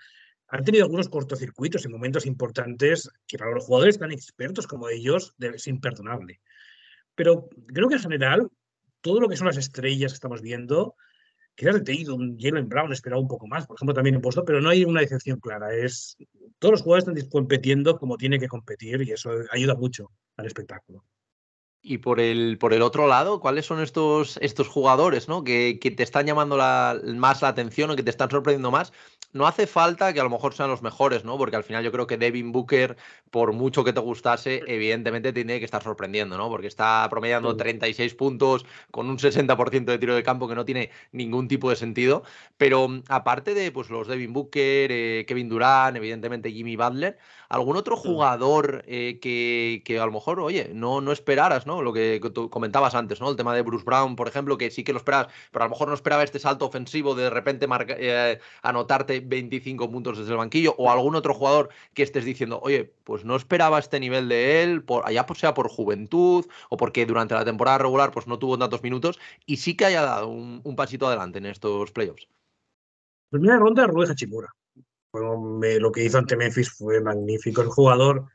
han 0.47 0.63
tenido 0.63 0.86
algunos 0.86 1.07
cortocircuitos 1.07 1.86
en 1.86 1.91
momentos 1.91 2.25
importantes 2.25 3.12
que 3.27 3.38
para 3.38 3.51
los 3.51 3.63
jugadores 3.63 3.99
tan 3.99 4.12
expertos 4.12 4.65
como 4.65 4.89
ellos 4.89 5.36
es 5.39 5.67
imperdonable. 5.67 6.41
Pero 7.13 7.47
creo 7.67 7.89
que 7.89 7.95
en 7.95 8.01
general, 8.01 8.49
todo 9.01 9.19
lo 9.19 9.29
que 9.29 9.38
son 9.38 9.47
las 9.47 9.57
estrellas 9.57 10.13
que 10.13 10.15
estamos 10.15 10.41
viendo, 10.41 10.95
quizás 11.58 11.84
te 11.84 11.93
ido 11.93 12.15
un 12.15 12.38
Jalen 12.39 12.70
Brown 12.70 12.93
esperaba 12.93 13.20
un 13.20 13.28
poco 13.28 13.48
más, 13.48 13.65
por 13.65 13.76
ejemplo, 13.76 13.96
también 13.96 14.15
en 14.15 14.22
Boston, 14.22 14.43
pero 14.46 14.62
no 14.62 14.70
hay 14.70 14.86
una 14.86 15.02
decepción 15.02 15.39
clara. 15.39 15.74
Es, 15.74 16.15
todos 16.60 16.74
los 16.74 16.82
jugadores 16.84 17.08
están 17.08 17.30
compitiendo 17.32 17.98
como 17.98 18.15
tiene 18.15 18.39
que 18.39 18.48
competir 18.48 19.02
y 19.02 19.12
eso 19.12 19.32
ayuda 19.52 19.74
mucho 19.74 20.12
al 20.38 20.46
espectáculo. 20.46 21.04
Y 21.89 22.00
por 22.00 22.19
el, 22.19 22.58
por 22.58 22.73
el 22.73 22.82
otro 22.82 23.08
lado, 23.08 23.39
¿cuáles 23.39 23.65
son 23.65 23.82
estos, 23.82 24.38
estos 24.41 24.67
jugadores 24.67 25.30
¿no? 25.30 25.45
que, 25.45 25.80
que 25.80 25.89
te 25.89 26.04
están 26.04 26.26
llamando 26.26 26.58
la, 26.58 27.00
más 27.15 27.41
la 27.41 27.47
atención 27.47 27.89
o 27.89 27.95
que 27.95 28.04
te 28.04 28.10
están 28.10 28.30
sorprendiendo 28.30 28.71
más? 28.71 28.91
No 29.34 29.45
hace 29.45 29.67
falta 29.67 30.13
que 30.13 30.19
a 30.19 30.23
lo 30.23 30.30
mejor 30.30 30.54
sean 30.54 30.69
los 30.69 30.82
mejores, 30.82 31.26
¿no? 31.26 31.38
Porque 31.38 31.58
al 31.58 31.63
final 31.63 31.84
yo 31.84 31.91
creo 31.91 32.08
que 32.08 32.17
Devin 32.17 32.52
Booker, 32.52 32.97
por 33.30 33.52
mucho 33.52 33.84
que 33.84 33.91
te 33.93 34.00
gustase, 34.00 34.63
evidentemente 34.67 35.34
tiene 35.34 35.60
que 35.60 35.65
estar 35.65 35.84
sorprendiendo, 35.84 36.38
¿no? 36.38 36.50
Porque 36.50 36.67
está 36.67 37.06
promediando 37.10 37.56
36 37.56 38.15
puntos 38.15 38.65
con 38.89 39.10
un 39.10 39.19
60% 39.19 39.91
de 39.91 39.97
tiro 40.00 40.15
de 40.15 40.23
campo 40.23 40.47
que 40.47 40.56
no 40.56 40.65
tiene 40.65 40.91
ningún 41.12 41.47
tipo 41.47 41.69
de 41.69 41.76
sentido. 41.76 42.23
Pero 42.58 42.88
mm, 42.88 43.04
aparte 43.10 43.54
de 43.54 43.71
pues, 43.71 43.89
los 43.89 44.08
Devin 44.08 44.34
Booker, 44.34 44.91
eh, 44.91 45.26
Kevin 45.28 45.50
Durant, 45.50 45.97
evidentemente 45.97 46.52
Jimmy 46.52 46.76
Butler, 46.78 47.17
¿algún 47.50 47.76
otro 47.76 47.97
jugador 47.97 48.84
eh, 48.88 49.19
que, 49.21 49.84
que, 49.86 50.00
a 50.00 50.06
lo 50.06 50.12
mejor, 50.13 50.39
oye, 50.39 50.71
no, 50.73 51.02
no 51.02 51.12
esperaras, 51.12 51.67
¿no? 51.67 51.76
Lo 51.81 51.93
que 51.93 52.19
tú 52.33 52.49
comentabas 52.49 52.95
antes, 52.95 53.21
¿no? 53.21 53.29
El 53.29 53.35
tema 53.35 53.53
de 53.55 53.61
Bruce 53.61 53.85
Brown, 53.85 54.15
por 54.15 54.27
ejemplo, 54.27 54.57
que 54.57 54.71
sí 54.71 54.83
que 54.83 54.93
lo 54.93 54.97
esperas, 54.97 55.27
pero 55.51 55.63
a 55.63 55.67
lo 55.67 55.71
mejor 55.71 55.87
no 55.87 55.93
esperaba 55.93 56.23
este 56.23 56.39
salto 56.39 56.65
ofensivo 56.65 57.15
de 57.15 57.29
repente 57.29 57.67
eh, 57.97 58.39
anotarte 58.61 59.19
25 59.19 59.89
puntos 59.91 60.17
desde 60.17 60.31
el 60.31 60.37
banquillo 60.37 60.75
o 60.77 60.91
algún 60.91 61.15
otro 61.15 61.33
jugador 61.33 61.69
que 61.93 62.03
estés 62.03 62.25
diciendo, 62.25 62.59
oye, 62.61 62.93
pues 63.03 63.25
no 63.25 63.35
esperaba 63.35 63.79
este 63.79 63.99
nivel 63.99 64.29
de 64.29 64.63
él, 64.63 64.83
por, 64.83 65.07
allá 65.07 65.25
pues 65.25 65.39
sea 65.39 65.53
por 65.53 65.69
juventud 65.69 66.45
o 66.69 66.77
porque 66.77 67.05
durante 67.05 67.35
la 67.35 67.45
temporada 67.45 67.79
regular 67.79 68.11
pues 68.11 68.27
no 68.27 68.39
tuvo 68.39 68.57
tantos 68.57 68.83
minutos 68.83 69.19
y 69.45 69.57
sí 69.57 69.75
que 69.75 69.85
haya 69.85 70.01
dado 70.01 70.27
un, 70.27 70.75
pasito 70.75 71.07
adelante 71.07 71.39
en 71.39 71.47
estos 71.47 71.91
playoffs. 71.91 72.27
Primera 73.29 73.57
ronda, 73.57 73.87
Rui 73.87 74.05
Hachimura. 74.05 74.49
lo 75.13 75.91
que 75.91 76.03
hizo 76.03 76.17
ante 76.17 76.37
Memphis 76.37 76.71
fue 76.71 77.01
magnífico. 77.01 77.61
El 77.61 77.69
jugador 77.69 78.27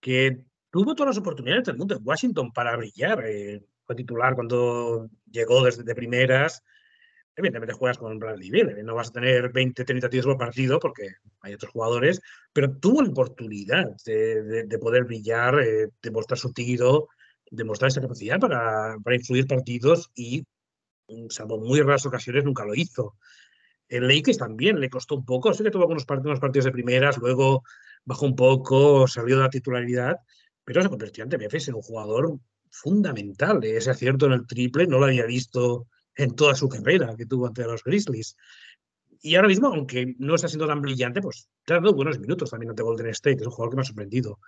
que 0.00 0.42
tuvo 0.72 0.94
todas 0.94 1.14
las 1.14 1.18
oportunidades 1.18 1.64
del 1.64 1.76
mundo 1.76 1.94
en 1.94 2.00
Washington 2.02 2.50
para 2.50 2.76
brillar. 2.76 3.22
Eh, 3.26 3.62
fue 3.84 3.94
titular 3.94 4.34
cuando 4.34 5.10
llegó 5.30 5.62
desde 5.62 5.84
de 5.84 5.94
primeras. 5.94 6.64
Evidentemente 7.36 7.74
juegas 7.74 7.98
con 7.98 8.18
Bradley 8.18 8.50
Bill, 8.50 8.84
no 8.84 8.94
vas 8.94 9.08
a 9.08 9.12
tener 9.12 9.52
20, 9.52 9.84
30 9.84 10.08
tiros 10.08 10.26
por 10.26 10.36
partido 10.36 10.78
porque 10.78 11.08
hay 11.40 11.54
otros 11.54 11.72
jugadores, 11.72 12.20
pero 12.52 12.76
tuvo 12.76 13.02
la 13.02 13.08
oportunidad 13.08 13.86
de, 14.04 14.78
poder 14.78 15.04
brillar, 15.04 15.58
eh, 15.60 15.88
demostrar 16.02 16.38
su 16.38 16.52
tiro, 16.52 17.08
demostrar 17.50 17.88
esa 17.88 18.02
capacidad 18.02 18.38
para, 18.38 18.98
para 19.02 19.16
influir 19.16 19.46
partidos 19.46 20.10
y, 20.14 20.44
salvo 21.30 21.58
muy 21.58 21.80
raras 21.80 22.04
ocasiones, 22.04 22.44
nunca 22.44 22.66
lo 22.66 22.74
hizo. 22.74 23.16
El 23.88 24.08
Lakers 24.08 24.38
también 24.38 24.78
le 24.78 24.90
costó 24.90 25.14
un 25.16 25.24
poco, 25.24 25.54
sé 25.54 25.64
que 25.64 25.70
tuvo 25.70 25.82
algunos 25.82 26.04
partidos, 26.04 26.38
partidos 26.38 26.66
de 26.66 26.72
primeras, 26.72 27.16
luego 27.16 27.62
bajó 28.04 28.26
un 28.26 28.36
poco, 28.36 29.06
salió 29.06 29.36
de 29.36 29.42
la 29.42 29.50
titularidad, 29.50 30.16
pero 30.64 30.82
se 30.82 30.88
convirtió 30.88 31.24
ante 31.24 31.38
Memphis 31.38 31.68
en 31.68 31.74
un 31.74 31.82
jugador 31.82 32.38
fundamental. 32.70 33.62
Ese 33.64 33.90
acierto 33.90 34.26
en 34.26 34.32
el 34.32 34.46
triple 34.46 34.86
no 34.86 34.98
lo 34.98 35.06
había 35.06 35.26
visto 35.26 35.86
en 36.16 36.34
toda 36.34 36.54
su 36.54 36.68
carrera 36.68 37.14
que 37.16 37.26
tuvo 37.26 37.46
ante 37.46 37.64
los 37.64 37.82
Grizzlies. 37.84 38.36
Y 39.20 39.36
ahora 39.36 39.48
mismo, 39.48 39.68
aunque 39.68 40.14
no 40.18 40.34
está 40.34 40.48
siendo 40.48 40.66
tan 40.66 40.82
brillante, 40.82 41.20
pues 41.20 41.48
te 41.64 41.74
ha 41.74 41.76
dado 41.76 41.94
buenos 41.94 42.18
minutos 42.18 42.50
también 42.50 42.70
ante 42.70 42.82
Golden 42.82 43.06
State. 43.08 43.36
Es 43.40 43.46
un 43.46 43.52
jugador 43.52 43.70
que 43.70 43.76
me 43.76 43.82
ha 43.82 43.84
sorprendido. 43.84 44.40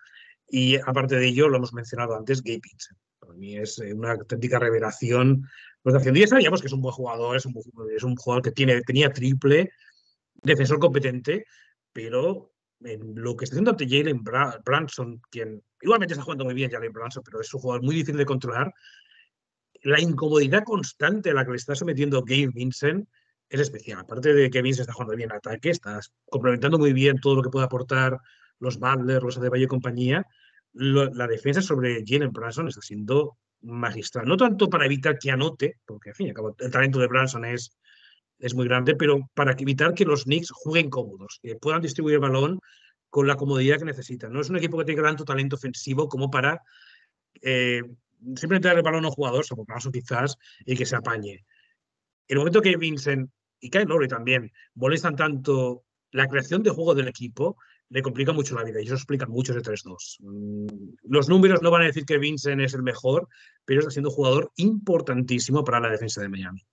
Y 0.49 0.77
aparte 0.77 1.17
de 1.17 1.27
ello, 1.27 1.49
lo 1.49 1.59
hemos 1.59 1.73
mencionado 1.73 2.17
antes, 2.17 2.43
Gabe 2.43 2.61
Vincent. 2.63 2.99
Para 3.21 3.35
mí 3.35 3.57
es 3.57 3.79
eh, 3.79 3.95
una 3.95 4.13
auténtica 4.13 4.59
revelación. 4.59 5.47
Pues 5.83 5.95
hace 5.95 6.13
ya 6.13 6.27
sabíamos 6.27 6.61
que 6.61 6.67
es 6.67 6.73
un 6.73 6.81
buen 6.81 6.95
jugador, 6.95 7.37
es 7.37 7.47
un, 7.47 7.55
es 7.95 8.03
un 8.03 8.17
jugador 8.17 8.43
que 8.43 8.51
tiene, 8.51 8.81
tenía 8.83 9.13
triple, 9.13 9.71
defensor 10.43 10.79
competente, 10.79 11.47
pero 11.93 12.53
en 12.81 13.15
lo 13.15 13.37
que 13.37 13.45
está 13.45 13.55
haciendo 13.55 13.71
ante 13.71 13.89
Jalen 13.89 14.23
Branson, 14.65 15.21
quien 15.31 15.63
igualmente 15.85 16.15
está 16.15 16.25
jugando 16.25 16.45
muy 16.45 16.55
bien 16.55 16.71
Jalen 16.71 16.93
Branson, 16.93 17.23
pero 17.25 17.41
es 17.41 17.53
un 17.55 17.61
jugador 17.61 17.85
muy 17.85 17.95
difícil 17.95 18.17
de 18.17 18.27
controlar, 18.27 18.73
la 19.83 20.01
incomodidad 20.01 20.65
constante 20.65 21.31
a 21.31 21.35
la 21.35 21.45
que 21.45 21.51
le 21.51 21.57
está 21.57 21.75
sometiendo 21.75 22.23
Gabe 22.23 22.49
Vincent 22.55 23.07
es 23.51 23.61
especial. 23.61 24.01
Aparte 24.01 24.33
de 24.33 24.51
que 24.51 24.63
Vincent 24.63 24.83
está 24.83 24.95
jugando 24.95 25.15
bien 25.15 25.31
ataque, 25.31 25.71
está 25.71 26.01
complementando 26.25 26.79
muy 26.79 26.93
bien 26.95 27.21
todo 27.21 27.37
lo 27.37 27.43
que 27.43 27.51
puede 27.51 27.67
aportar 27.67 28.19
los 28.61 28.79
Butler, 28.79 29.23
los 29.23 29.37
Adebayo 29.37 29.65
y 29.65 29.69
compañía, 29.69 30.27
la 30.73 31.27
defensa 31.27 31.61
sobre 31.61 32.03
Jalen 32.05 32.33
Branson 32.33 32.69
está 32.69 32.81
siendo 32.81 33.37
magistral. 33.61 34.27
No 34.27 34.37
tanto 34.37 34.69
para 34.69 34.87
evitar 34.87 35.19
que 35.19 35.31
anote, 35.31 35.77
porque 35.85 36.11
al 36.11 36.17
fin 36.17 36.27
y 36.27 36.31
al 36.31 36.37
cabo 36.37 36.57
el 36.59 36.71
talento 36.71 36.99
de 36.99 37.07
Branson 37.07 37.45
es, 37.45 37.77
es 38.39 38.55
muy 38.55 38.67
grande, 38.67 38.97
pero 38.97 39.21
para 39.35 39.53
evitar 39.53 39.93
que 39.95 40.05
los 40.05 40.25
Knicks 40.25 40.51
jueguen 40.51 40.89
cómodos, 40.89 41.39
que 41.43 41.57
puedan 41.57 41.83
distribuir 41.83 42.15
el 42.15 42.21
balón 42.21 42.61
con 43.15 43.29
la 43.29 43.37
comodidad 43.37 43.79
que 43.79 43.85
necesitan. 43.85 44.33
No 44.33 44.41
es 44.41 44.51
un 44.51 44.57
equipo 44.57 44.77
que 44.77 44.85
tenga 44.85 45.05
tanto 45.05 45.25
talento 45.25 45.55
ofensivo 45.55 46.09
como 46.09 46.33
para 46.33 46.61
eh, 47.41 47.81
simplemente 48.35 48.67
darle 48.67 48.81
el 48.81 48.85
balón 48.85 49.05
a 49.05 49.09
un 49.09 49.15
jugador, 49.15 49.45
caso 49.69 49.93
quizás, 49.93 50.37
y 50.67 50.77
que 50.77 50.85
se 50.85 50.97
apañe. 50.97 51.47
El 52.27 52.39
momento 52.39 52.61
que 52.61 52.77
Vincent 52.77 53.31
y 53.61 53.71
Kyle 53.71 53.85
Lowry 53.85 54.09
también 54.09 54.51
molestan 54.75 55.15
tanto 55.15 55.85
la 56.11 56.27
creación 56.27 56.65
de 56.65 56.71
juego 56.71 56.93
del 56.97 57.07
equipo, 57.07 57.57
le 57.89 58.03
complica 58.03 58.33
mucho 58.33 58.57
la 58.57 58.65
vida 58.65 58.83
y 58.83 58.87
eso 58.87 58.95
explica 58.95 59.27
mucho 59.27 59.53
ese 59.53 59.63
3-2. 59.63 60.17
Mm, 60.19 60.67
los 61.05 61.29
números 61.29 61.63
no 61.63 61.71
van 61.71 61.83
a 61.83 61.87
decir 61.87 62.05
que 62.05 62.19
Vincent 62.19 62.63
es 62.63 62.75
el 62.75 62.83
mejor, 62.83 63.29
pero 63.65 63.79
está 63.79 63.93
siendo 63.93 64.09
un 64.09 64.17
jugador 64.17 64.51
importantísimo 64.57 65.63
para 65.63 65.79
la 65.79 65.91
defensa 65.91 66.21
de 66.21 66.31
Miami. 66.31 66.67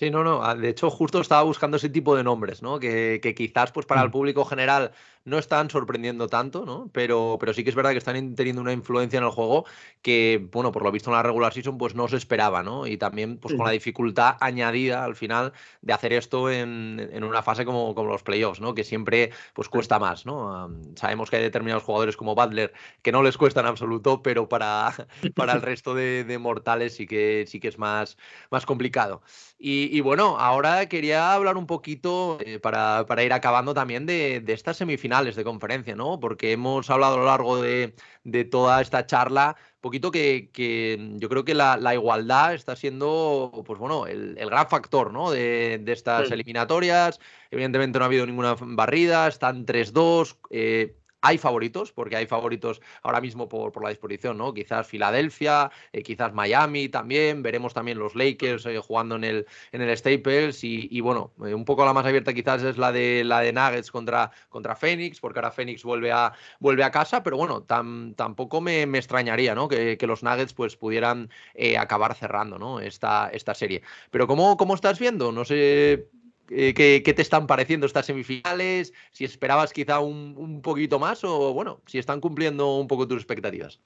Sí, 0.00 0.10
no, 0.10 0.24
no. 0.24 0.42
Ah, 0.42 0.54
de 0.54 0.70
hecho, 0.70 0.88
justo 0.88 1.20
estaba 1.20 1.42
buscando 1.42 1.76
ese 1.76 1.90
tipo 1.90 2.16
de 2.16 2.24
nombres, 2.24 2.62
¿no? 2.62 2.80
Que, 2.80 3.20
que 3.22 3.34
quizás, 3.34 3.70
pues, 3.70 3.84
para 3.84 4.00
el 4.00 4.08
mm. 4.08 4.12
público 4.12 4.44
general 4.46 4.92
no 5.24 5.38
están 5.38 5.70
sorprendiendo 5.70 6.28
tanto, 6.28 6.64
¿no? 6.64 6.90
Pero, 6.92 7.36
pero 7.38 7.52
sí 7.52 7.64
que 7.64 7.70
es 7.70 7.76
verdad 7.76 7.92
que 7.92 7.98
están 7.98 8.34
teniendo 8.34 8.62
una 8.62 8.72
influencia 8.72 9.18
en 9.18 9.24
el 9.24 9.30
juego 9.30 9.64
que, 10.02 10.48
bueno, 10.52 10.72
por 10.72 10.82
lo 10.82 10.92
visto 10.92 11.10
en 11.10 11.16
la 11.16 11.22
regular 11.22 11.52
season, 11.52 11.78
pues 11.78 11.94
no 11.94 12.08
se 12.08 12.16
esperaba, 12.16 12.62
¿no? 12.62 12.86
Y 12.86 12.96
también, 12.96 13.38
pues, 13.38 13.54
con 13.54 13.66
la 13.66 13.72
dificultad 13.72 14.36
añadida 14.40 15.04
al 15.04 15.16
final 15.16 15.52
de 15.82 15.92
hacer 15.92 16.12
esto 16.12 16.50
en, 16.50 17.10
en 17.12 17.24
una 17.24 17.42
fase 17.42 17.64
como, 17.64 17.94
como 17.94 18.08
los 18.08 18.22
playoffs, 18.22 18.60
¿no? 18.60 18.74
Que 18.74 18.84
siempre, 18.84 19.30
pues, 19.54 19.68
cuesta 19.68 19.98
más, 19.98 20.26
¿no? 20.26 20.70
sabemos 20.96 21.30
que 21.30 21.36
hay 21.36 21.42
determinados 21.42 21.82
jugadores 21.82 22.16
como 22.16 22.34
Butler 22.34 22.72
que 23.02 23.12
no 23.12 23.22
les 23.22 23.36
cuesta 23.36 23.60
en 23.60 23.66
absoluto, 23.66 24.22
pero 24.22 24.48
para, 24.48 24.92
para 25.34 25.54
el 25.54 25.62
resto 25.62 25.94
de, 25.94 26.24
de 26.24 26.38
mortales 26.38 26.94
sí 26.94 27.06
que, 27.06 27.44
sí 27.46 27.60
que 27.60 27.68
es 27.68 27.78
más, 27.78 28.16
más 28.50 28.66
complicado. 28.66 29.22
Y, 29.62 30.00
bueno, 30.00 30.38
ahora 30.38 30.86
quería 30.86 31.34
hablar 31.34 31.58
un 31.58 31.66
poquito, 31.66 32.38
eh, 32.40 32.58
para, 32.58 33.04
para, 33.04 33.24
ir 33.24 33.34
acabando 33.34 33.74
también, 33.74 34.06
de, 34.06 34.40
de, 34.40 34.54
estas 34.54 34.78
semifinales 35.10 35.36
de 35.36 35.44
conferencia, 35.44 35.96
¿no? 35.96 36.20
Porque 36.20 36.52
hemos 36.52 36.88
hablado 36.90 37.14
a 37.14 37.18
lo 37.18 37.24
largo 37.24 37.60
de, 37.60 37.94
de 38.24 38.44
toda 38.44 38.80
esta 38.80 39.06
charla, 39.06 39.56
poquito 39.80 40.10
que, 40.10 40.50
que 40.52 41.14
yo 41.16 41.28
creo 41.28 41.44
que 41.44 41.54
la, 41.54 41.76
la, 41.76 41.94
igualdad 41.94 42.54
está 42.54 42.76
siendo, 42.76 43.50
pues 43.66 43.78
bueno, 43.78 44.06
el, 44.06 44.36
el 44.38 44.50
gran 44.50 44.68
factor, 44.68 45.12
¿no? 45.12 45.30
De, 45.30 45.80
de 45.82 45.92
estas 45.92 46.30
eliminatorias. 46.30 47.18
Evidentemente 47.50 47.98
no 47.98 48.04
ha 48.04 48.06
habido 48.06 48.26
ninguna 48.26 48.56
barrida, 48.60 49.26
están 49.26 49.66
3-2. 49.66 50.36
Eh, 50.50 50.94
hay 51.22 51.38
favoritos, 51.38 51.92
porque 51.92 52.16
hay 52.16 52.26
favoritos 52.26 52.80
ahora 53.02 53.20
mismo 53.20 53.48
por, 53.48 53.72
por 53.72 53.82
la 53.82 53.90
disposición, 53.90 54.38
¿no? 54.38 54.54
Quizás 54.54 54.86
Filadelfia, 54.86 55.70
eh, 55.92 56.02
quizás 56.02 56.32
Miami 56.32 56.88
también, 56.88 57.42
veremos 57.42 57.74
también 57.74 57.98
los 57.98 58.14
Lakers 58.14 58.66
eh, 58.66 58.78
jugando 58.78 59.16
en 59.16 59.24
el, 59.24 59.46
en 59.72 59.82
el 59.82 59.96
Staples 59.96 60.64
y, 60.64 61.00
bueno, 61.00 61.32
eh, 61.44 61.54
un 61.54 61.64
poco 61.64 61.84
la 61.84 61.92
más 61.92 62.06
abierta 62.06 62.32
quizás 62.32 62.62
es 62.62 62.78
la 62.78 62.92
de, 62.92 63.22
la 63.24 63.40
de 63.40 63.52
Nuggets 63.52 63.90
contra, 63.90 64.30
contra 64.48 64.76
Phoenix, 64.76 65.20
porque 65.20 65.38
ahora 65.38 65.50
Phoenix 65.50 65.82
vuelve 65.82 66.12
a, 66.12 66.32
vuelve 66.58 66.84
a 66.84 66.90
casa, 66.90 67.22
pero 67.22 67.36
bueno, 67.36 67.62
tampoco 67.62 68.60
me, 68.60 68.86
me, 68.86 68.98
extrañaría, 68.98 69.54
¿no? 69.54 69.68
Que, 69.68 69.98
los 70.10 70.22
Nuggets 70.24 70.54
pues 70.54 70.76
pudieran 70.76 71.30
acabar 71.78 72.16
cerrando, 72.16 72.58
¿no? 72.58 72.80
Esta, 72.80 73.28
esta 73.32 73.54
serie. 73.54 73.82
Pero 74.10 74.26
¿cómo, 74.26 74.56
¿cómo 74.56 74.74
estás 74.74 74.98
viendo? 74.98 75.30
No 75.30 75.44
sé 75.44 76.08
eh, 76.50 76.74
¿qué, 76.74 77.14
te 77.14 77.22
están 77.22 77.46
pareciendo 77.46 77.86
estas 77.86 78.06
semifinales? 78.06 78.92
Si 79.12 79.24
esperabas 79.24 79.72
quizá 79.72 80.00
un, 80.00 80.60
poquito 80.62 80.98
más 80.98 81.22
o, 81.22 81.54
bueno, 81.54 81.80
si 81.86 81.98
están 81.98 82.20
cumpliendo 82.20 82.76
un 82.76 82.88
poco 82.88 83.06
tus 83.06 83.18
expectativas. 83.18 83.80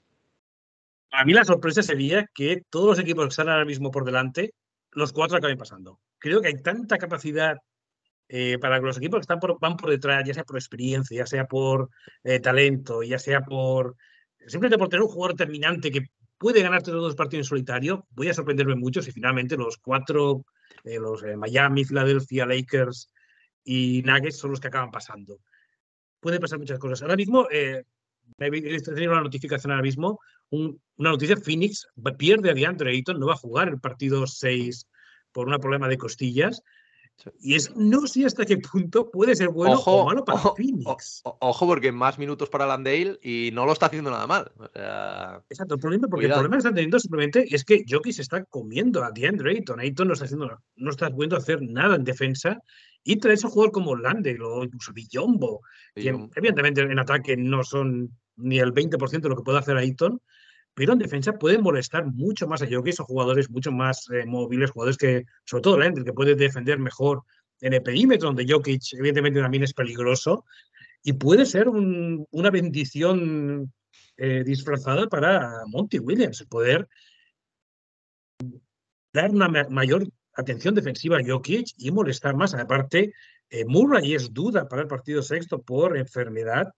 A 1.11 1.25
mí 1.25 1.35
la 1.35 1.45
sorpresa 1.45 1.83
sería 1.83 2.27
que 2.35 2.63
todos 2.71 2.87
los 2.87 2.99
equipos 2.99 3.25
que 3.27 3.29
están 3.29 3.51
ahora 3.51 3.67
mismo 3.67 3.91
por 3.91 4.05
delante, 4.05 4.55
los 4.93 5.13
cuatro 5.13 5.37
acaben 5.37 5.59
pasando. 5.59 6.01
Creo 6.19 6.41
que 6.41 6.49
hay 6.49 6.63
tanta 6.63 6.97
capacidad 6.97 7.59
eh, 8.29 8.59
para 8.59 8.81
que 8.81 8.87
los 8.87 8.97
equipos 8.97 9.19
que 9.19 9.33
están 9.33 9.41
van 9.61 9.77
por 9.77 9.91
detrás, 9.91 10.25
ya 10.27 10.33
sea 10.33 10.45
por 10.45 10.57
experiencia, 10.57 11.19
ya 11.19 11.27
sea 11.27 11.45
por 11.45 11.91
eh, 12.23 12.41
talento, 12.41 13.03
ya 13.03 13.19
sea 13.19 13.43
por 13.43 13.97
simplemente 14.47 14.79
por 14.79 14.89
tener 14.89 15.03
un 15.03 15.11
jugador 15.11 15.37
determinante 15.37 15.91
que 15.91 16.07
puede 16.39 16.63
ganarte 16.63 16.91
los 16.93 17.15
partidos 17.15 17.47
en 17.47 17.49
solitario, 17.49 18.07
voy 18.11 18.29
a 18.29 18.35
sorprenderme 18.35 18.75
mucho 18.75 19.03
si 19.03 19.13
finalmente 19.13 19.57
los 19.57 19.77
cuatro 19.77 20.45
eh, 20.85 20.99
los 20.99 21.23
eh, 21.23 21.37
Miami, 21.37 21.85
Philadelphia, 21.85 22.47
Lakers 22.47 23.11
y 23.65 24.03
Nuggets 24.05 24.39
son 24.39 24.51
los 24.51 24.61
que 24.61 24.69
acaban 24.69 24.91
pasando. 24.91 25.41
Puede 26.21 26.41
pasar 26.41 26.59
muchas 26.59 26.79
cosas. 26.79 27.03
Ahora 27.03 27.17
mismo, 27.17 27.49
eh, 27.51 27.85
he 28.39 28.81
tenido 28.81 29.13
una 29.13 29.23
notificación 29.23 29.73
ahora 29.73 29.83
mismo, 29.83 30.21
una 30.51 31.11
noticia, 31.11 31.37
Phoenix 31.37 31.87
pierde 32.17 32.51
a 32.51 32.55
DeAndre 32.55 32.91
Ayton, 32.91 33.19
no 33.19 33.27
va 33.27 33.35
a 33.35 33.37
jugar 33.37 33.69
el 33.69 33.81
partido 33.81 34.27
6 34.27 34.87
por 35.33 35.49
un 35.49 35.59
problema 35.59 35.89
de 35.89 35.99
costillas. 35.99 36.63
Y 37.41 37.55
es, 37.55 37.75
no 37.77 38.07
sé 38.07 38.27
hasta 38.27 38.45
qué 38.45 38.59
punto 38.59 39.11
puede 39.11 39.35
ser 39.35 39.49
bueno 39.49 39.79
o 39.79 40.07
malo 40.07 40.25
para 40.25 40.39
Phoenix. 40.57 41.23
ojo, 41.25 41.67
porque 41.67 41.93
más 41.93 42.19
minutos 42.19 42.49
para 42.49 42.67
Landale 42.67 43.19
y 43.23 43.51
no 43.53 43.65
lo 43.65 43.73
está 43.73 43.87
haciendo 43.87 44.11
nada 44.11 44.27
mal. 44.27 44.51
Exacto, 45.49 45.75
el 45.75 45.81
problema, 45.81 46.09
porque 46.09 46.27
el 46.27 46.33
problema 46.33 46.57
que 46.57 46.59
está 46.59 46.75
teniendo 46.75 46.99
simplemente 46.99 47.47
es 47.55 47.65
que 47.65 47.85
Jokic 47.89 48.13
se 48.13 48.23
está 48.23 48.45
comiendo 48.45 49.03
a 49.03 49.11
DeAndre 49.11 49.53
Ayton. 49.53 49.81
Ayton 49.81 50.09
no 50.09 50.15
está 50.15 50.27
haciendo, 50.27 50.61
no 50.77 50.91
está 50.91 51.11
pudiendo 51.11 51.37
hacer 51.37 51.63
nada 51.63 51.97
en 51.97 52.05
defensa 52.05 52.61
y 53.05 53.17
traes 53.17 53.45
a 53.45 53.49
jugador 53.49 53.73
como 53.73 53.97
Landale 53.97 54.43
o 54.43 54.65
incluso 54.65 54.93
Villombo, 54.93 55.61
que 55.95 56.09
evidentemente 56.35 56.81
en 56.81 56.99
ataque 56.99 57.37
no 57.37 57.63
son 57.63 58.11
ni 58.37 58.59
el 58.59 58.73
20% 58.73 59.21
de 59.21 59.29
lo 59.29 59.37
que 59.37 59.43
puede 59.43 59.59
hacer 59.59 59.77
Ayton, 59.77 60.21
pero 60.75 60.93
en 60.93 60.99
defensa 60.99 61.33
pueden 61.39 61.63
molestar 61.63 62.05
mucho 62.07 62.47
más 62.47 62.63
a 62.63 62.67
Jokic 62.71 63.01
o 63.01 63.05
jugadores 63.05 63.51
mucho 63.51 63.73
más 63.73 64.09
eh, 64.11 64.27
móviles, 64.27 64.71
jugadores 64.71 64.99
que, 64.99 65.25
sobre 65.45 65.63
todo 65.63 65.79
Landale, 65.79 66.05
que 66.05 66.13
puede 66.13 66.35
defender 66.35 66.79
mejor 66.79 67.23
en 67.61 67.73
el 67.73 67.83
perímetro, 67.83 68.29
donde 68.29 68.47
Jokic 68.49 68.83
evidentemente 68.95 69.41
también 69.41 69.63
es 69.63 69.73
peligroso, 69.73 70.45
y 71.03 71.13
puede 71.13 71.47
ser 71.47 71.69
una 71.69 72.51
bendición 72.51 73.73
eh, 74.17 74.43
disfrazada 74.45 75.07
para 75.07 75.63
Monty 75.67 75.99
Williams, 75.99 76.45
poder 76.49 76.89
dar 79.13 79.31
una 79.31 79.49
mayor 79.49 80.09
atención 80.35 80.75
defensiva 80.75 81.19
a 81.19 81.25
Jokic 81.25 81.69
y 81.79 81.91
molestar 81.91 82.35
más. 82.37 82.55
Aparte, 82.55 83.13
eh, 83.51 83.65
Murray 83.65 84.15
es 84.15 84.33
duda 84.33 84.69
para 84.69 84.83
el 84.83 84.89
partido 84.89 85.23
sexto 85.23 85.63
por 85.63 85.97
enfermedad. 85.97 86.73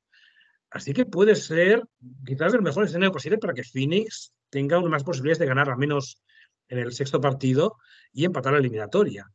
Así 0.76 0.92
que 0.92 1.06
puede 1.06 1.34
ser 1.34 1.82
quizás 2.26 2.52
el 2.52 2.60
mejor 2.60 2.84
escenario 2.84 3.10
posible 3.10 3.38
para 3.38 3.54
que 3.54 3.64
Phoenix 3.64 4.34
tenga 4.50 4.78
unas 4.78 4.90
más 4.90 5.04
posibilidades 5.04 5.38
de 5.38 5.46
ganar 5.46 5.70
al 5.70 5.78
menos 5.78 6.22
en 6.68 6.78
el 6.78 6.92
sexto 6.92 7.18
partido 7.18 7.78
y 8.12 8.26
empatar 8.26 8.52
la 8.52 8.58
eliminatoria. 8.58 9.26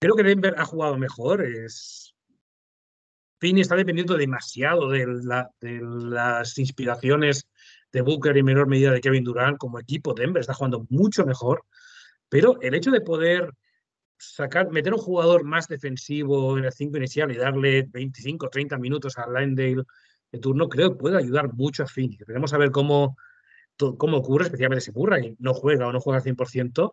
Creo 0.00 0.14
que 0.14 0.22
Denver 0.22 0.54
ha 0.56 0.64
jugado 0.64 0.96
mejor. 0.96 1.44
Es... 1.44 2.14
Phoenix 3.38 3.66
está 3.66 3.76
dependiendo 3.76 4.16
demasiado 4.16 4.88
de, 4.88 5.04
de 5.60 5.80
las 5.82 6.56
inspiraciones 6.56 7.46
de 7.92 8.00
Booker 8.00 8.34
y 8.34 8.40
en 8.40 8.46
menor 8.46 8.66
medida 8.66 8.92
de 8.92 9.02
Kevin 9.02 9.24
Durant 9.24 9.58
como 9.58 9.78
equipo. 9.78 10.14
Denver 10.14 10.40
está 10.40 10.54
jugando 10.54 10.86
mucho 10.88 11.26
mejor. 11.26 11.64
Pero 12.30 12.58
el 12.62 12.74
hecho 12.74 12.90
de 12.90 13.02
poder 13.02 13.52
sacar, 14.16 14.70
meter 14.70 14.94
un 14.94 15.00
jugador 15.00 15.44
más 15.44 15.68
defensivo 15.68 16.56
en 16.56 16.64
el 16.64 16.72
5 16.72 16.96
inicial 16.96 17.30
y 17.30 17.36
darle 17.36 17.86
25 17.90 18.48
30 18.48 18.78
minutos 18.78 19.18
a 19.18 19.26
Landale 19.26 19.84
de 20.36 20.40
turno, 20.40 20.68
creo 20.68 20.90
que 20.90 20.96
puede 20.96 21.18
ayudar 21.18 21.52
mucho 21.52 21.82
a 21.82 21.86
Phoenix. 21.86 22.24
Queremos 22.24 22.50
saber 22.50 22.70
cómo, 22.70 23.16
cómo 23.76 24.18
ocurre, 24.18 24.44
especialmente 24.44 24.84
si 24.84 24.90
Burra 24.90 25.20
y 25.20 25.36
no 25.38 25.54
juega 25.54 25.86
o 25.86 25.92
no 25.92 26.00
juega 26.00 26.18
al 26.18 26.24
100%, 26.24 26.92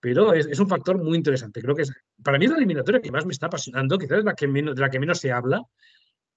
pero 0.00 0.34
es, 0.34 0.60
un 0.60 0.68
factor 0.68 1.02
muy 1.02 1.16
interesante. 1.16 1.62
Creo 1.62 1.74
que 1.74 1.82
es, 1.82 1.92
para 2.22 2.38
mí 2.38 2.44
es 2.44 2.50
la 2.50 2.58
eliminatoria 2.58 3.00
que 3.00 3.10
más 3.10 3.24
me 3.24 3.32
está 3.32 3.46
apasionando, 3.46 3.98
quizás 3.98 4.18
es 4.18 4.24
la 4.24 4.34
que 4.34 4.46
menos, 4.46 4.74
de 4.74 4.82
la 4.82 4.90
que 4.90 5.00
menos 5.00 5.18
se 5.18 5.32
habla, 5.32 5.62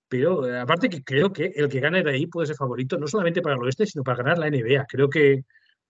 pero 0.07 0.47
eh, 0.47 0.59
aparte 0.59 0.89
que 0.89 1.03
creo 1.03 1.33
que 1.33 1.51
el 1.55 1.67
que 1.67 1.79
gane 1.79 2.03
de 2.03 2.11
ahí 2.11 2.27
puede 2.27 2.47
ser 2.47 2.55
favorito, 2.55 2.97
no 2.97 3.07
solamente 3.07 3.41
para 3.41 3.55
el 3.55 3.63
oeste, 3.63 3.85
sino 3.85 4.03
para 4.03 4.23
ganar 4.23 4.37
la 4.37 4.49
NBA. 4.49 4.85
Creo 4.87 5.09
que 5.09 5.43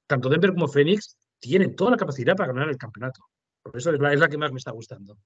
tanto 0.08 0.30
Denver 0.30 0.54
como 0.54 0.68
Phoenix 0.68 1.18
tienen 1.40 1.76
toda 1.76 1.92
la 1.92 1.98
capacidad 1.98 2.36
para 2.36 2.52
ganar 2.52 2.70
el 2.70 2.78
campeonato. 2.78 3.22
Por 3.62 3.78
eso 3.78 3.92
es 3.92 4.00
la, 4.00 4.30
que 4.30 4.38
más 4.38 4.52
me 4.52 4.58
está 4.58 4.72
gustando. 4.72 5.18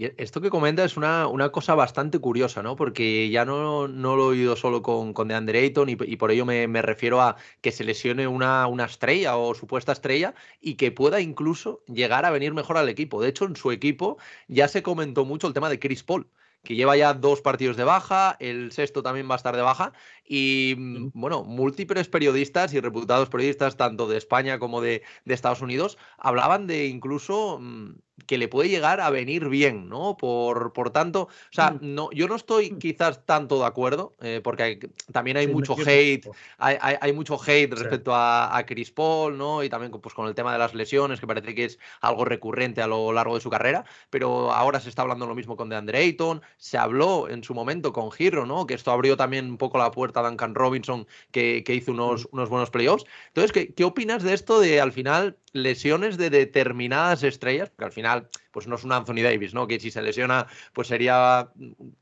Y 0.00 0.14
esto 0.16 0.40
que 0.40 0.48
comenta 0.48 0.82
es 0.82 0.96
una, 0.96 1.26
una, 1.26 1.50
cosa 1.52 1.74
bastante 1.74 2.18
curiosa, 2.20 2.62
¿no? 2.62 2.74
Porque 2.74 3.28
ya 3.28 3.44
no, 3.44 3.86
no 3.86 4.16
lo 4.16 4.24
he 4.24 4.36
oído 4.36 4.56
solo 4.56 4.80
con, 4.80 5.12
con 5.12 5.28
DeAndre 5.28 5.58
Ayton 5.58 5.90
y, 5.90 5.92
y 6.00 6.16
por 6.16 6.30
ello 6.30 6.46
me, 6.46 6.66
me, 6.68 6.80
refiero 6.80 7.20
a 7.20 7.36
que 7.60 7.70
se 7.70 7.84
lesione 7.84 8.26
una, 8.26 8.66
una, 8.66 8.86
estrella 8.86 9.36
o 9.36 9.54
supuesta 9.54 9.92
estrella 9.92 10.34
y 10.58 10.76
que 10.76 10.90
pueda 10.90 11.20
incluso 11.20 11.84
llegar 11.86 12.24
a 12.24 12.30
venir 12.30 12.54
mejor 12.54 12.78
al 12.78 12.88
equipo. 12.88 13.20
De 13.20 13.28
hecho, 13.28 13.44
en 13.44 13.56
su 13.56 13.72
equipo 13.72 14.16
ya 14.48 14.68
se 14.68 14.82
comentó 14.82 15.26
mucho 15.26 15.46
el 15.46 15.52
tema 15.52 15.68
de 15.68 15.78
Chris 15.78 16.02
Paul 16.02 16.26
que 16.62 16.74
lleva 16.74 16.96
ya 16.96 17.14
dos 17.14 17.40
partidos 17.40 17.76
de 17.76 17.84
baja, 17.84 18.36
el 18.38 18.72
sexto 18.72 19.02
también 19.02 19.28
va 19.28 19.34
a 19.34 19.36
estar 19.36 19.56
de 19.56 19.62
baja, 19.62 19.92
y 20.24 20.74
mm, 20.76 21.10
bueno, 21.14 21.42
múltiples 21.44 22.08
periodistas 22.08 22.74
y 22.74 22.80
reputados 22.80 23.28
periodistas, 23.30 23.76
tanto 23.76 24.06
de 24.08 24.18
España 24.18 24.58
como 24.58 24.80
de, 24.80 25.02
de 25.24 25.34
Estados 25.34 25.62
Unidos, 25.62 25.96
hablaban 26.18 26.66
de 26.66 26.86
incluso 26.86 27.58
mm, 27.60 27.94
que 28.26 28.38
le 28.38 28.48
puede 28.48 28.68
llegar 28.68 29.00
a 29.00 29.10
venir 29.10 29.48
bien, 29.48 29.88
¿no? 29.88 30.16
Por, 30.16 30.72
por 30.72 30.90
tanto, 30.90 31.22
o 31.22 31.52
sea, 31.52 31.72
mm. 31.72 31.78
no, 31.80 32.10
yo 32.12 32.28
no 32.28 32.36
estoy 32.36 32.72
mm. 32.72 32.78
quizás 32.78 33.24
tanto 33.24 33.58
de 33.58 33.66
acuerdo, 33.66 34.14
eh, 34.20 34.40
porque 34.42 34.90
también 35.12 35.36
hay 35.36 35.46
mucho 35.46 35.74
hate, 35.74 36.26
hay, 36.58 36.76
hay, 37.00 37.12
mucho 37.12 37.38
hate 37.40 37.72
respecto 37.72 38.14
a, 38.14 38.56
a, 38.56 38.66
Chris 38.66 38.90
Paul, 38.90 39.36
¿no? 39.36 39.62
Y 39.62 39.68
también 39.68 39.92
pues, 39.92 40.14
con 40.14 40.26
el 40.26 40.34
tema 40.34 40.52
de 40.52 40.58
las 40.58 40.74
lesiones, 40.74 41.20
que 41.20 41.26
parece 41.26 41.54
que 41.54 41.64
es 41.64 41.78
algo 42.00 42.24
recurrente 42.24 42.82
a 42.82 42.86
lo 42.86 43.12
largo 43.12 43.34
de 43.34 43.40
su 43.40 43.50
carrera, 43.50 43.84
pero 44.10 44.52
ahora 44.52 44.80
se 44.80 44.88
está 44.88 45.02
hablando 45.02 45.26
lo 45.26 45.34
mismo 45.34 45.56
con 45.56 45.68
DeAndre 45.68 45.98
Ayton, 45.98 46.42
se 46.56 46.78
habló 46.78 47.28
en 47.28 47.44
su 47.44 47.54
momento 47.54 47.92
con 47.92 48.10
Giro, 48.10 48.46
¿no? 48.46 48.66
Que 48.66 48.74
esto 48.74 48.90
abrió 48.90 49.16
también 49.16 49.46
un 49.46 49.58
poco 49.58 49.78
la 49.78 49.90
puerta 49.90 50.20
a 50.20 50.28
Duncan 50.28 50.54
Robinson, 50.54 51.06
que, 51.30 51.62
que 51.64 51.74
hizo 51.74 51.92
unos, 51.92 52.24
mm. 52.24 52.28
unos 52.32 52.48
buenos 52.48 52.70
playoffs. 52.70 53.04
Entonces, 53.28 53.52
¿qué, 53.52 53.72
¿qué 53.74 53.84
opinas 53.84 54.22
de 54.22 54.34
esto 54.34 54.60
de 54.60 54.80
al 54.80 54.92
final 54.92 55.36
lesiones 55.52 56.16
de 56.16 56.30
determinadas 56.30 57.22
estrellas, 57.22 57.70
porque 57.70 57.84
al 57.84 57.92
final 57.92 58.09
pues 58.50 58.66
no 58.66 58.76
es 58.76 58.84
un 58.84 58.92
Anthony 58.92 59.22
Davis, 59.22 59.54
¿no? 59.54 59.66
Que 59.66 59.80
si 59.80 59.90
se 59.90 60.02
lesiona 60.02 60.46
pues 60.72 60.88
sería 60.88 61.50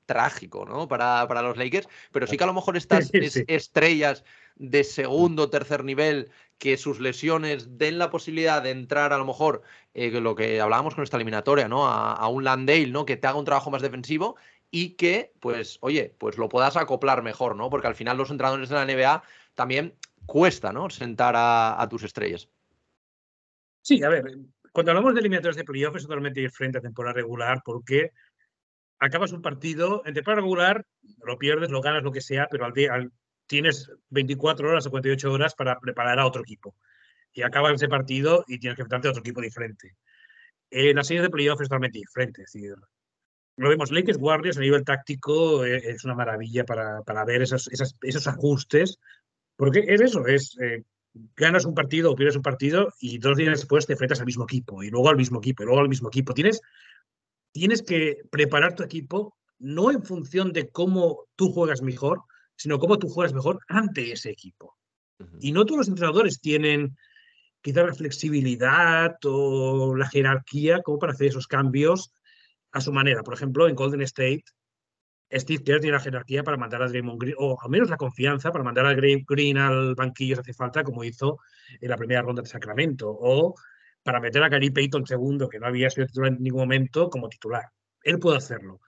trágico, 0.07 0.65
¿no? 0.65 0.89
Para, 0.89 1.27
para 1.29 1.43
los 1.43 1.57
Lakers, 1.57 1.89
pero 2.13 2.27
sí 2.27 2.37
que 2.37 2.45
a 2.45 2.47
lo 2.47 2.55
mejor 2.55 2.77
estas 2.77 3.11
estrellas 3.47 4.25
de 4.57 4.85
segundo 4.85 5.45
o 5.45 5.51
tercer 5.51 5.85
nivel 5.85 6.31
que 6.59 6.77
sus 6.77 6.99
lesiones 6.99 7.79
den 7.79 7.99
la 7.99 8.11
posibilidad 8.11 8.63
de 8.63 8.71
entrar 8.71 9.13
a 9.13 9.19
lo 9.19 9.25
mejor 9.25 9.63
eh, 9.95 10.11
lo 10.11 10.35
que 10.35 10.61
hablábamos 10.61 10.95
con 10.95 11.05
esta 11.05 11.17
eliminatoria, 11.17 11.69
¿no? 11.69 11.87
A, 11.87 12.15
a, 12.15 12.29
un 12.29 12.45
Landale, 12.45 12.89
¿no? 12.89 13.07
Que 13.07 13.17
te 13.17 13.29
haga 13.29 13.39
un 13.39 13.45
trabajo 13.45 13.71
más 13.71 13.83
defensivo 13.83 14.37
y 14.71 14.91
que, 14.91 15.33
pues, 15.41 15.79
oye, 15.81 16.15
pues 16.19 16.37
lo 16.37 16.49
puedas 16.49 16.77
acoplar 16.77 17.23
mejor, 17.23 17.55
¿no? 17.55 17.71
Porque 17.71 17.87
al 17.87 17.95
final 17.95 18.17
los 18.17 18.31
entrenadores 18.31 18.69
de 18.69 18.75
la 18.75 18.85
NBA 18.85 19.23
también 19.55 19.95
cuesta, 20.27 20.73
¿no? 20.73 20.91
Sentar 20.91 21.35
a 21.37 21.87
tus 21.89 22.03
estrellas. 22.03 22.49
Sí, 23.89 24.03
a 24.03 24.11
ver, 24.11 24.25
cuando 24.73 24.93
hablamos 24.93 25.15
de 25.15 25.21
eliminatorios 25.21 25.57
de 25.57 25.65
playoff 25.65 25.97
es 25.97 26.03
totalmente 26.03 26.41
diferente 26.41 26.79
a 26.79 26.81
temporada 26.81 27.15
regular 27.15 27.63
porque 27.65 28.13
acabas 28.99 29.33
un 29.33 29.43
partido, 29.43 30.03
en 30.05 30.15
temporada 30.15 30.43
regular 30.43 30.87
lo 31.25 31.39
pierdes, 31.39 31.71
lo 31.71 31.81
ganas, 31.81 32.03
lo 32.03 32.13
que 32.13 32.21
sea, 32.21 32.49
pero 32.51 32.65
al 32.65 32.73
día 32.73 33.09
tienes 33.47 33.91
24 34.11 34.69
horas 34.69 34.87
o 34.87 34.91
48 34.91 35.33
horas 35.33 35.55
para 35.55 35.79
preparar 35.81 36.19
a 36.19 36.27
otro 36.27 36.43
equipo. 36.43 36.75
Y 37.33 37.43
acabas 37.43 37.75
ese 37.75 37.89
partido 37.89 38.45
y 38.47 38.59
tienes 38.59 38.77
que 38.77 38.83
enfrentarte 38.83 39.09
a 39.09 39.11
otro 39.11 39.21
equipo 39.21 39.41
diferente. 39.41 39.97
En 40.71 40.97
la 40.97 41.05
serie 41.05 41.23
de 41.23 41.31
playoff 41.31 41.61
es 41.61 41.69
totalmente 41.69 41.99
diferente. 41.99 42.43
Es 42.43 42.53
decir, 42.53 42.75
lo 43.57 43.69
vemos, 43.69 43.91
Lakers 43.91 44.19
Warriors 44.21 44.59
a 44.59 44.61
nivel 44.61 44.85
táctico 44.85 45.65
eh, 45.65 45.83
es 45.85 46.05
una 46.05 46.15
maravilla 46.15 46.65
para, 46.65 47.03
para 47.03 47.25
ver 47.25 47.43
esos, 47.43 47.69
esos, 47.73 48.27
ajustes, 48.27 48.99
porque 49.57 49.85
es 49.89 50.01
eso, 50.01 50.27
es 50.27 50.57
eh, 50.61 50.85
ganas 51.37 51.65
un 51.65 51.75
partido 51.75 52.13
o 52.13 52.17
pierdes 52.17 52.37
un 52.37 52.43
partido 52.43 52.93
y 53.01 53.19
dos 53.19 53.37
días 53.37 53.59
después 53.59 53.87
te 53.87 53.95
enfrentas 53.95 54.21
al 54.21 54.27
mismo 54.27 54.45
equipo 54.45 54.83
y 54.83 54.91
luego 54.91 55.09
al 55.09 55.17
mismo 55.17 55.39
equipo 55.39 55.63
y 55.63 55.67
luego 55.67 55.81
al 55.81 55.89
mismo 55.89 56.09
equipo. 56.09 56.35
Tienes, 56.35 56.61
tienes 57.53 57.83
que 57.83 58.19
preparar 58.31 58.75
tu 58.75 58.83
equipo 58.83 59.37
no 59.59 59.91
en 59.91 60.03
función 60.03 60.53
de 60.53 60.71
cómo 60.71 61.25
tú 61.35 61.51
juegas 61.51 61.83
mejor, 61.83 62.23
sino 62.57 62.79
cómo 62.79 62.99
tú 62.99 63.09
juegas 63.09 63.33
mejor 63.33 63.61
ante 63.69 64.13
ese 64.13 64.31
equipo. 64.31 64.77
Y 65.41 65.53
no 65.53 65.65
todos 65.65 65.79
los 65.79 65.89
entrenadores 65.89 66.41
tienen 66.41 66.97
quizá 67.61 67.83
la 67.83 67.95
flexibilidad 67.95 69.17
o 69.25 69.97
la 69.97 70.09
jerarquía 70.09 70.81
como 70.83 70.99
para 70.99 71.13
hacer 71.13 71.29
esos 71.29 71.49
cambios 71.49 72.13
a 72.73 72.81
su 72.81 72.93
manera. 72.93 73.23
Por 73.23 73.35
ejemplo, 73.35 73.69
en 73.69 73.75
Golden 73.75 74.03
State 74.03 74.45
Steve 75.31 75.63
Kerr 75.63 75.81
tiene 75.81 75.97
la 75.97 76.03
jerarquía 76.03 76.43
para 76.43 76.57
mandar 76.57 76.83
a 76.83 76.89
Draymond 76.89 77.21
Green, 77.21 77.35
o 77.39 77.59
al 77.61 77.71
menos 77.71 77.91
la 77.91 77.97
confianza 77.97 78.51
para 78.51 78.65
mandar 78.65 78.87
a 78.87 78.95
Green 78.95 79.59
al 79.59 79.95
banquillo 79.95 80.37
si 80.37 80.41
hace 80.41 80.55
falta, 80.55 80.83
como 80.83 81.05
hizo 81.05 81.39
en 81.81 81.91
la 81.91 81.97
primera 81.97 82.23
ronda 82.23 82.43
de 82.43 82.49
Sacramento, 82.49 83.11
o 83.11 83.55
para 84.03 84.21
meter 84.21 84.43
a 84.43 84.49
Gary 84.49 84.71
Payton 84.71 85.07
segundo, 85.07 85.49
que 85.49 85.59
no 85.59 85.67
había 85.67 85.91
sido 85.91 86.07
titular 86.07 86.33
en 86.33 86.43
ningún 86.43 86.63
momento, 86.63 87.11
como 87.11 87.29
titular. 87.29 87.65
Él 88.03 88.19
puede 88.19 88.39
hacerlo. 88.39 88.81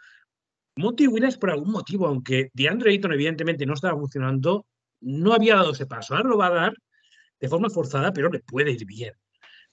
Monty 0.77 1.09
Williams, 1.09 1.37
por 1.37 1.51
algún 1.51 1.73
motivo, 1.73 2.07
aunque 2.07 2.51
DeAndre 2.55 2.93
Ayton 2.93 3.13
evidentemente 3.13 3.67
no 3.67 3.75
estaba 3.75 3.99
funcionando, 3.99 4.67
no 5.01 5.35
había 5.35 5.57
dado 5.57 5.73
ese 5.73 5.87
paso. 5.87 6.15
Ahora 6.15 6.29
lo 6.29 6.39
va 6.39 6.47
a 6.47 6.51
dar 6.51 6.73
de 7.39 7.49
forma 7.49 7.69
forzada, 7.69 8.13
pero 8.13 8.31
le 8.31 8.41
puede 8.41 8.71
ir 8.71 8.87
bien. 8.87 9.13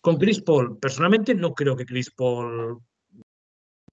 Con 0.01 0.17
Chris 0.17 0.41
Paul, 0.41 0.79
personalmente 0.79 1.33
no 1.33 1.53
creo 1.53 1.77
que 1.77 1.85
Chris 1.85 2.11
Paul 2.11 2.79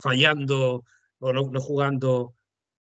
fallando 0.00 0.84
o 1.18 1.32
no 1.32 1.60
jugando 1.60 2.34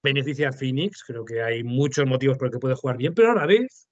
beneficia 0.03 0.51
a 0.51 0.53
Phoenix, 0.53 1.03
creo 1.05 1.24
que 1.24 1.42
hay 1.42 1.64
muchos 1.64 2.07
motivos 2.07 2.36
por 2.38 2.49
los 2.49 2.53
que 2.53 2.61
puede 2.61 2.74
jugar 2.74 2.97
bien, 2.97 3.14
pero 3.14 3.32
a 3.32 3.34
la 3.34 3.47
vez, 3.47 3.88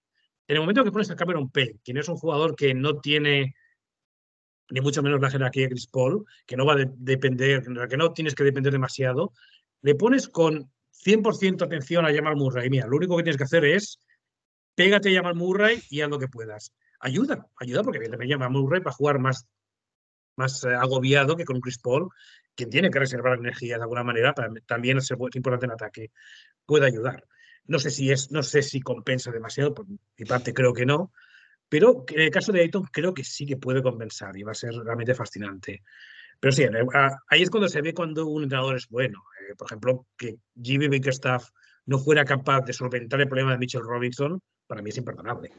en 0.47 0.57
el 0.57 0.61
momento 0.61 0.85
que 0.85 0.93
pones 0.93 1.11
a 1.11 1.17
Cameron 1.17 1.51
Payne, 1.51 1.81
quien 1.85 1.97
es 1.97 2.09
un 2.09 2.17
jugador 2.17 2.55
que 2.55 2.75
no 2.75 3.01
tiene 3.01 3.55
ni 4.71 4.81
mucho 4.81 5.03
menos 5.03 5.21
la 5.21 5.31
jerarquía 5.31 5.65
de 5.65 5.71
Chris 5.71 5.87
Paul, 5.87 6.25
que 6.47 6.57
no 6.57 6.65
va 6.65 6.75
a 6.75 6.85
depender, 6.97 7.63
que 7.89 7.97
no 7.97 8.13
tienes 8.13 8.35
que 8.35 8.45
depender 8.45 8.73
demasiado, 8.73 9.33
le 9.83 9.95
pones 9.95 10.29
con 10.29 10.71
100% 11.05 11.63
atención 11.63 12.07
a 12.07 12.15
Jamal 12.15 12.37
Murray. 12.37 12.71
Mira, 12.71 12.87
lo 12.87 12.97
único 12.97 13.17
que 13.17 13.25
tienes 13.25 13.37
que 13.37 13.45
hacer 13.45 13.65
es 13.65 14.01
pégate 14.75 15.11
a 15.11 15.21
Jamal 15.21 15.35
Murray 15.35 15.83
y 15.91 16.01
haz 16.01 16.09
lo 16.09 16.19
que 16.19 16.29
puedas. 16.29 16.73
Ayuda, 17.01 17.47
ayuda 17.57 17.83
porque 17.83 17.99
evidentemente 17.99 18.33
Jamal 18.33 18.51
Murray 18.51 18.81
va 18.81 18.91
a 18.91 18.95
jugar 18.95 19.19
más 19.19 19.47
más 20.37 20.65
eh, 20.65 20.75
agobiado 20.75 21.37
que 21.37 21.45
con 21.45 21.61
Chris 21.61 21.79
Paul, 21.79 22.09
quien 22.55 22.71
tiene 22.71 22.91
que 22.91 22.99
reservar 22.99 23.39
energía 23.39 23.77
de 23.77 23.83
alguna 23.83 24.05
manera, 24.05 24.35
para, 24.35 24.49
también 24.67 24.99
es 24.99 25.11
importante 25.11 25.67
en 25.67 25.73
ataque, 25.73 26.11
puede 26.67 26.87
ayudar. 26.87 27.25
No 27.67 27.79
sé 27.79 27.91
si 27.91 28.11
es, 28.11 28.31
no 28.31 28.43
sé 28.43 28.63
si 28.63 28.81
compensa 28.81 29.31
demasiado, 29.31 29.75
por 29.75 29.87
mi 29.87 30.25
parte 30.27 30.53
creo 30.53 30.75
que 30.75 30.87
no, 30.87 31.13
pero 31.69 32.05
en 32.09 32.21
el 32.21 32.31
caso 32.31 32.53
de 32.53 32.61
Ayton 32.61 32.85
creo 32.93 33.15
que 33.15 33.25
sí 33.25 33.47
que 33.47 33.57
puede 33.57 33.83
compensar 33.83 34.37
y 34.37 34.43
va 34.43 34.53
a 34.53 34.55
ser 34.55 34.75
realmente 34.75 35.15
fascinante. 35.15 35.83
Pero 36.41 36.53
sí, 36.53 36.65
ahí 37.29 37.43
es 37.43 37.51
cuando 37.51 37.69
se 37.69 37.81
ve 37.81 37.95
cuando 37.95 38.27
un 38.27 38.43
entrenador 38.43 38.77
es 38.77 38.89
bueno. 38.89 39.25
Eh, 39.41 39.55
por 39.57 39.67
ejemplo, 39.67 40.07
que 40.17 40.37
Jimmy 40.61 40.89
Bickerstaff 40.89 41.49
no 41.87 41.99
fuera 41.99 42.25
capaz 42.25 42.63
de 42.63 42.73
solventar 42.73 43.21
el 43.21 43.29
problema 43.29 43.53
de 43.53 43.59
Mitchell 43.59 43.83
Robinson, 43.83 44.41
para 44.67 44.83
mí 44.83 44.91
es 44.91 44.99
imperdonable. 44.99 45.51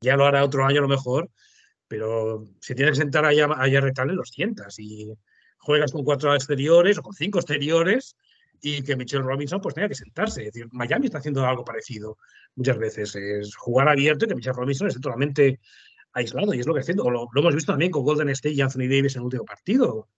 Ya 0.00 0.16
lo 0.16 0.24
hará 0.24 0.44
otro 0.44 0.64
año 0.64 0.78
a 0.78 0.82
lo 0.82 0.88
mejor, 0.88 1.30
pero 1.90 2.44
si 2.60 2.76
tienes 2.76 2.92
que 2.92 3.02
sentar 3.02 3.24
allá, 3.24 3.48
allá 3.56 3.80
retales, 3.80 4.14
los 4.14 4.28
sientas 4.28 4.78
y 4.78 5.12
juegas 5.58 5.90
con 5.90 6.04
cuatro 6.04 6.32
exteriores 6.32 6.96
o 6.98 7.02
con 7.02 7.12
cinco 7.14 7.40
exteriores 7.40 8.14
y 8.62 8.84
que 8.84 8.94
Mitchell 8.94 9.24
Robinson 9.24 9.60
pues 9.60 9.74
tenga 9.74 9.88
que 9.88 9.96
sentarse. 9.96 10.42
Es 10.42 10.52
decir, 10.52 10.68
Miami 10.70 11.06
está 11.06 11.18
haciendo 11.18 11.44
algo 11.44 11.64
parecido 11.64 12.16
muchas 12.54 12.78
veces, 12.78 13.16
es 13.16 13.56
jugar 13.56 13.88
abierto 13.88 14.24
y 14.24 14.28
que 14.28 14.36
Mitchell 14.36 14.54
Robinson 14.54 14.86
esté 14.86 15.00
totalmente 15.00 15.58
aislado 16.12 16.54
y 16.54 16.60
es 16.60 16.66
lo 16.68 16.74
que 16.74 16.78
está 16.78 16.92
haciendo. 16.92 17.10
Lo, 17.10 17.28
lo, 17.32 17.40
hemos 17.40 17.56
visto 17.56 17.72
también 17.72 17.90
con 17.90 18.04
Golden 18.04 18.28
State 18.28 18.54
y 18.54 18.60
Anthony 18.60 18.86
Davis 18.88 19.16
en 19.16 19.22
el 19.22 19.24
último 19.24 19.44
partido. 19.44 20.08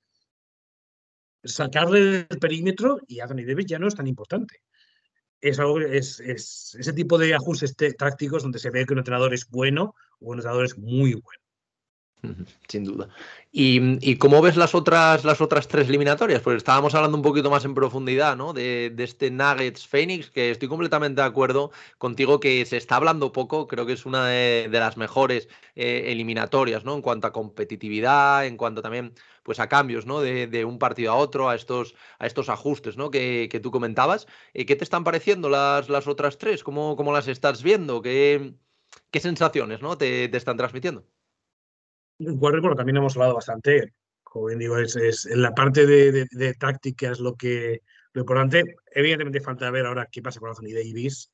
Sacarle 1.42 2.26
el 2.28 2.38
perímetro 2.38 3.00
y 3.08 3.20
Anthony 3.20 3.46
Davis 3.46 3.64
ya 3.64 3.78
no 3.78 3.88
es 3.88 3.94
tan 3.94 4.06
importante. 4.06 4.60
Es, 5.40 5.58
algo, 5.58 5.80
es 5.80 6.20
ese 6.20 6.92
tipo 6.92 7.16
de 7.16 7.34
ajustes 7.34 7.74
tácticos 7.96 8.42
donde 8.42 8.58
se 8.58 8.68
ve 8.68 8.84
que 8.84 8.92
un 8.92 8.98
entrenador 8.98 9.32
es 9.32 9.48
bueno 9.48 9.94
o 10.20 10.32
un 10.32 10.36
entrenador 10.36 10.66
es 10.66 10.76
muy 10.76 11.14
bueno. 11.14 11.41
Sin 12.68 12.84
duda. 12.84 13.08
¿Y, 13.50 14.16
cómo 14.16 14.40
ves 14.40 14.56
las 14.56 14.74
otras, 14.74 15.24
las 15.24 15.40
otras 15.40 15.66
tres 15.66 15.88
eliminatorias? 15.88 16.40
Pues 16.40 16.58
estábamos 16.58 16.94
hablando 16.94 17.16
un 17.16 17.22
poquito 17.22 17.50
más 17.50 17.64
en 17.64 17.74
profundidad, 17.74 18.36
¿no? 18.36 18.52
De, 18.52 18.94
este 18.96 19.30
Nuggets 19.30 19.86
Phoenix, 19.88 20.30
que 20.30 20.52
estoy 20.52 20.68
completamente 20.68 21.20
de 21.20 21.26
acuerdo 21.26 21.72
contigo 21.98 22.38
que 22.38 22.64
se 22.64 22.76
está 22.76 22.96
hablando 22.96 23.32
poco, 23.32 23.66
creo 23.66 23.86
que 23.86 23.94
es 23.94 24.06
una 24.06 24.28
de, 24.28 24.68
las 24.70 24.96
mejores 24.96 25.48
eh, 25.74 26.04
eliminatorias, 26.06 26.84
¿no? 26.84 26.94
En 26.94 27.02
cuanto 27.02 27.26
a 27.26 27.32
competitividad, 27.32 28.46
en 28.46 28.56
cuanto 28.56 28.82
también 28.82 29.14
pues 29.42 29.58
a 29.58 29.68
cambios, 29.68 30.06
¿no? 30.06 30.20
De, 30.20 30.64
un 30.64 30.78
partido 30.78 31.12
a 31.12 31.16
otro, 31.16 31.48
a 31.48 31.56
estos, 31.56 31.94
a 32.20 32.26
estos 32.26 32.48
ajustes, 32.48 32.96
¿no? 32.96 33.10
Que, 33.10 33.60
tú 33.62 33.72
comentabas. 33.72 34.28
Eh, 34.54 34.64
¿Qué 34.64 34.76
te 34.76 34.84
están 34.84 35.02
pareciendo 35.02 35.48
las, 35.48 35.88
las 35.88 36.06
otras 36.06 36.38
tres? 36.38 36.62
¿Cómo, 36.62 36.94
cómo 36.96 37.12
las 37.12 37.26
estás 37.26 37.62
viendo? 37.64 38.00
¿Qué, 38.00 38.54
qué 39.10 39.20
sensaciones, 39.20 39.82
¿no? 39.82 39.98
te, 39.98 40.28
te 40.28 40.36
están 40.36 40.56
transmitiendo? 40.56 41.04
Bueno, 42.18 42.74
también 42.74 42.96
hemos 42.96 43.16
hablado 43.16 43.34
bastante, 43.34 43.94
como 44.22 44.46
bien 44.46 44.58
digo, 44.58 44.78
es, 44.78 44.96
es 44.96 45.26
en 45.26 45.42
la 45.42 45.52
parte 45.52 45.86
de, 45.86 46.26
de, 46.30 46.54
táctica 46.54 47.10
es 47.10 47.20
lo 47.20 47.34
que 47.34 47.80
lo 48.12 48.20
importante. 48.22 48.76
Evidentemente 48.90 49.40
falta 49.40 49.70
ver 49.70 49.86
ahora 49.86 50.08
qué 50.10 50.22
pasa 50.22 50.40
con 50.40 50.50
Anthony 50.50 50.74
Davis. 50.74 51.30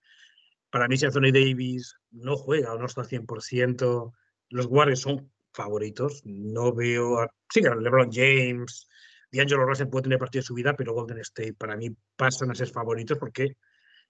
Para 0.70 0.88
mí, 0.88 0.96
si 0.96 1.06
Anthony 1.06 1.32
Davis 1.32 1.96
no 2.10 2.36
juega 2.36 2.74
o 2.74 2.78
no 2.78 2.86
está 2.86 3.02
al 3.02 3.08
100%, 3.08 4.12
los 4.50 4.66
Warriors 4.66 5.00
son 5.00 5.30
favoritos. 5.52 6.22
No 6.24 6.72
veo 6.72 7.20
a... 7.20 7.28
Sí, 7.50 7.60
LeBron 7.62 8.10
James, 8.12 8.88
D'Angelo 9.32 9.66
Russell 9.66 9.88
puede 9.88 10.04
tener 10.04 10.18
partido 10.18 10.40
de 10.42 10.46
su 10.46 10.54
vida, 10.54 10.74
pero 10.74 10.94
Golden 10.94 11.18
State 11.18 11.54
para 11.54 11.76
mí 11.76 11.90
pasan 12.16 12.50
a 12.50 12.54
ser 12.54 12.68
favoritos 12.68 13.18
porque 13.18 13.56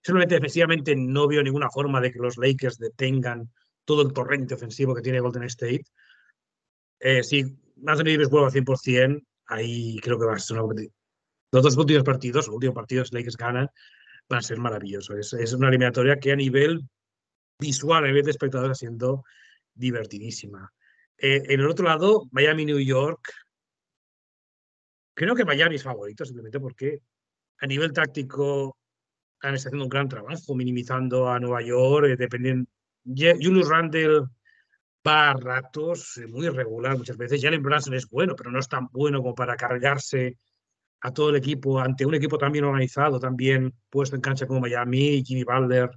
simplemente 0.03 0.37
defensivamente 0.37 0.95
no 0.97 1.27
veo 1.27 1.43
ninguna 1.43 1.71
forma 1.71 2.01
de 2.01 2.13
que 2.13 2.21
los 2.21 2.37
Lakers 2.37 2.79
detengan 2.79 3.51
todo 3.85 4.03
el 4.03 4.13
torrente 4.13 4.55
ofensivo 4.55 4.95
que 4.95 5.03
tiene 5.03 5.21
Golden 5.21 5.45
State. 5.45 5.85
Eh, 7.01 7.23
si 7.23 7.43
Anthony 7.87 8.13
Davis 8.13 8.29
vuelve 8.29 8.47
al 8.47 8.53
100%, 8.53 9.23
ahí 9.47 9.99
creo 10.01 10.19
que 10.19 10.27
va 10.27 10.35
a 10.35 10.39
ser 10.39 10.61
una 10.61 10.83
Los 11.53 11.63
dos 11.63 11.77
últimos 11.77 12.05
partidos, 12.05 12.47
los 12.47 12.55
últimos 12.55 12.75
partidos 12.75 13.13
Lakers 13.13 13.37
ganan, 13.37 13.69
van 14.29 14.39
a 14.39 14.43
ser 14.43 14.59
maravillosos. 14.59 15.33
Es, 15.35 15.53
una 15.53 15.69
eliminatoria 15.69 16.19
que 16.19 16.33
a 16.33 16.37
nivel 16.37 16.83
visual, 17.59 18.05
a 18.05 18.09
nivel 18.09 18.25
de 18.25 18.31
espectadores, 18.31 18.73
está 18.73 18.87
siendo 18.87 19.25
divertidísima. 19.75 20.73
Eh, 21.17 21.43
en 21.49 21.61
el 21.61 21.69
otro 21.69 21.87
lado, 21.87 22.29
Miami-New 22.31 22.79
York. 22.79 23.33
Creo 25.15 25.35
que 25.35 25.45
Miami 25.45 25.77
es 25.77 25.83
favorito, 25.83 26.25
simplemente 26.25 26.61
porque 26.61 27.01
a 27.61 27.67
nivel 27.67 27.93
táctico 27.93 28.77
han 29.41 29.55
estado 29.55 29.71
haciendo 29.71 29.85
un 29.85 29.91
gran 29.91 30.09
trabajo, 30.09 30.55
minimizando 30.55 31.29
a 31.29 31.41
Nueva 31.41 31.63
York, 31.63 32.07
eh, 32.07 32.17
dependiendo. 32.17 32.69
Julius 33.05 33.69
Randle 33.69 34.27
a 35.09 35.33
ratos, 35.35 36.17
eh, 36.19 36.27
muy 36.27 36.47
irregular 36.47 36.97
muchas 36.97 37.17
veces. 37.17 37.41
Jalen 37.43 37.63
Brunson 37.63 37.95
es 37.95 38.09
bueno, 38.09 38.35
pero 38.37 38.51
no 38.51 38.59
es 38.59 38.69
tan 38.69 38.89
bueno 38.89 39.21
como 39.21 39.35
para 39.35 39.57
cargarse 39.57 40.39
a 41.01 41.13
todo 41.13 41.31
el 41.31 41.37
equipo 41.37 41.81
ante 41.81 42.05
un 42.07 42.15
equipo 42.15 42.39
tan 42.39 42.53
bien 42.53 42.65
organizado, 42.65 43.21
también 43.21 43.75
puesto 43.89 44.17
en 44.17 44.23
cancha 44.23 44.47
como 44.47 44.61
Miami, 44.61 45.23
Jimmy 45.25 45.45
Butler. 45.45 45.91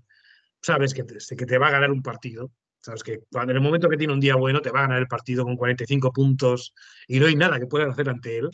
Sabes 0.62 0.94
que 0.94 1.04
te, 1.04 1.18
que 1.36 1.46
te 1.46 1.58
va 1.58 1.68
a 1.68 1.72
ganar 1.72 1.92
un 1.92 2.02
partido. 2.02 2.52
Sabes 2.80 3.04
que 3.04 3.20
cuando 3.32 3.52
en 3.52 3.58
el 3.58 3.64
momento 3.64 3.90
que 3.90 3.98
tiene 3.98 4.14
un 4.14 4.20
día 4.20 4.36
bueno 4.36 4.62
te 4.62 4.72
va 4.72 4.80
a 4.80 4.84
ganar 4.84 5.00
el 5.00 5.08
partido 5.08 5.44
con 5.44 5.56
45 5.56 6.12
puntos 6.12 6.74
y 7.08 7.20
no 7.20 7.28
hay 7.28 7.36
nada 7.36 7.60
que 7.60 7.68
puedas 7.68 7.90
hacer 7.90 8.10
ante 8.10 8.38
él. 8.38 8.50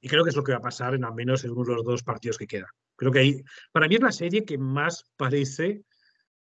Y 0.00 0.08
creo 0.08 0.24
que 0.24 0.30
es 0.30 0.36
lo 0.36 0.44
que 0.44 0.52
va 0.52 0.58
a 0.58 0.62
pasar 0.62 0.94
en 0.94 1.04
al 1.04 1.14
menos 1.14 1.44
en 1.44 1.52
uno 1.52 1.64
de 1.64 1.74
los 1.76 1.84
dos 1.84 2.02
partidos 2.02 2.38
que 2.38 2.46
quedan. 2.46 2.70
Creo 2.96 3.12
que 3.12 3.18
ahí, 3.20 3.44
para 3.72 3.88
mí 3.88 3.96
es 3.96 4.00
la 4.00 4.12
serie 4.12 4.44
que 4.44 4.58
más 4.58 5.04
parece 5.16 5.84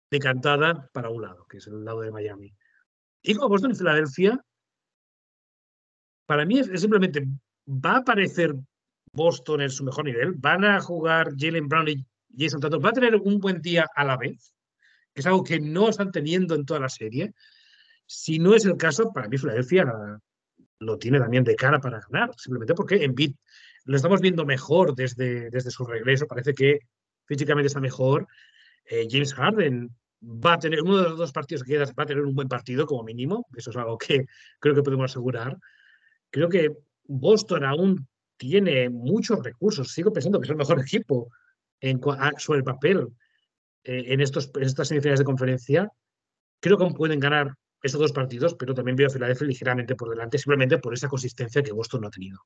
decantada 0.09 0.89
para 0.93 1.09
un 1.09 1.21
lado, 1.21 1.45
que 1.49 1.57
es 1.57 1.67
el 1.67 1.83
lado 1.83 2.01
de 2.01 2.11
Miami. 2.11 2.53
Y 3.27 3.33
como 3.33 3.49
Boston 3.49 3.71
y 3.71 3.75
Filadelfia, 3.75 4.39
para 6.27 6.45
mí 6.45 6.59
es, 6.59 6.79
simplemente, 6.79 7.25
va 7.67 7.93
a 7.93 7.97
aparecer 7.97 8.55
Boston 9.13 9.61
en 9.61 9.69
su 9.69 9.83
mejor 9.83 10.05
nivel, 10.05 10.33
van 10.33 10.63
a 10.63 10.79
jugar 10.79 11.31
Jalen 11.35 11.67
Brown 11.67 11.87
y 11.87 12.05
Jason 12.37 12.59
Tatum, 12.59 12.83
va 12.83 12.89
a 12.89 12.93
tener 12.93 13.15
un 13.15 13.39
buen 13.39 13.61
día 13.61 13.87
a 13.95 14.03
la 14.03 14.17
vez, 14.17 14.53
que 15.13 15.21
es 15.21 15.25
algo 15.25 15.43
que 15.43 15.59
no 15.59 15.89
están 15.89 16.11
teniendo 16.11 16.53
en 16.53 16.65
toda 16.65 16.79
la 16.79 16.89
serie. 16.89 17.33
Si 18.05 18.37
no 18.37 18.53
es 18.53 18.65
el 18.65 18.77
caso, 18.77 19.11
para 19.11 19.27
mí 19.27 19.37
Filadelfia 19.37 19.85
lo 20.79 20.97
tiene 20.99 21.19
también 21.19 21.43
de 21.43 21.55
cara 21.55 21.79
para 21.79 22.01
ganar, 22.01 22.31
simplemente 22.37 22.75
porque 22.75 23.03
en 23.03 23.15
Beat 23.15 23.33
lo 23.85 23.95
estamos 23.95 24.21
viendo 24.21 24.45
mejor 24.45 24.93
desde, 24.93 25.49
desde 25.49 25.71
su 25.71 25.85
regreso, 25.85 26.27
parece 26.27 26.53
que 26.53 26.79
físicamente 27.25 27.67
está 27.67 27.79
mejor. 27.79 28.27
Eh, 28.85 29.07
James 29.09 29.33
Harden 29.33 29.89
va 30.25 30.53
a 30.53 30.59
tener, 30.59 30.81
uno 30.81 30.97
de 30.97 31.09
los 31.09 31.17
dos 31.17 31.31
partidos 31.31 31.63
que 31.63 31.73
queda 31.73 31.85
va 31.97 32.03
a 32.03 32.05
tener 32.05 32.23
un 32.23 32.35
buen 32.35 32.47
partido 32.47 32.85
como 32.85 33.03
mínimo, 33.03 33.47
eso 33.55 33.69
es 33.69 33.75
algo 33.75 33.97
que 33.97 34.25
creo 34.59 34.75
que 34.75 34.83
podemos 34.83 35.11
asegurar. 35.11 35.57
Creo 36.31 36.49
que 36.49 36.71
Boston 37.03 37.63
aún 37.63 38.07
tiene 38.37 38.89
muchos 38.89 39.43
recursos, 39.43 39.91
sigo 39.91 40.11
pensando 40.11 40.39
que 40.39 40.45
es 40.45 40.51
el 40.51 40.57
mejor 40.57 40.79
equipo 40.81 41.31
en, 41.79 42.01
sobre 42.37 42.59
el 42.59 42.63
papel 42.63 43.07
eh, 43.83 44.05
en, 44.07 44.21
estos, 44.21 44.51
estas 44.59 44.87
semifinales 44.87 45.19
de 45.19 45.25
conferencia. 45.25 45.91
Creo 46.59 46.77
que 46.77 46.93
pueden 46.95 47.19
ganar 47.19 47.53
estos 47.81 48.01
dos 48.01 48.11
partidos, 48.11 48.55
pero 48.55 48.73
también 48.73 48.95
veo 48.95 49.07
a 49.07 49.11
Filadelfia 49.11 49.45
ligeramente 49.45 49.95
por 49.95 50.09
delante, 50.09 50.39
simplemente 50.39 50.79
por 50.79 50.93
esa 50.93 51.07
consistencia 51.07 51.61
que 51.61 51.71
Boston 51.71 52.01
no 52.01 52.07
ha 52.07 52.11
tenido. 52.11 52.39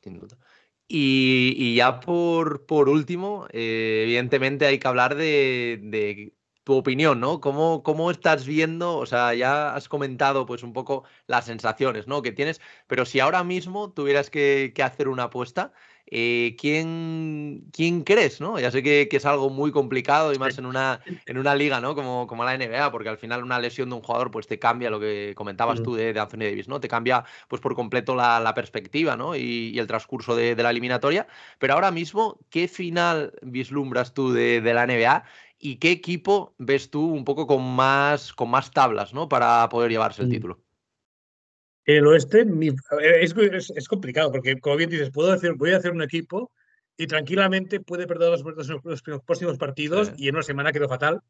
sin 0.00 0.20
duda. 0.20 0.38
Y, 0.86 1.74
ya 1.74 2.00
por, 2.00 2.66
por 2.66 2.88
último, 2.88 3.46
eh, 3.50 4.02
evidentemente 4.04 4.66
hay 4.66 4.78
que 4.78 4.86
hablar 4.86 5.14
de, 5.14 6.34
tu 6.64 6.74
opinión, 6.74 7.20
¿no? 7.20 7.40
¿Cómo, 7.40 7.82
¿Cómo, 7.82 8.10
estás 8.10 8.46
viendo? 8.46 8.96
O 8.96 9.06
sea, 9.06 9.34
ya 9.34 9.74
has 9.74 9.88
comentado 9.88 10.46
pues 10.46 10.62
un 10.62 10.72
poco 10.72 11.04
las 11.26 11.44
sensaciones, 11.44 12.08
¿no? 12.08 12.22
Que 12.22 12.32
tienes, 12.32 12.60
pero 12.86 13.04
si 13.04 13.20
ahora 13.20 13.44
mismo 13.44 13.92
tuvieras 13.92 14.30
que, 14.30 14.72
hacer 14.82 15.08
una 15.08 15.24
apuesta, 15.24 15.72
eh, 16.06 16.56
¿quién, 16.58 17.66
¿quién, 17.72 18.02
crees, 18.02 18.40
no? 18.40 18.58
Ya 18.58 18.70
sé 18.70 18.82
que, 18.82 19.08
es 19.10 19.26
algo 19.26 19.50
muy 19.50 19.72
complicado 19.72 20.32
y 20.32 20.38
más 20.38 20.56
en 20.58 20.64
una, 20.66 21.00
en 21.26 21.38
una 21.38 21.54
liga, 21.54 21.80
¿no? 21.80 21.94
Como, 21.94 22.26
como 22.26 22.44
la 22.44 22.56
NBA, 22.56 22.90
porque 22.90 23.10
al 23.10 23.18
final 23.18 23.42
una 23.42 23.58
lesión 23.58 23.90
de 23.90 23.96
un 23.96 24.02
jugador 24.02 24.30
pues 24.30 24.46
te 24.46 24.58
cambia 24.58 24.90
lo 24.90 25.00
que 25.00 25.34
comentabas 25.36 25.82
tú 25.82 25.94
de, 25.94 26.18
Anthony 26.18 26.44
Davis, 26.44 26.68
¿no? 26.68 26.80
Te 26.80 26.88
cambia 26.88 27.24
pues 27.48 27.60
por 27.60 27.74
completo 27.74 28.14
la, 28.14 28.52
perspectiva, 28.54 29.16
¿no? 29.16 29.36
Y, 29.36 29.78
el 29.78 29.86
transcurso 29.86 30.34
de, 30.34 30.54
la 30.54 30.70
eliminatoria. 30.70 31.26
Pero 31.58 31.74
ahora 31.74 31.90
mismo, 31.90 32.38
¿qué 32.48 32.68
final 32.68 33.34
vislumbras 33.42 34.14
tú 34.14 34.32
de, 34.32 34.62
de 34.62 34.74
la 34.74 34.86
NBA? 34.86 35.24
¿Y 35.66 35.76
qué 35.76 35.92
equipo 35.92 36.54
ves 36.58 36.90
tú 36.90 37.10
un 37.10 37.24
poco 37.24 37.46
con 37.46 37.64
más, 37.64 38.34
con 38.34 38.50
más 38.50 38.70
tablas 38.70 39.14
¿no? 39.14 39.30
para 39.30 39.66
poder 39.70 39.90
llevarse 39.90 40.20
el 40.20 40.28
mm. 40.28 40.30
título? 40.30 40.62
El 41.86 42.06
oeste 42.06 42.46
es, 43.22 43.88
complicado, 43.88 44.30
porque 44.30 44.60
como 44.60 44.76
bien 44.76 44.90
dices, 44.90 45.10
puedo 45.10 45.32
decir, 45.32 45.54
voy 45.54 45.72
a 45.72 45.78
hacer 45.78 45.92
un 45.92 46.02
equipo 46.02 46.52
y 46.98 47.06
tranquilamente 47.06 47.80
puede 47.80 48.06
perder 48.06 48.28
los, 48.30 48.44
los, 48.84 49.02
próximos 49.22 49.56
partidos 49.56 50.12
y 50.18 50.28
en 50.28 50.34
una 50.34 50.42
semana 50.42 50.70
quedó 50.70 50.86
fatal, 50.86 51.22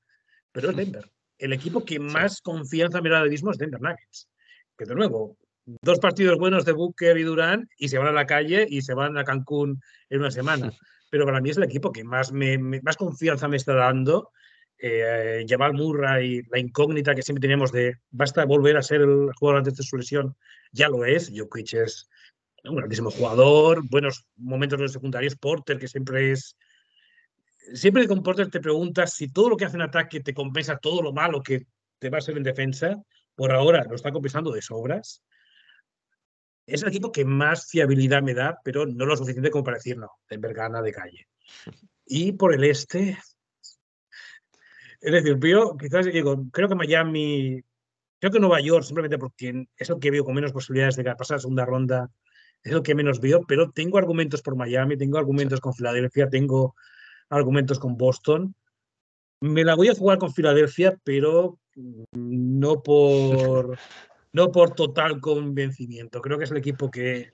pero 0.51 0.71
es 0.71 0.77
Denver. 0.77 1.09
El 1.39 1.53
equipo 1.53 1.85
que 1.85 2.01
más 2.01 2.41
confianza 2.41 3.01
me 3.01 3.11
da 3.11 3.19
ahora 3.19 3.31
mismo 3.31 3.53
es 3.53 3.59
Denver 3.59 3.81
Nuggets. 3.81 4.29
Que 4.77 4.85
de 4.85 4.97
nuevo, 4.97 5.39
dos 5.65 6.01
partidos 6.01 6.41
buenos 6.41 6.65
de 6.65 6.73
Booker 6.73 7.17
y 7.19 7.23
Durán 7.23 7.69
y 7.79 7.89
se 7.89 7.99
van 7.99 8.09
a 8.09 8.13
la 8.13 8.27
calle 8.27 8.67
y 8.69 8.83
se 8.83 8.95
van 8.95 9.17
a 9.17 9.23
Cancún 9.23 9.81
en 10.11 10.19
una 10.19 10.33
semana. 10.33 10.73
pero 11.15 11.27
para 11.27 11.41
mí 11.41 11.49
es 11.49 11.57
el 11.57 11.63
equipo 11.63 11.93
que 11.93 12.03
más, 12.03 12.33
me, 12.33 12.59
más 12.59 12.97
confianza 12.97 13.47
me 13.47 13.57
está 13.57 13.73
dando 13.73 14.33
eh, 14.79 15.47
Jamal 15.49 15.73
Murray, 15.73 16.43
la 16.51 16.59
incógnita 16.59 17.15
que 17.15 17.23
siempre 17.23 17.41
tenemos 17.41 17.71
de 17.71 17.99
basta 18.11 18.45
volver 18.45 18.77
a 18.77 18.83
ser 18.83 19.03
el 19.03 19.31
jugador 19.39 19.59
antes 19.59 19.77
de 19.77 19.85
su 19.85 19.97
lesión, 19.97 20.37
ya 20.73 20.89
lo 20.89 21.05
es. 21.05 21.31
Jokic 21.33 21.75
es 21.75 22.11
un 22.65 22.75
grandísimo 22.75 23.13
jugador, 23.13 23.89
buenos 23.89 24.27
momentos 24.35 24.77
en 24.77 24.83
los 24.83 24.93
secundarios. 24.93 25.37
Porter, 25.37 25.79
que 25.79 25.87
siempre 25.87 26.33
es. 26.33 26.57
Siempre 27.75 28.09
con 28.09 28.25
Porter 28.25 28.51
te 28.51 28.59
preguntas 28.59 29.15
si 29.15 29.29
todo 29.29 29.51
lo 29.51 29.57
que 29.57 29.67
hace 29.67 29.77
en 29.77 29.83
ataque 29.83 30.19
te 30.19 30.35
compensa 30.35 30.79
todo 30.79 31.01
lo 31.01 31.13
malo 31.13 31.45
que 31.45 31.69
te 32.01 32.11
va 32.11 32.17
a 32.17 32.19
hacer 32.19 32.37
en 32.37 32.43
defensa. 32.43 33.01
Por 33.37 33.53
ahora 33.53 33.85
lo 33.89 33.95
está 33.95 34.11
compensando 34.11 34.51
de 34.51 34.63
sobras. 34.63 35.23
Es 36.67 36.83
el 36.83 36.89
equipo 36.89 37.13
que 37.13 37.25
más 37.25 37.69
fiabilidad 37.69 38.23
me 38.23 38.35
da, 38.35 38.59
pero 38.65 38.87
no 38.87 39.05
lo 39.07 39.17
suficiente 39.17 39.51
como 39.51 39.65
para 39.65 39.77
decir 39.77 39.99
no, 39.99 40.11
Denver 40.29 40.55
gana 40.55 40.81
de 40.81 40.93
calle. 40.93 41.29
Y 42.07 42.33
por 42.33 42.55
el 42.55 42.65
este, 42.65 43.19
es 45.01 45.13
decir, 45.13 45.39
yo 45.39 45.77
quizás 45.77 46.07
creo 46.51 46.69
que 46.69 46.75
Miami, 46.75 47.63
creo 48.19 48.33
que 48.33 48.41
Nueva 48.41 48.61
York, 48.61 48.85
simplemente 48.85 49.19
porque 49.19 49.67
es 49.77 49.91
el 49.91 49.99
que 49.99 50.11
veo 50.11 50.25
con 50.25 50.35
menos 50.35 50.53
posibilidades 50.53 50.97
de 50.97 51.05
pasar 51.15 51.37
a 51.37 51.41
segunda 51.41 51.67
ronda, 51.67 52.11
es 52.63 52.73
el 52.73 52.83
que 52.83 52.95
menos 52.95 53.21
veo, 53.21 53.43
pero 53.47 53.71
tengo 53.71 53.99
argumentos 53.99 54.41
por 54.41 54.57
Miami, 54.57 54.97
tengo 54.97 55.19
argumentos 55.19 55.61
con 55.61 55.75
Filadelfia, 55.75 56.31
tengo 56.31 56.75
argumentos 57.29 57.79
con 57.79 57.99
Boston. 57.99 58.55
Me 59.41 59.63
la 59.63 59.75
voy 59.75 59.89
a 59.89 59.95
jugar 59.95 60.17
con 60.17 60.33
Filadelfia, 60.33 60.99
pero 61.05 61.59
no 62.13 62.83
por, 62.83 63.79
no 64.35 64.51
por 64.51 64.75
total 64.75 65.21
convencimiento. 65.21 66.21
Creo 66.21 66.37
que 66.37 66.45
es 66.45 66.51
el 66.51 66.57
equipo 66.57 66.91
que, 66.91 67.33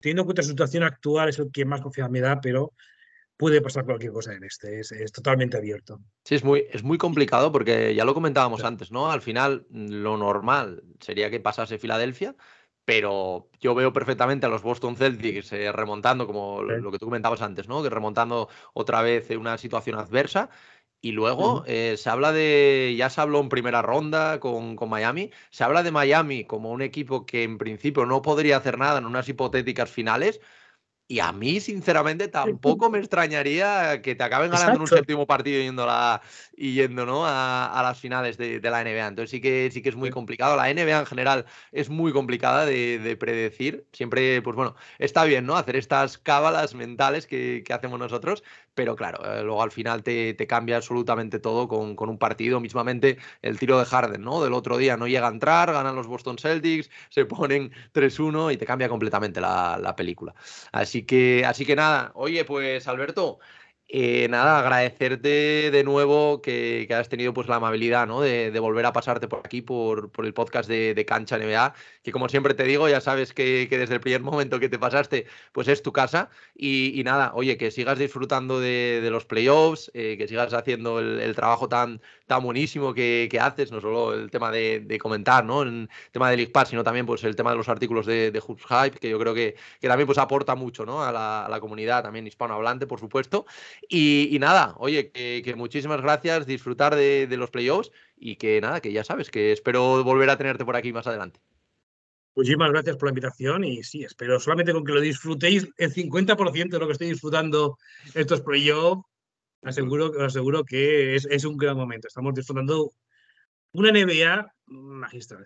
teniendo 0.00 0.22
en 0.22 0.26
cuenta 0.26 0.42
su 0.42 0.48
situación 0.48 0.82
actual, 0.82 1.28
es 1.28 1.38
el 1.38 1.52
que 1.52 1.66
más 1.66 1.82
confianza 1.82 2.10
me 2.10 2.20
da, 2.20 2.40
pero 2.40 2.72
puede 3.36 3.60
pasar 3.60 3.84
cualquier 3.84 4.12
cosa 4.12 4.32
en 4.32 4.44
este, 4.44 4.80
es, 4.80 5.12
totalmente 5.12 5.58
abierto. 5.58 6.00
Sí, 6.24 6.36
es 6.36 6.42
muy, 6.42 6.64
es 6.70 6.82
muy 6.82 6.96
complicado 6.96 7.52
porque 7.52 7.94
ya 7.94 8.06
lo 8.06 8.14
comentábamos 8.14 8.64
antes, 8.64 8.90
¿no? 8.90 9.12
Al 9.12 9.20
final, 9.20 9.66
lo 9.70 10.16
normal 10.16 10.82
sería 11.00 11.30
que 11.30 11.38
pasase 11.38 11.78
Filadelfia, 11.78 12.34
pero 12.86 13.50
yo 13.60 13.74
veo 13.74 13.92
perfectamente 13.92 14.46
a 14.46 14.48
los 14.48 14.62
Boston 14.62 14.96
Celtics 14.96 15.52
eh, 15.52 15.70
remontando, 15.70 16.26
como 16.26 16.62
lo 16.62 16.90
que 16.90 16.98
tú 16.98 17.06
comentabas 17.06 17.42
antes, 17.42 17.68
¿no? 17.68 17.82
Que 17.82 17.90
remontando 17.90 18.48
otra 18.72 19.02
vez 19.02 19.30
en 19.30 19.38
una 19.38 19.58
situación 19.58 19.98
adversa. 19.98 20.48
Y 21.04 21.10
luego 21.10 21.64
eh, 21.66 21.96
se 21.98 22.08
habla 22.10 22.30
de, 22.30 22.94
ya 22.96 23.10
se 23.10 23.20
habló 23.20 23.40
en 23.40 23.48
primera 23.48 23.82
ronda 23.82 24.38
con, 24.38 24.76
con, 24.76 24.88
Miami, 24.88 25.32
se 25.50 25.64
habla 25.64 25.82
de 25.82 25.90
Miami 25.90 26.44
como 26.44 26.70
un 26.70 26.80
equipo 26.80 27.26
que 27.26 27.42
en 27.42 27.58
principio 27.58 28.06
no 28.06 28.22
podría 28.22 28.56
hacer 28.58 28.78
nada 28.78 28.98
en 28.98 29.06
unas 29.06 29.28
hipotéticas 29.28 29.90
finales, 29.90 30.40
y 31.12 31.20
a 31.20 31.30
mí, 31.30 31.60
sinceramente, 31.60 32.28
tampoco 32.28 32.88
me 32.88 32.98
extrañaría 32.98 34.00
que 34.00 34.14
te 34.14 34.24
acaben 34.24 34.50
ganando 34.50 34.76
en 34.76 34.80
un 34.80 34.86
séptimo 34.86 35.26
partido 35.26 35.60
yendo, 35.60 35.86
y 36.56 36.72
yendo 36.72 37.04
¿no? 37.04 37.26
a, 37.26 37.80
las 37.82 38.00
finales 38.00 38.38
de, 38.38 38.60
la 38.62 38.82
NBA. 38.82 39.08
Entonces 39.08 39.30
sí 39.30 39.42
que, 39.42 39.70
sí 39.70 39.82
que 39.82 39.90
es 39.90 39.94
muy 39.94 40.08
complicado. 40.08 40.56
La 40.56 40.72
NBA 40.72 41.00
en 41.00 41.06
general 41.06 41.44
es 41.70 41.90
muy 41.90 42.12
complicada 42.14 42.64
de, 42.64 43.16
predecir. 43.20 43.86
Siempre, 43.92 44.40
pues 44.40 44.56
bueno, 44.56 44.74
está 44.98 45.24
bien, 45.24 45.44
¿no? 45.44 45.56
Hacer 45.56 45.76
estas 45.76 46.16
cábalas 46.16 46.74
mentales 46.74 47.26
que, 47.26 47.62
hacemos 47.68 47.98
nosotros, 47.98 48.42
pero 48.74 48.96
claro, 48.96 49.24
eh, 49.24 49.42
luego 49.42 49.62
al 49.62 49.70
final 49.70 50.02
te, 50.02 50.36
cambia 50.46 50.76
absolutamente 50.76 51.38
todo 51.38 51.68
con, 51.68 51.96
un 51.98 52.18
partido. 52.18 52.60
Mismamente 52.60 53.18
el 53.42 53.58
tiro 53.58 53.78
de 53.78 53.84
Harden, 53.84 54.22
¿no? 54.22 54.42
Del 54.42 54.52
otro 54.54 54.76
día 54.76 54.96
no 54.96 55.06
llega 55.06 55.28
a 55.28 55.30
entrar, 55.30 55.72
ganan 55.72 55.94
los 55.96 56.06
Boston 56.06 56.38
Celtics, 56.38 56.90
se 57.10 57.24
ponen 57.24 57.72
3-1 57.92 58.52
y 58.52 58.56
te 58.56 58.66
cambia 58.66 58.88
completamente 58.88 59.40
la, 59.40 59.78
la 59.80 59.96
película. 59.96 60.34
Así 60.72 61.04
que, 61.04 61.44
así 61.46 61.64
que 61.66 61.76
nada, 61.76 62.12
oye, 62.14 62.44
pues 62.44 62.88
Alberto, 62.88 63.38
eh, 63.94 64.26
nada, 64.30 64.58
agradecerte 64.58 65.70
de 65.70 65.84
nuevo 65.84 66.40
que, 66.40 66.88
has 66.98 67.10
tenido 67.10 67.34
pues 67.34 67.46
la 67.46 67.56
amabilidad 67.56 68.06
¿no? 68.06 68.22
de, 68.22 68.50
volver 68.58 68.86
a 68.86 68.92
pasarte 68.94 69.28
por 69.28 69.40
aquí, 69.44 69.60
por, 69.60 70.10
el 70.24 70.32
podcast 70.32 70.66
de, 70.66 71.04
Cancha 71.06 71.36
NBA, 71.36 71.74
que 72.02 72.10
como 72.10 72.30
siempre 72.30 72.54
te 72.54 72.64
digo, 72.64 72.88
ya 72.88 73.02
sabes 73.02 73.34
que, 73.34 73.68
desde 73.70 73.94
el 73.94 74.00
primer 74.00 74.22
momento 74.22 74.58
que 74.60 74.70
te 74.70 74.78
pasaste, 74.78 75.26
pues 75.52 75.68
es 75.68 75.82
tu 75.82 75.92
casa. 75.92 76.30
Y, 76.54 77.02
nada, 77.04 77.32
oye, 77.34 77.58
que 77.58 77.70
sigas 77.70 77.98
disfrutando 77.98 78.60
de, 78.60 79.06
los 79.10 79.26
playoffs, 79.26 79.90
eh, 79.92 80.16
que 80.16 80.26
sigas 80.26 80.54
haciendo 80.54 80.98
el, 81.00 81.34
trabajo 81.34 81.68
tan, 81.68 82.00
tan 82.26 82.42
buenísimo 82.42 82.94
que, 82.94 83.28
haces, 83.42 83.72
no 83.72 83.82
solo 83.82 84.14
el 84.14 84.30
tema 84.30 84.50
de, 84.50 84.98
comentar, 85.02 85.44
¿no? 85.44 85.62
El 85.62 85.90
tema 86.12 86.30
de 86.30 86.36
League 86.38 86.52
sino 86.66 86.82
también 86.84 87.04
pues 87.04 87.24
el 87.24 87.36
tema 87.36 87.50
de 87.50 87.56
los 87.58 87.68
artículos 87.68 88.06
de, 88.06 88.30
de 88.30 88.40
Hype, 88.40 88.98
que 88.98 89.10
yo 89.10 89.18
creo 89.18 89.34
que, 89.34 89.56
también 89.82 90.06
pues 90.06 90.18
aporta 90.18 90.54
mucho 90.54 90.86
¿no? 90.86 91.02
a, 91.02 91.12
la, 91.12 91.44
a 91.44 91.48
la 91.48 91.60
comunidad, 91.60 92.02
también 92.02 92.26
hispanohablante, 92.26 92.86
por 92.86 93.00
supuesto. 93.00 93.44
Y, 93.88 94.36
nada, 94.40 94.74
oye, 94.78 95.10
que, 95.10 95.54
muchísimas 95.56 96.00
gracias, 96.00 96.46
disfrutar 96.46 96.94
de, 96.94 97.26
los 97.36 97.50
playoffs 97.50 97.90
y 98.16 98.36
que 98.36 98.60
nada, 98.60 98.80
que 98.80 98.92
ya 98.92 99.04
sabes, 99.04 99.30
que 99.30 99.52
espero 99.52 100.02
volver 100.04 100.30
a 100.30 100.36
tenerte 100.36 100.64
por 100.64 100.76
aquí 100.76 100.92
más 100.92 101.06
adelante. 101.06 101.40
Muchísimas 102.34 102.70
gracias 102.70 102.96
por 102.96 103.08
la 103.08 103.10
invitación 103.10 103.64
y 103.64 103.82
sí, 103.82 104.04
espero 104.04 104.40
solamente 104.40 104.72
con 104.72 104.84
que 104.84 104.92
lo 104.92 105.00
disfrutéis 105.00 105.68
el 105.76 105.92
50% 105.92 106.70
de 106.70 106.78
lo 106.78 106.86
que 106.86 106.92
estoy 106.92 107.08
disfrutando 107.08 107.76
estos 108.14 108.40
playoffs, 108.40 109.04
aseguro, 109.62 110.18
aseguro 110.24 110.64
que 110.64 111.14
es, 111.16 111.44
un 111.44 111.58
gran 111.58 111.76
momento. 111.76 112.08
Estamos 112.08 112.32
disfrutando 112.32 112.92
una 113.72 113.92
NBA 113.92 114.50
magistral. 114.66 115.44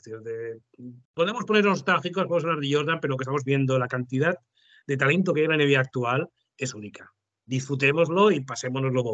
podemos 1.12 1.44
poner 1.44 1.64
nostálgicos, 1.64 2.26
podemos 2.26 2.44
hablar 2.44 2.60
de 2.60 2.72
Jordan, 2.72 3.00
pero 3.00 3.12
lo 3.12 3.16
que 3.16 3.24
estamos 3.24 3.44
viendo, 3.44 3.78
la 3.78 3.88
cantidad 3.88 4.38
de 4.86 4.96
talento 4.96 5.34
que 5.34 5.40
hay 5.40 5.46
en 5.46 5.58
la 5.58 5.64
NBA 5.64 5.80
actual 5.80 6.28
es 6.56 6.72
única 6.72 7.12
disfrutémoslo 7.46 8.30
y 8.30 8.40
pasémonos 8.40 8.92
lo 8.92 9.04